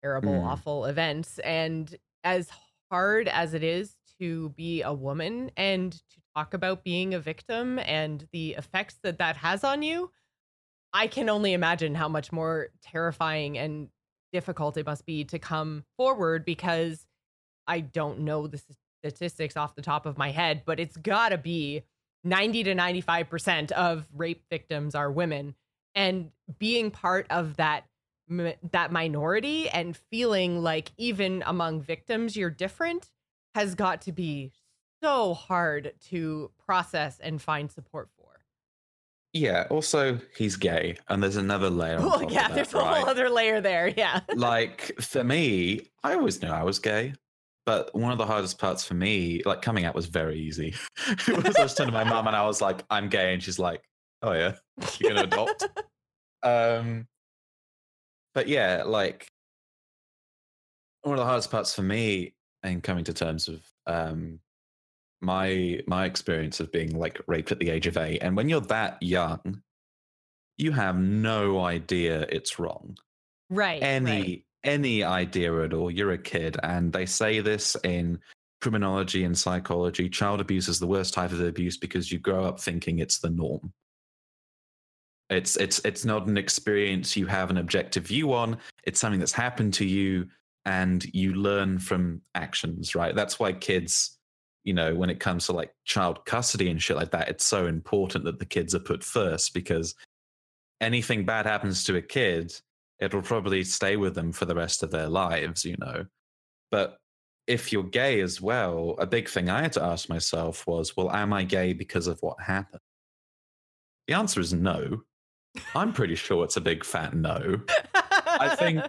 [0.01, 0.45] terrible, mm.
[0.45, 1.93] awful events, and
[2.23, 2.49] as
[2.89, 7.79] hard as it is to be a woman and to talk about being a victim
[7.79, 10.11] and the effects that that has on you,
[10.93, 13.89] I can only imagine how much more terrifying and
[14.33, 17.07] difficult it must be to come forward because
[17.67, 18.61] I don't know the
[19.03, 21.83] statistics off the top of my head, but it's got to be
[22.25, 25.55] 90 to 95% of rape victims are women.
[25.95, 27.85] And being part of that
[28.71, 33.11] that minority and feeling like even among victims you're different
[33.55, 34.53] has got to be
[35.03, 38.23] so hard to process and find support for.
[39.33, 39.67] Yeah.
[39.71, 41.99] Also, he's gay, and there's another layer.
[41.99, 42.99] Well, yeah, that, there's a right?
[42.99, 43.93] whole other layer there.
[43.97, 44.21] Yeah.
[44.35, 47.15] like for me, I always knew I was gay,
[47.65, 50.75] but one of the hardest parts for me, like coming out, was very easy.
[51.09, 53.43] it was I was turning to my mum and I was like, "I'm gay," and
[53.43, 53.83] she's like,
[54.21, 54.55] "Oh yeah,
[54.99, 55.67] you're gonna adopt."
[56.43, 57.07] um,
[58.35, 59.29] but yeah, like
[61.03, 64.39] one of the hardest parts for me and coming to terms with um
[65.21, 68.61] my my experience of being like raped at the age of eight, and when you're
[68.61, 69.63] that young,
[70.59, 72.97] you have no idea it's wrong
[73.53, 73.83] right.
[73.83, 74.45] any right.
[74.65, 75.91] any idea at all.
[75.91, 78.19] You're a kid, and they say this in
[78.61, 80.09] criminology and psychology.
[80.09, 83.31] Child abuse is the worst type of abuse because you grow up thinking it's the
[83.31, 83.73] norm.
[85.31, 88.59] It's it's it's not an experience you have an objective view on.
[88.85, 90.29] It's something that's happened to you,
[90.65, 92.95] and you learn from actions.
[92.95, 93.15] Right.
[93.15, 94.19] That's why kids.
[94.65, 97.67] You know, when it comes to like child custody and shit like that, it's so
[97.67, 99.97] important that the kids are put first because
[100.81, 102.55] anything bad happens to a kid,
[103.01, 106.07] it'll probably stay with them for the rest of their lives, you know.
[106.71, 106.97] But
[107.49, 111.11] if you're gay as well, a big thing I had to ask myself was, well,
[111.11, 112.83] am I gay because of what happened?
[114.07, 115.03] The answer is no.
[115.75, 117.61] I'm pretty sure it's a big fat no.
[117.95, 118.85] I think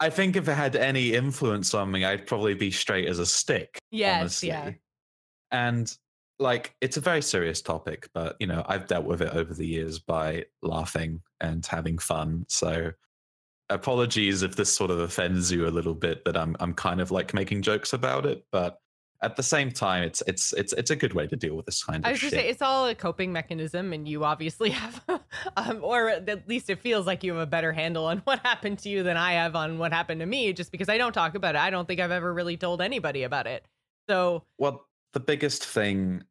[0.00, 3.26] I think if it had any influence on me, I'd probably be straight as a
[3.26, 3.78] stick.
[3.90, 4.48] Yes, honestly.
[4.48, 4.70] yeah.
[5.52, 5.96] And
[6.38, 9.66] like it's a very serious topic, but you know, I've dealt with it over the
[9.66, 12.46] years by laughing and having fun.
[12.48, 12.92] So
[13.68, 17.10] apologies if this sort of offends you a little bit that I'm I'm kind of
[17.10, 18.80] like making jokes about it, but
[19.22, 21.84] at the same time it's it's it's it's a good way to deal with this
[21.84, 25.02] kind of I was just say it's all a coping mechanism, and you obviously have,
[25.56, 28.78] um, or at least it feels like you have a better handle on what happened
[28.80, 30.52] to you than I have on what happened to me.
[30.52, 33.24] Just because I don't talk about it, I don't think I've ever really told anybody
[33.24, 33.64] about it.
[34.08, 36.24] So Well, the biggest thing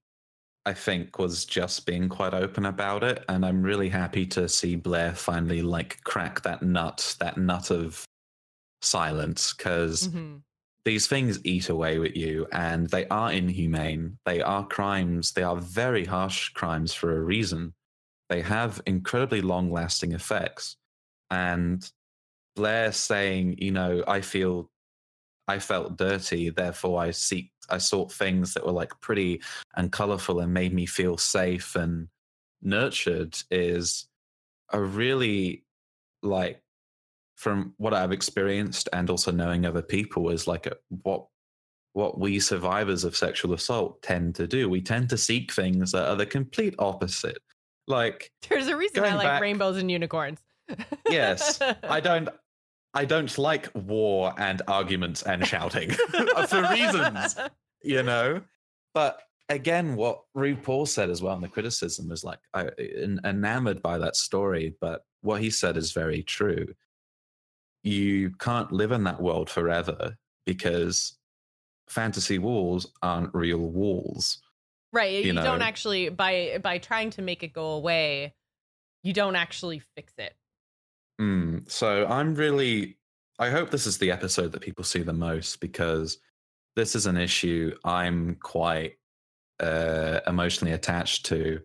[0.66, 4.76] I think was just being quite open about it, and I'm really happy to see
[4.76, 8.04] Blair finally like crack that nut, that nut of
[8.82, 10.42] silence, because mhm.
[10.86, 14.18] These things eat away with you, and they are inhumane.
[14.26, 15.34] They are crimes.
[15.34, 17.74] They are very harsh crimes for a reason.
[18.30, 20.78] They have incredibly long-lasting effects,
[21.30, 21.90] and
[22.56, 24.70] Blair saying, you know, I feel
[25.48, 29.42] I felt dirty, therefore I seek I sought things that were like pretty
[29.76, 32.08] and colorful and made me feel safe and
[32.62, 34.08] nurtured is
[34.72, 35.64] a really
[36.22, 36.62] like
[37.40, 41.26] from what I've experienced and also knowing other people is like a, what
[41.94, 44.70] what we survivors of sexual assault tend to do.
[44.70, 47.40] We tend to seek things that are the complete opposite.
[47.88, 50.40] Like there's a reason I like back- rainbows and unicorns.
[51.10, 52.28] Yes, I don't
[52.94, 57.38] I don't like war and arguments and shouting uh, for reasons,
[57.82, 58.42] you know.
[58.94, 62.68] But again, what RuPaul said as well in the criticism was like I
[63.24, 66.68] enamored by that story, but what he said is very true.
[67.84, 71.18] You can't live in that world forever because
[71.88, 74.42] fantasy walls aren't real walls.
[74.92, 75.12] right.
[75.12, 78.34] You, you don't actually by by trying to make it go away,
[79.04, 80.36] you don't actually fix it.
[81.20, 82.98] Mm, so I'm really,
[83.38, 86.18] I hope this is the episode that people see the most because
[86.76, 88.94] this is an issue I'm quite
[89.60, 91.62] uh, emotionally attached to.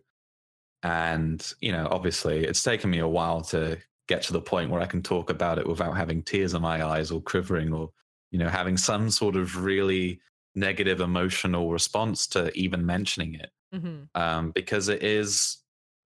[0.82, 3.78] And, you know, obviously it's taken me a while to
[4.08, 6.84] get to the point where I can talk about it without having tears in my
[6.84, 7.90] eyes or quivering or,
[8.30, 10.20] you know, having some sort of really
[10.54, 15.58] negative emotional response to even mentioning it hmm um, because it is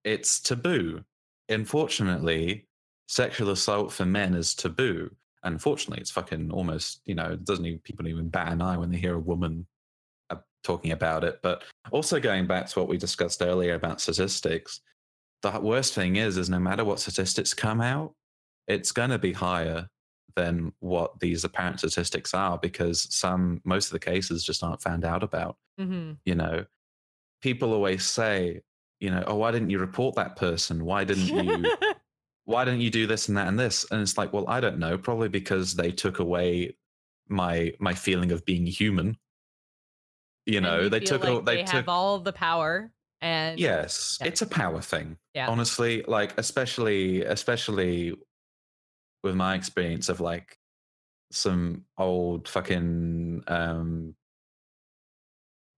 [0.05, 1.05] it's taboo.
[1.49, 2.67] Unfortunately,
[3.07, 5.11] sexual assault for men is taboo.
[5.43, 8.91] Unfortunately, it's fucking almost you know it doesn't even people even bat an eye when
[8.91, 9.67] they hear a woman
[10.31, 11.41] uh, talking about it.
[11.43, 14.81] But also going back to what we discussed earlier about statistics,
[15.43, 18.15] the worst thing is is no matter what statistics come out,
[18.67, 19.89] it's going to be higher
[20.37, 25.05] than what these apparent statistics are because some most of the cases just aren't found
[25.05, 26.65] out about hmm you know?
[27.41, 28.63] People always say
[29.01, 30.85] you know oh why didn't you report that person?
[30.85, 31.71] Why didn't you
[32.45, 33.87] why didn't you do this and that and this?
[33.91, 36.77] And it's like well i don't know probably because they took away
[37.29, 39.17] my my feeling of being human.
[40.47, 43.59] You know you they took like all they, they took have all the power and
[43.59, 44.29] yes Yeah.
[44.29, 45.49] it's a power thing Yeah.
[45.49, 48.15] honestly like especially especially
[49.25, 50.57] with my experience of like
[51.33, 54.15] some old fucking um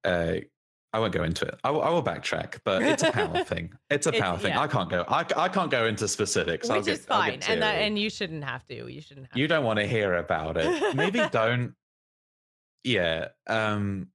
[0.04, 0.34] uh
[0.92, 1.54] I won't go into it.
[1.62, 3.72] I will, I will backtrack, but it's a power thing.
[3.90, 4.50] It's a It's- power thing.
[4.54, 4.60] yeah.
[4.60, 5.04] I can't go.
[5.06, 6.68] I, I can't go into specifics.
[6.68, 8.88] I'll which get- is I'll fine, get and that and you shouldn't have to.
[8.92, 9.36] You shouldn't have.
[9.38, 10.96] you don't want to hear about it.
[10.96, 11.74] Maybe don't.
[12.82, 13.28] Yeah.
[13.46, 14.08] Um.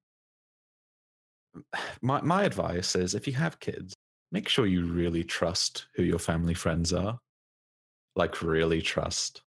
[2.02, 3.94] My my advice is if you have kids,
[4.32, 7.20] make sure you really trust who your family friends are.
[8.16, 9.42] Like really trust.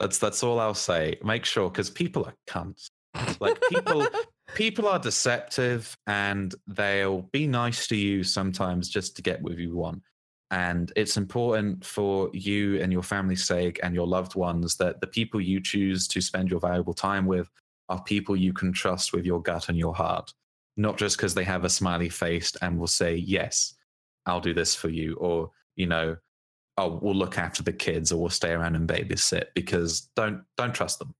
[0.00, 1.18] That's that's all I'll say.
[1.24, 2.88] Make sure because people are cunts.
[3.40, 4.06] Like people
[4.54, 9.74] people are deceptive and they'll be nice to you sometimes just to get what you
[9.74, 10.02] want.
[10.50, 15.06] And it's important for you and your family's sake and your loved ones that the
[15.06, 17.50] people you choose to spend your valuable time with
[17.88, 20.32] are people you can trust with your gut and your heart,
[20.76, 23.74] not just because they have a smiley face and will say, Yes,
[24.26, 26.16] I'll do this for you, or, you know,
[26.78, 30.74] oh, we'll look after the kids or we'll stay around and babysit because don't don't
[30.74, 31.14] trust them.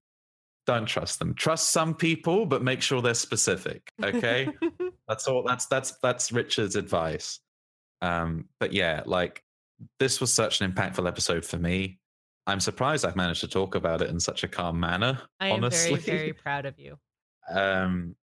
[0.65, 1.33] Don't trust them.
[1.33, 3.89] Trust some people, but make sure they're specific.
[4.03, 4.49] Okay.
[5.07, 7.39] that's all that's that's that's Richard's advice.
[8.01, 9.43] Um, but yeah, like
[9.99, 11.99] this was such an impactful episode for me.
[12.45, 15.19] I'm surprised I've managed to talk about it in such a calm manner.
[15.39, 15.95] I am honestly.
[15.95, 16.97] very, very proud of you.
[17.49, 18.17] Um,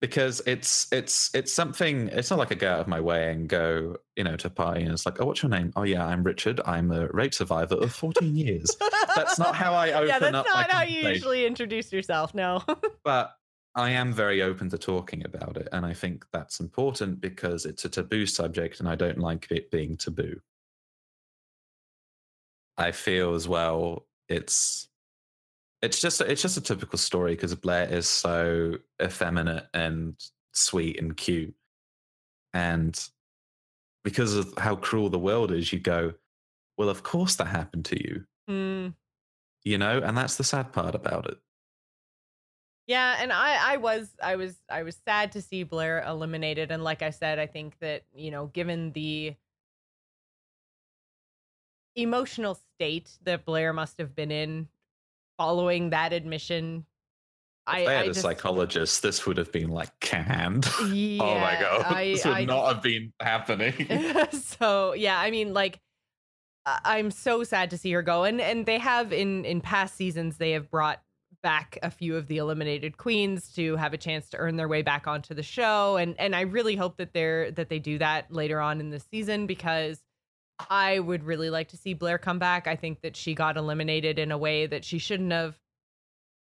[0.00, 2.08] because it's it's it's something.
[2.08, 4.50] It's not like I go out of my way and go, you know, to a
[4.50, 5.72] party and it's like, oh, what's your name?
[5.76, 6.60] Oh yeah, I'm Richard.
[6.64, 8.70] I'm a rape survivor of 14 years.
[9.14, 10.08] That's not how I open up.
[10.08, 10.46] yeah, that's up.
[10.46, 12.34] not how you usually introduce yourself.
[12.34, 12.62] No.
[13.04, 13.36] but
[13.74, 15.68] I am very open to talking about it.
[15.72, 19.70] And I think that's important because it's a taboo subject and I don't like it
[19.70, 20.40] being taboo.
[22.78, 24.88] I feel as well it's
[25.82, 30.14] it's just it's just a typical story because Blair is so effeminate and
[30.52, 31.54] sweet and cute.
[32.54, 32.98] And
[34.02, 36.14] because of how cruel the world is, you go,
[36.78, 38.24] Well, of course that happened to you.
[38.48, 38.94] Mm.
[39.64, 41.38] You know, and that's the sad part about it.
[42.86, 46.70] Yeah, and I, I was, I was, I was sad to see Blair eliminated.
[46.70, 49.34] And like I said, I think that you know, given the
[51.96, 54.68] emotional state that Blair must have been in
[55.38, 56.86] following that admission,
[57.68, 60.66] If I, they had I a just, psychologist, this would have been like canned.
[60.90, 63.74] yeah, oh my god, I, this would I not have been happening.
[64.32, 65.80] so yeah, I mean, like,
[66.66, 70.38] I'm so sad to see her go, and and they have in in past seasons
[70.38, 71.00] they have brought
[71.42, 74.82] back a few of the eliminated queens to have a chance to earn their way
[74.82, 78.32] back onto the show, and and I really hope that they're that they do that
[78.32, 80.02] later on in the season because
[80.70, 82.66] I would really like to see Blair come back.
[82.66, 85.58] I think that she got eliminated in a way that she shouldn't have.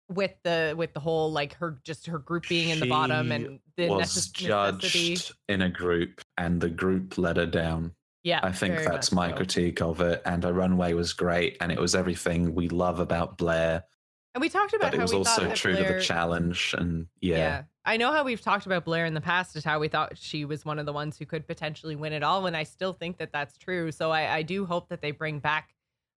[0.08, 3.60] With the with the whole like her just her group being in the bottom and
[3.76, 5.16] the was necess- necessity.
[5.16, 7.92] judged in a group, and the group let her down.
[8.24, 9.38] Yeah, I think that's my so.
[9.38, 10.22] critique of it.
[10.24, 13.84] And her runway was great, and it was everything we love about Blair.
[14.36, 17.98] And we talked about But it was also true to the challenge, and yeah, I
[17.98, 20.66] know how we've talked about Blair in the past, is how we thought she was
[20.66, 23.32] one of the ones who could potentially win it all, and I still think that
[23.32, 23.92] that's true.
[23.92, 25.76] So I, I do hope that they bring back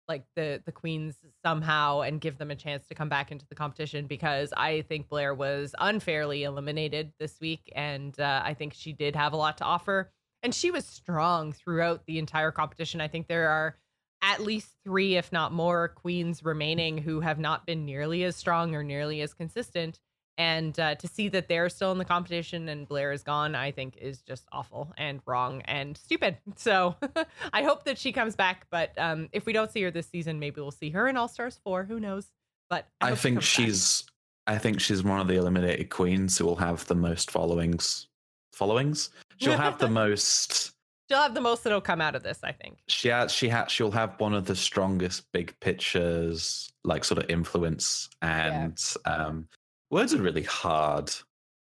[0.08, 3.54] like the the queens somehow and give them a chance to come back into the
[3.54, 8.94] competition because I think Blair was unfairly eliminated this week, and uh, I think she
[8.94, 10.10] did have a lot to offer,
[10.42, 13.02] and she was strong throughout the entire competition.
[13.02, 13.76] I think there are
[14.22, 18.74] at least three, if not more, queens remaining who have not been nearly as strong
[18.74, 20.00] or nearly as consistent.
[20.38, 23.72] And uh, to see that they're still in the competition and Blair is gone, I
[23.72, 26.38] think is just awful and wrong and stupid.
[26.56, 26.96] So
[27.52, 28.66] I hope that she comes back.
[28.70, 31.28] But um, if we don't see her this season, maybe we'll see her in All
[31.28, 31.84] Stars 4.
[31.84, 32.30] Who knows?
[32.70, 33.44] But I, I hope she think back.
[33.44, 34.04] she's.
[34.46, 38.08] I think she's one of the eliminated queens who will have the most followings.
[38.52, 39.10] Followings.
[39.38, 40.72] She'll have the most.
[41.08, 42.78] She'll have the most that'll come out of this, I think.
[42.88, 43.32] She has.
[43.32, 43.70] She has.
[43.70, 49.48] She'll have one of the strongest big pictures, like sort of influence, and um,
[49.90, 51.06] words are really hard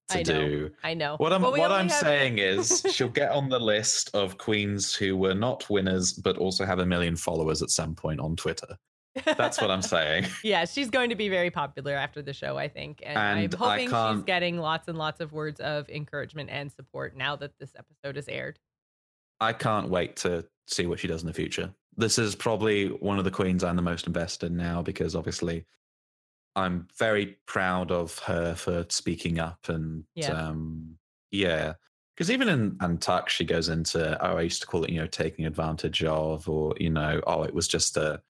[0.08, 0.70] to I do.
[0.84, 1.16] I know.
[1.16, 4.94] What I'm we what I'm have- saying is she'll get on the list of queens
[4.94, 8.76] who were not winners but also have a million followers at some point on Twitter.
[9.24, 10.26] That's what I'm saying.
[10.44, 13.02] yeah, she's going to be very popular after the show, I think.
[13.04, 17.16] And, And I'm hoping she's getting lots and lots of words of encouragement and support
[17.16, 18.58] now that this episode is aired.
[19.40, 21.72] I can't wait to see what she does in the future.
[21.96, 25.64] This is probably one of the queens I'm the most invested in now because obviously
[26.56, 30.32] I'm very proud of her for speaking up and Yeah.
[30.32, 30.98] um
[31.30, 31.74] yeah.
[32.14, 35.06] Because even in Untucked, she goes into oh, I used to call it, you know,
[35.06, 38.22] taking advantage of, or, you know, oh, it was just a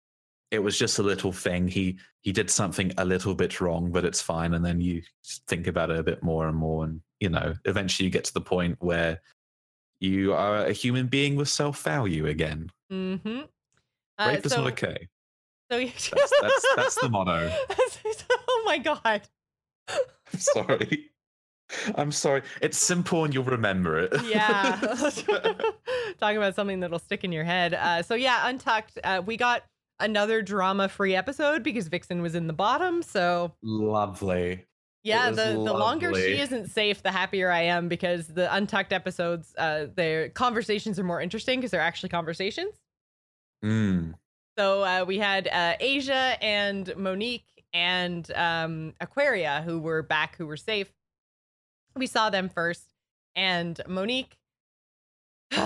[0.51, 1.69] it was just a little thing.
[1.69, 4.55] He he did something a little bit wrong, but it's fine.
[4.55, 5.03] And then you
[5.49, 8.35] think about it a bit more and more, and you know, eventually you get to
[8.35, 9.21] the point where
[10.01, 12.71] you are a human being with self value again.
[12.91, 13.43] Mm-hmm.
[14.27, 15.09] Rape is not okay.
[15.97, 17.51] So That's, that's that's the motto.
[18.31, 19.23] oh my god.
[19.89, 21.11] I'm sorry.
[21.97, 22.43] I'm sorry.
[22.61, 24.13] It's simple and you'll remember it.
[24.25, 24.77] Yeah.
[26.21, 27.75] Talking about something that'll stick in your head.
[27.75, 28.99] Uh, so yeah, Untucked.
[29.03, 29.63] Uh, we got
[30.01, 33.03] another drama-free episode because Vixen was in the bottom.
[33.03, 34.67] So Lovely.
[35.05, 39.55] Yeah, the, the longer she isn't safe, the happier I am because the untucked episodes,
[39.59, 42.73] uh, their conversations are more interesting because they're actually conversations.
[43.63, 44.15] Mm.
[44.57, 50.47] So uh, we had uh, Asia and Monique and um, Aquaria who were back, who
[50.47, 50.93] were safe.
[51.97, 52.85] We saw them first,
[53.35, 54.37] and Monique.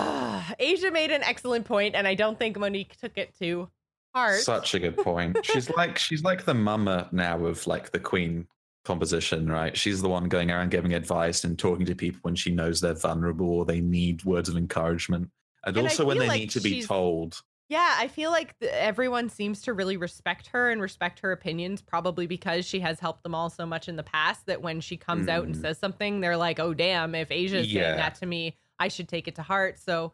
[0.59, 3.69] Asia made an excellent point, and I don't think Monique took it to
[4.13, 4.41] heart.
[4.41, 5.37] Such a good point.
[5.43, 8.47] She's like she's like the mama now of like the queen
[8.85, 9.75] composition, right?
[9.77, 12.93] She's the one going around giving advice and talking to people when she knows they're
[12.93, 15.29] vulnerable or they need words of encouragement.
[15.65, 17.41] And, And also when they like need to be told.
[17.69, 22.25] Yeah, I feel like everyone seems to really respect her and respect her opinions, probably
[22.25, 25.27] because she has helped them all so much in the past that when she comes
[25.27, 25.61] out and Mm.
[25.61, 27.83] says something, they're like, oh, damn, if Asia's Yeah.
[27.83, 29.77] saying that to me, I should take it to heart.
[29.77, 30.13] So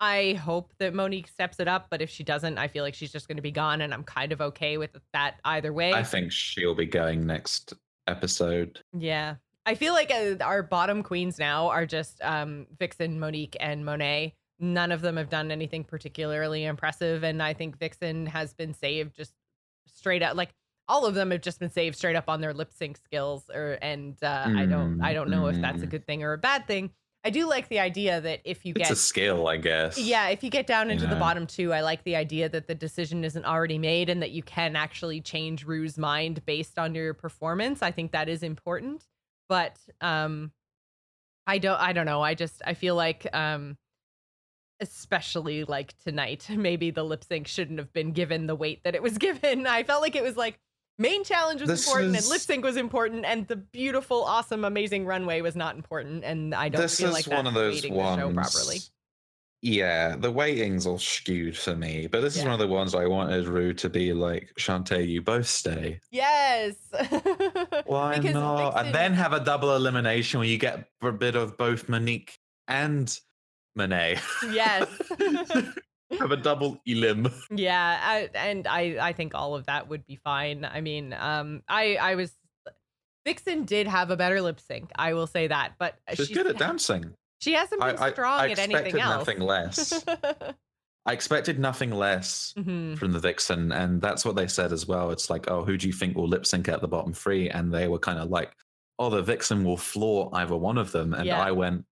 [0.00, 3.12] I hope that Monique steps it up, but if she doesn't, I feel like she's
[3.12, 5.92] just going to be gone, and I'm kind of okay with that either way.
[5.92, 7.74] I think she'll be going next
[8.06, 8.80] episode.
[8.98, 9.36] Yeah.
[9.66, 14.34] I feel like uh, our bottom queens now are just um, Vixen, Monique, and Monet.
[14.58, 17.24] None of them have done anything particularly impressive.
[17.24, 19.32] And I think Vixen has been saved just
[19.86, 20.36] straight up.
[20.36, 20.54] Like
[20.88, 23.50] all of them have just been saved straight up on their lip sync skills.
[23.52, 25.90] Or and uh, I don't I don't know if that's a Mm.
[25.90, 26.90] good thing or a bad thing.
[27.26, 29.98] I do like the idea that if you It's get a skill, I guess.
[29.98, 32.74] yeah, if you get down into the bottom two, I like the idea that the
[32.74, 37.14] decision isn't already made and that you can actually change Rue's mind based on your
[37.14, 37.82] performance.
[37.82, 39.06] I think that is important.
[39.48, 40.52] But um
[41.46, 42.22] I don't I don't know.
[42.22, 43.76] I just I feel like um
[44.80, 49.02] especially like tonight, maybe the lip sync shouldn't have been given the weight that it
[49.02, 49.66] was given.
[49.66, 50.58] I felt like it was like
[50.98, 55.06] main challenge was This important and lip sync was important and the beautiful, awesome, amazing
[55.06, 56.24] runway was not important.
[56.24, 58.16] And I don't this feel is like one of those ones.
[58.16, 58.78] the show properly.
[59.64, 63.06] Yeah, the weighting's all skewed for me, but this is one of the ones I
[63.06, 66.00] wanted Rue to be like, Shantay, you both stay.
[66.10, 66.74] Yes.
[67.86, 68.78] Why Because not?
[68.78, 72.38] And then have a double elimination where you get a bit of both Monique
[72.68, 73.18] and
[73.76, 74.18] Monet.
[74.50, 74.88] Yes.
[76.18, 77.28] have a double elim.
[77.50, 80.64] yeah, I, and I I think all of that would be fine.
[80.64, 82.32] I mean, um, I I was
[83.26, 84.90] Vixen did have a better lip sync.
[84.96, 87.14] I will say that, but She's good at dancing.
[87.40, 89.18] She hasn't been I, strong I at anything expected else.
[89.26, 90.04] nothing less.
[91.06, 92.96] I expected nothing less Mhm.
[92.98, 95.10] from the Vixen, and that's what they said as well.
[95.10, 97.50] It's like, oh, who do you think will lip sync at the bottom three?
[97.50, 98.52] And they were kind of like,
[98.98, 101.12] oh, the Vixen will floor either one of them.
[101.12, 101.42] And Yeah.
[101.42, 101.84] I went,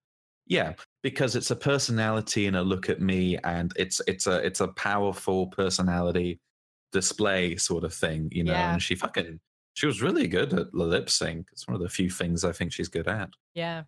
[0.47, 4.61] yeah, because it's a personality and a look at me, and it's it's a it's
[4.61, 6.41] a powerful personality
[6.93, 8.53] display sort of thing, you know.
[8.53, 8.75] Yeah.
[8.75, 9.41] And she fucking
[9.75, 11.49] she was really good at lip sync.
[11.53, 13.31] It's one of the few things I think she's good at.
[13.55, 13.85] Yeah.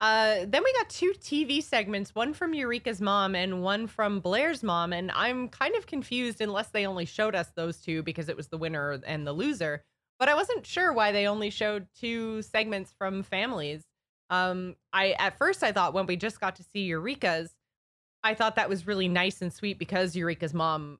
[0.00, 4.62] Uh, then we got two TV segments, one from Eureka's mom and one from Blair's
[4.62, 4.92] mom.
[4.92, 8.48] And I'm kind of confused unless they only showed us those two because it was
[8.48, 9.84] the winner and the loser.
[10.18, 13.84] But I wasn't sure why they only showed two segments from families.
[14.30, 17.54] Um, I at first I thought when we just got to see Eureka's,
[18.24, 20.98] I thought that was really nice and sweet because Eureka's mom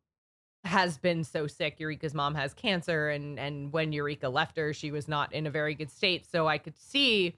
[0.65, 1.77] has been so sick.
[1.79, 5.51] Eureka's mom has cancer, and and when Eureka left her, she was not in a
[5.51, 6.25] very good state.
[6.31, 7.37] So I could see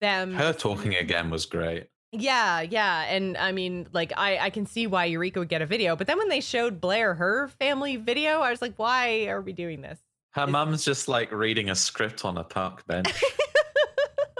[0.00, 1.86] them Her talking again was great.
[2.12, 3.04] yeah, yeah.
[3.04, 5.96] And I mean, like, I, I can see why Eureka would get a video.
[5.96, 9.52] But then when they showed Blair her family video, I was like, why are we
[9.52, 9.98] doing this?
[10.32, 13.08] Her Is- mum's just like reading a script on a park bench.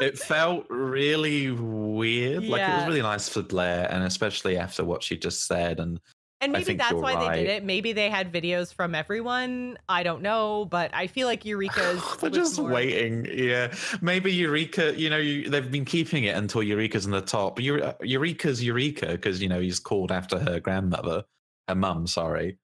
[0.01, 2.45] it felt really weird.
[2.45, 5.81] Like it was really nice for Blair, and especially after what she just said.
[5.81, 6.01] And
[6.41, 7.65] And I maybe think that's why they did it.
[7.65, 9.79] Maybe they had videos from everyone.
[9.89, 10.67] I don't know.
[10.67, 12.03] But I feel like Eureka's.
[12.21, 13.27] they're just more- waiting.
[13.33, 14.95] Yeah, maybe Eureka.
[14.99, 17.61] You know, you, they've been keeping it until Eureka's in the top.
[17.61, 21.25] Eu- Eureka's Eureka because you know he's called after her grandmother,
[21.69, 22.07] her mum.
[22.07, 22.59] Sorry.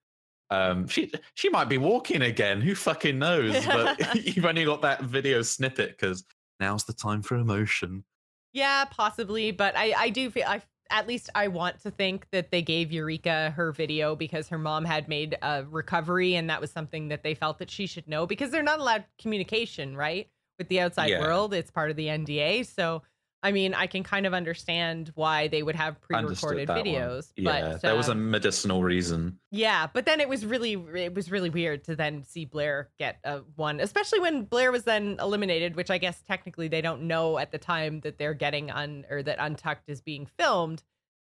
[0.50, 2.60] Um, she she might be walking again.
[2.60, 3.64] Who fucking knows?
[3.64, 6.24] But you've only got that video snippet because
[6.60, 8.04] now's the time for emotion.
[8.52, 9.50] Yeah, possibly.
[9.50, 12.90] But I, I do feel I at least I want to think that they gave
[12.90, 17.22] Eureka her video because her mom had made a recovery and that was something that
[17.22, 20.28] they felt that she should know because they're not allowed communication, right?
[20.58, 21.20] With the outside Yeah.
[21.20, 21.54] world.
[21.54, 22.64] It's part of the NDA.
[22.66, 23.02] So
[23.42, 27.32] I mean, I can kind of understand why they would have pre-recorded that videos.
[27.36, 29.38] Yeah, but there was a um, medicinal reason.
[29.50, 33.18] yeah, but then it was really it was really weird to then see Blair get
[33.24, 37.38] a one, especially when Blair was then eliminated, which I guess technically they don't know
[37.38, 40.82] at the time that they're getting un or that Untucked is being filmed.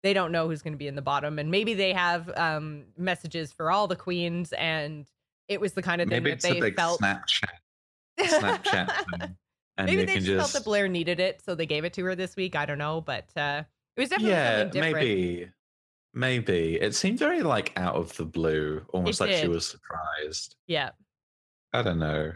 [0.03, 2.87] They don't know who's going to be in the bottom, and maybe they have um
[2.97, 5.07] messages for all the queens, and
[5.47, 7.01] it was the kind of thing Maybe that it's a they felt.
[7.01, 7.49] Snapchat,
[8.19, 9.37] Snapchat
[9.81, 12.05] and maybe they can just, felt that Blair needed it, so they gave it to
[12.05, 12.57] her this week.
[12.57, 13.65] I don't know, but uh
[13.97, 14.97] it was definitely yeah, something different.
[14.97, 15.49] maybe,
[16.15, 20.57] maybe it seemed very like out of the blue, almost It like she was surprised.
[20.67, 20.91] Yeah.
[21.73, 22.33] I don't know.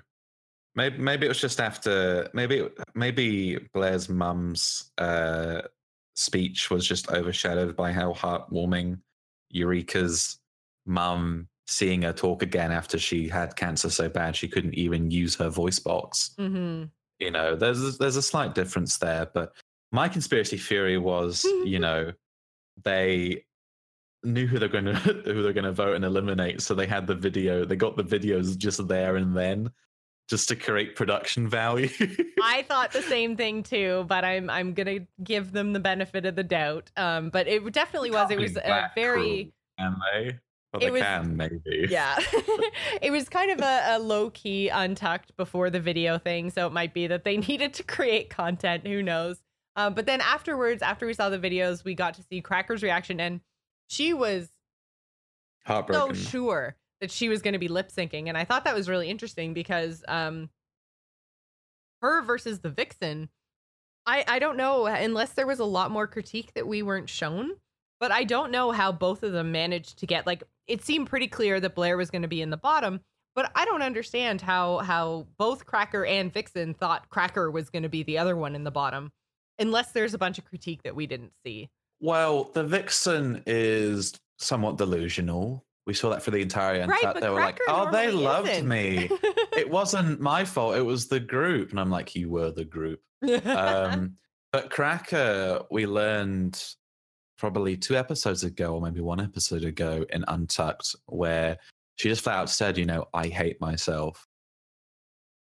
[0.77, 5.63] Maybe maybe it was just after maybe maybe Blair's mum's uh,
[6.15, 8.99] speech was just overshadowed by how heartwarming
[9.51, 10.39] Eureka's
[10.87, 15.35] mum seeing her talk again after she had cancer so bad she couldn't even use
[15.37, 16.35] her voice box.
[16.39, 16.85] Mm-hmm.
[17.19, 19.55] You know, there's there's a slight difference there, but
[19.93, 22.13] my conspiracy theory was, you know,
[22.83, 23.45] they
[24.25, 27.07] knew who they're going to who they're going to vote and eliminate, so they had
[27.07, 27.65] the video.
[27.65, 29.71] They got the videos just there and then,
[30.29, 31.89] just to create production value.
[32.43, 36.35] I thought the same thing too, but I'm I'm gonna give them the benefit of
[36.35, 36.91] the doubt.
[36.97, 38.31] Um, but it definitely was.
[38.31, 39.53] It was a very.
[39.79, 40.39] They?
[40.75, 41.87] Well, It was- can maybe.
[41.89, 42.19] Yeah.
[43.03, 46.51] it was kind of a, a low key untucked before the video thing.
[46.51, 48.87] So it might be that they needed to create content.
[48.87, 49.41] Who knows?
[49.77, 53.21] Um, but then afterwards, after we saw the videos, we got to see Cracker's reaction.
[53.21, 53.41] And
[53.89, 54.49] she was
[55.67, 58.29] so sure that she was going to be lip syncing.
[58.29, 60.49] And I thought that was really interesting because um,
[62.03, 63.29] her versus the Vixen,
[64.07, 67.53] I, I don't know, unless there was a lot more critique that we weren't shown.
[68.01, 71.29] But I don't know how both of them managed to get like it seemed pretty
[71.29, 73.01] clear that Blair was going to be in the bottom,
[73.35, 77.89] but I don't understand how how both Cracker and Vixen thought Cracker was going to
[77.89, 79.11] be the other one in the bottom,
[79.59, 81.69] unless there's a bunch of critique that we didn't see.
[82.01, 85.65] Well, the vixen is somewhat delusional.
[85.87, 87.21] We saw that for the entire Right, Untucked.
[87.21, 89.09] They were like, "Oh, they loved isn't." me."
[89.57, 90.77] it wasn't my fault.
[90.77, 93.01] It was the group, and I'm like, "You were the group."
[93.45, 94.17] Um,
[94.53, 96.63] but Cracker, we learned
[97.45, 101.59] probably two episodes ago, or maybe one episode ago in Untucked, where
[101.97, 104.27] she just flat out said, "You know, I hate myself,"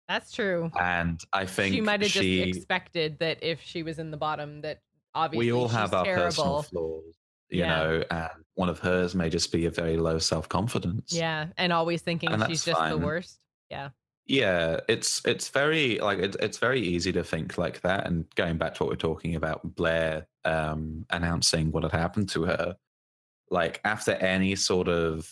[0.07, 0.71] That's true.
[0.79, 2.43] and I think She might have she.
[2.45, 4.79] just expected that if she was in the bottom, that
[5.13, 6.63] obviously we all have our personal terrible.
[6.63, 7.15] flaws,
[7.49, 7.75] you Yeah.
[7.77, 11.13] know, and one of hers may just be a very low self confidence.
[11.13, 13.45] Yeah, and always thinking And she's just the worst.
[13.69, 13.89] Yeah.
[14.27, 18.57] Yeah it's it's very like it, it's very easy to think like that and going
[18.57, 22.75] back to what we're talking about blair um announcing what had happened to her
[23.51, 25.29] like after any sort of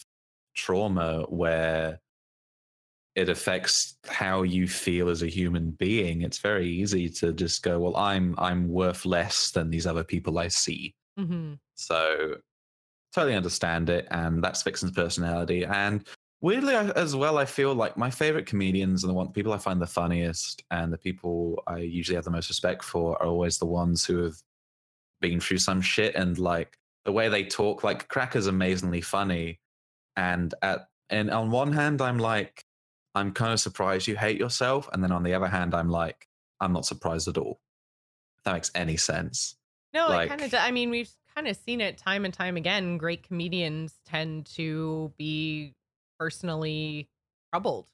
[0.56, 2.00] trauma where
[3.16, 7.80] it affects how you feel as a human being it's very easy to just go
[7.80, 12.36] well i'm i'm worth less than these other people i see hmm so
[13.14, 15.66] totally understand it, and that's Vixen's personality.
[15.66, 16.06] And
[16.44, 19.58] weirdly, I- as well, I feel like my favorite comedians and the one people I
[19.58, 23.58] find the funniest and the people I usually have the most respect for are always
[23.58, 24.36] the ones who have
[25.22, 27.84] been through some shit and like the way they talk.
[27.84, 29.60] Like Cracker's amazingly funny,
[30.16, 32.66] and at and on one hand, I'm like,
[33.16, 36.28] I'm kind of surprised you hate yourself, and then on the other hand, I'm like,
[36.60, 37.60] I'm not surprised at all.
[38.40, 39.56] If that makes any sense.
[39.94, 40.54] No, Like- it kind of.
[40.56, 42.98] I mean, we've kind of seen it time and time again.
[42.98, 45.74] Great comedians tend to be
[46.24, 47.10] personally
[47.52, 47.86] troubled.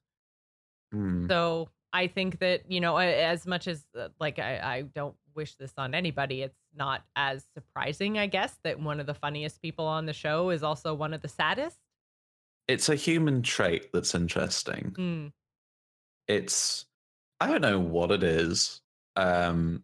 [0.91, 1.27] Hmm.
[1.27, 5.55] So I think that you know, as much as uh, like I, I don't wish
[5.55, 9.85] this on anybody, it's not as surprising, I guess, that one of the funniest people
[9.85, 11.77] on the show is also one of the saddest.
[12.67, 14.93] it's a human trait that's interesting.
[14.97, 15.31] Mm,
[16.27, 16.85] It's
[17.39, 18.81] I don't know what it is.
[19.15, 19.83] Um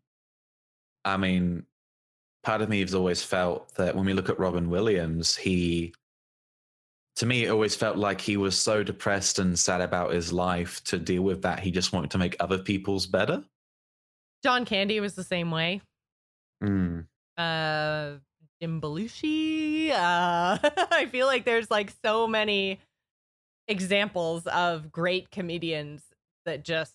[1.04, 1.66] I mean,
[2.44, 5.94] part of me has always felt that when we look at Robin Williams, he
[7.16, 10.84] to me it always felt like he was so depressed and sad about his life
[10.86, 13.44] to deal with that he just wanted to make other people's better.
[14.44, 15.82] John Candy was the same way.
[16.64, 17.06] Mm.
[17.38, 18.14] uh
[18.62, 19.92] Jim Belushi.
[19.92, 20.58] Uh
[20.92, 22.80] I feel like there's like so many
[23.68, 26.04] examples of great comedians
[26.46, 26.94] that just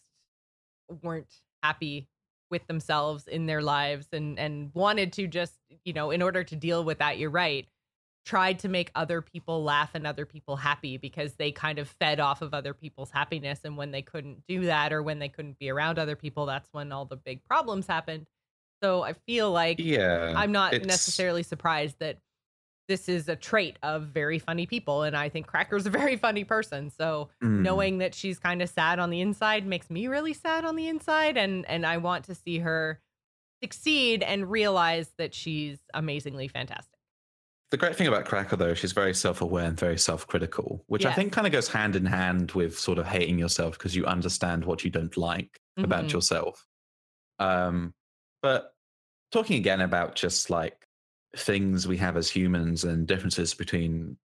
[1.03, 1.33] weren't
[1.63, 2.09] happy
[2.51, 6.57] with themselves in their lives and and wanted to just, you know, in order to
[6.57, 7.67] deal with that, you're right,
[8.27, 12.21] tried to make other people laugh and other people happy because they kind of fed
[12.21, 15.59] off of other people's happiness and when they couldn't do that or when they couldn't
[15.59, 18.27] be around other people, that's when all the big problems happened.
[18.83, 20.33] So I feel like Yeah.
[20.37, 22.19] I'm not it's- necessarily surprised that
[22.89, 25.03] this is a trait of very funny people.
[25.05, 26.91] And I think Cracker's a very funny person.
[26.91, 27.61] So Mm.
[27.63, 30.89] knowing that she's kind of sad on the inside makes me really sad on the
[30.89, 31.37] inside.
[31.37, 33.01] And and I want to see her
[33.63, 36.99] succeed and realize that she's amazingly fantastic.
[37.71, 41.07] The great thing about Cracker, though, she's very self aware and very self critical, which
[41.07, 44.05] I think kind of goes hand in hand with sort of hating yourself because you
[44.07, 46.13] understand what you don't like about Mhm.
[46.13, 46.67] yourself.
[47.39, 47.95] Um,
[48.43, 48.75] but
[49.31, 50.89] talking again about just like
[51.37, 54.19] things we have as humans and differences between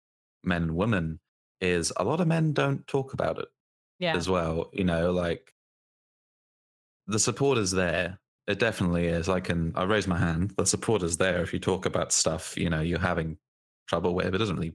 [0.44, 1.18] men and women
[1.60, 3.48] is a lot of men don't talk about it
[3.98, 4.14] Yeah.
[4.16, 4.70] as well.
[4.72, 5.52] You know, like
[7.08, 8.20] the support is there.
[8.48, 9.28] It definitely is.
[9.28, 10.54] I can I raise my hand.
[10.56, 13.38] The support is there if you talk about stuff, you know, you're having
[13.88, 14.34] trouble with.
[14.34, 14.74] It doesn't really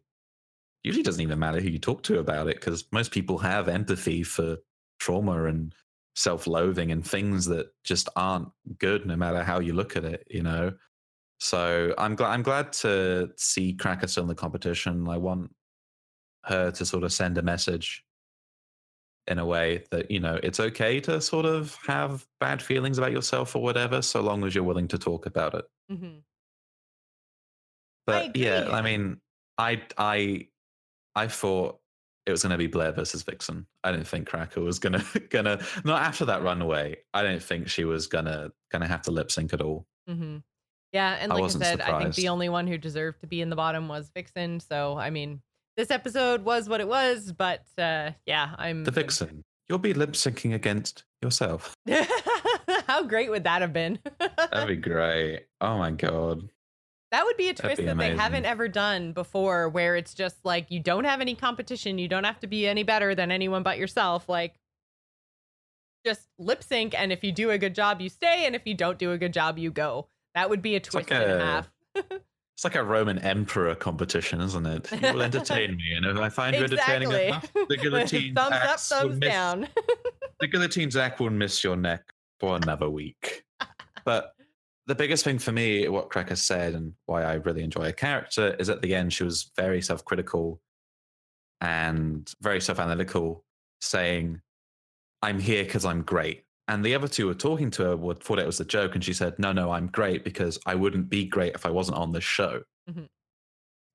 [0.84, 4.24] usually doesn't even matter who you talk to about it because most people have empathy
[4.24, 4.58] for
[5.00, 5.74] trauma and
[6.16, 8.48] self-loathing and things that just aren't
[8.80, 10.72] good no matter how you look at it you know
[11.40, 15.52] so i'm glad i'm glad to see cracker still in the competition i want
[16.44, 18.04] her to sort of send a message
[19.28, 23.12] in a way that you know it's okay to sort of have bad feelings about
[23.12, 25.66] yourself or whatever so long as you're willing to talk about it.
[25.92, 26.22] Mhm.
[28.06, 29.20] but yeah i mean
[29.58, 30.48] i i
[31.16, 31.80] i thought
[32.26, 33.66] it was going to be blair versus vixen.
[33.86, 37.86] I didn't think cracker was gonna gonna not after that runaway i didn't think she
[37.86, 39.88] was gonna gonna have to lip sync at all.
[40.08, 40.38] Hmm
[40.94, 43.42] Yeah, and I like I, said, I think the only one who deserved to be
[43.42, 44.60] in the bottom was Vixen.
[44.60, 45.42] So I mean,
[45.78, 50.14] this episode was what it was, but uh yeah, I'm the vixen you'll be lip
[50.14, 51.76] syncing against yourself
[52.88, 54.00] How great would that have been?
[54.20, 56.50] that'd be great oh my god
[57.12, 60.44] that would be a twist be that they haven't ever done before, where it's just
[60.44, 63.64] like you don't have any competition, you don't have to be any better than anyone
[63.64, 64.28] but yourself.
[64.28, 64.60] Like
[66.06, 68.74] just lip sync, and if you do a good job, you stay, and if you
[68.74, 70.10] don't do a good job, you go.
[70.36, 71.70] That would be a twist like and a- half.
[72.58, 74.92] It's like a Roman emperor competition, isn't it?
[75.00, 78.80] You will entertain me, and if I find you entertaining enough, the guillotine thumbs up,
[78.80, 79.68] thumbs miss, down.
[80.40, 82.02] The guillotine axe will miss your neck
[82.40, 83.44] for another week.
[84.06, 84.34] but
[84.88, 88.56] the biggest thing for me, what Cracker said, and why I really enjoy her character,
[88.58, 90.60] is at the end she was very self-critical
[91.62, 93.46] and very self-analytical,
[93.82, 94.42] saying,
[95.22, 98.40] "I'm here because I'm great." And the other two were talking to her, would thought
[98.40, 101.26] it was a joke, and she said, "No, no, I'm great because I wouldn't be
[101.26, 103.08] great if I wasn't on this show." Mhm.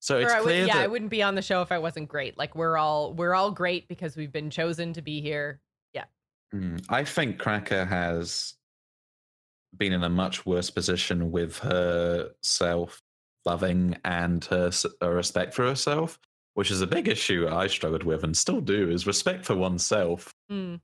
[0.01, 2.09] So it's I would, clear yeah, I wouldn't be on the show if I wasn't
[2.09, 2.39] great.
[2.39, 5.61] Like we're all we're all great because we've been chosen to be here.
[6.55, 8.55] Mm, I think Cracker has
[9.77, 13.01] been in a much worse position with her self
[13.45, 14.71] loving and her,
[15.01, 16.19] her respect for herself,
[16.55, 20.33] which is a big issue I struggled with and still do, is respect for oneself.
[20.51, 20.81] Mm.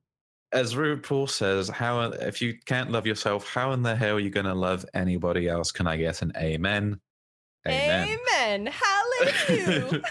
[0.53, 4.31] As RuPaul says, how if you can't love yourself, how in the hell are you
[4.31, 5.71] going to love anybody else?
[5.71, 6.99] Can I get an amen?
[7.67, 8.19] Amen.
[8.37, 8.73] amen.
[9.49, 10.03] Hallelujah.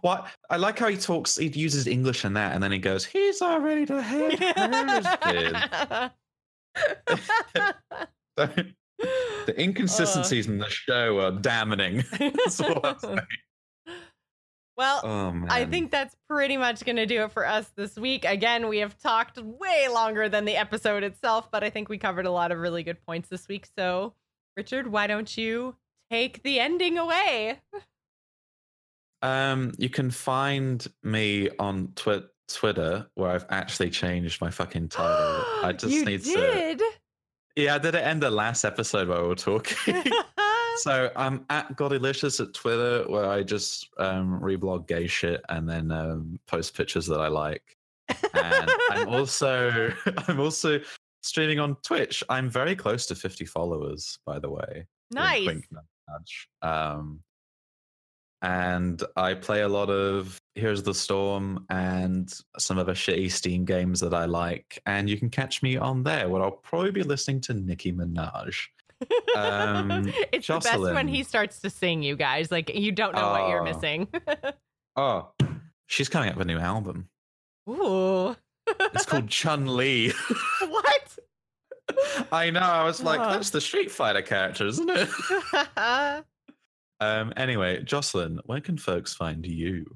[0.00, 3.04] What I like how he talks, he uses English and that, and then he goes,
[3.04, 4.38] "He's already the head
[8.36, 9.52] the uh.
[9.58, 12.04] inconsistencies in the show are damning.
[12.18, 13.18] That's all I'm saying.
[14.78, 18.24] Well, Oh I think that's pretty much going to do it for us this week.
[18.24, 22.26] Again, we have talked way longer than the episode itself, but I think we covered
[22.26, 23.66] a lot of really good points this week.
[23.76, 24.14] So,
[24.56, 25.74] Richard, why don't you
[26.10, 27.60] take the ending away?
[29.22, 35.44] um, you can find me on twi- Twitter where I've actually changed my fucking title.
[35.64, 36.78] I just you need to.
[37.56, 40.04] Yeah, I did it end the last episode while we were talking.
[40.78, 45.90] so I'm at Goddelicious at Twitter where I just um, reblog gay shit and then
[45.90, 47.76] um, post pictures that I like.
[48.34, 49.92] and I'm also
[50.28, 50.80] I'm also
[51.22, 52.22] streaming on Twitch.
[52.28, 54.86] I'm very close to 50 followers, by the way.
[55.10, 55.46] Nice.
[55.46, 56.48] wink, nudge, nudge.
[56.62, 57.20] Um,
[58.42, 64.00] and I play a lot of Here's the Storm and some other shitty Steam games
[64.00, 64.80] that I like.
[64.86, 68.54] And you can catch me on there where I'll probably be listening to Nicki Minaj.
[69.36, 72.50] Um, it's the best when he starts to sing, you guys.
[72.50, 73.64] Like you don't know what you're Oh.
[73.72, 74.08] missing.
[74.96, 75.30] Oh,
[75.86, 77.08] she's coming up with a new album.
[77.68, 78.34] Ooh.
[78.66, 80.12] It's called Chun Li.
[80.60, 81.18] what?
[82.32, 82.58] I know.
[82.60, 83.30] I was like, Oh.
[83.30, 85.08] that's the Street Fighter character, isn't it?
[87.00, 87.32] Um.
[87.36, 89.86] Anyway, Jocelyn, where can folks find you?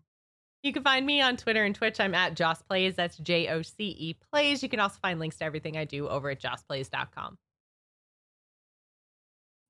[0.63, 1.99] You can find me on Twitter and Twitch.
[1.99, 2.95] I'm at Joss Plays.
[2.95, 4.63] That's J O C E Plays.
[4.63, 7.39] You can also find links to everything I do over at jossplays.com.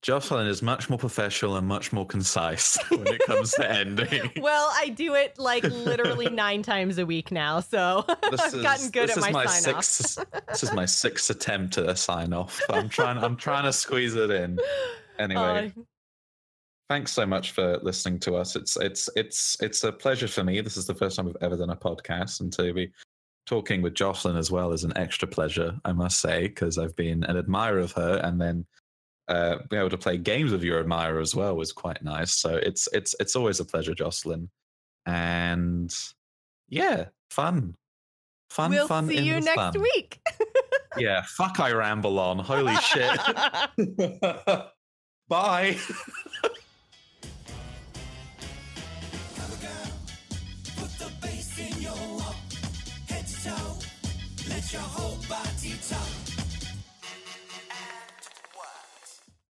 [0.03, 4.31] Jocelyn is much more professional and much more concise when it comes to ending.
[4.41, 9.09] Well, I do it like literally nine times a week now, so I've gotten good
[9.09, 9.85] this at is my, my sign off.
[9.85, 10.25] sixth.
[10.49, 12.61] this is my sixth attempt at a sign off.
[12.69, 13.19] I'm trying.
[13.19, 14.59] I'm trying to squeeze it in.
[15.21, 15.83] Anyway, Uh,
[16.89, 18.57] thanks so much for listening to us.
[18.57, 20.61] It's it's it's it's a pleasure for me.
[20.61, 22.91] This is the first time we've ever done a podcast, and to be
[23.47, 27.23] talking with Jocelyn as well is an extra pleasure, I must say, because I've been
[27.25, 28.67] an admirer of her, and then
[29.29, 32.33] uh, being able to play games with your admirer as well was quite nice.
[32.33, 34.51] So it's it's it's always a pleasure, Jocelyn,
[35.07, 35.95] and
[36.69, 37.77] yeah, fun,
[38.51, 39.09] fun, we'll fun.
[39.09, 39.81] see you next sun.
[39.81, 40.21] week.
[40.99, 42.39] Yeah, fuck, I ramble on.
[42.39, 43.19] Holy shit.
[45.29, 45.79] Bye.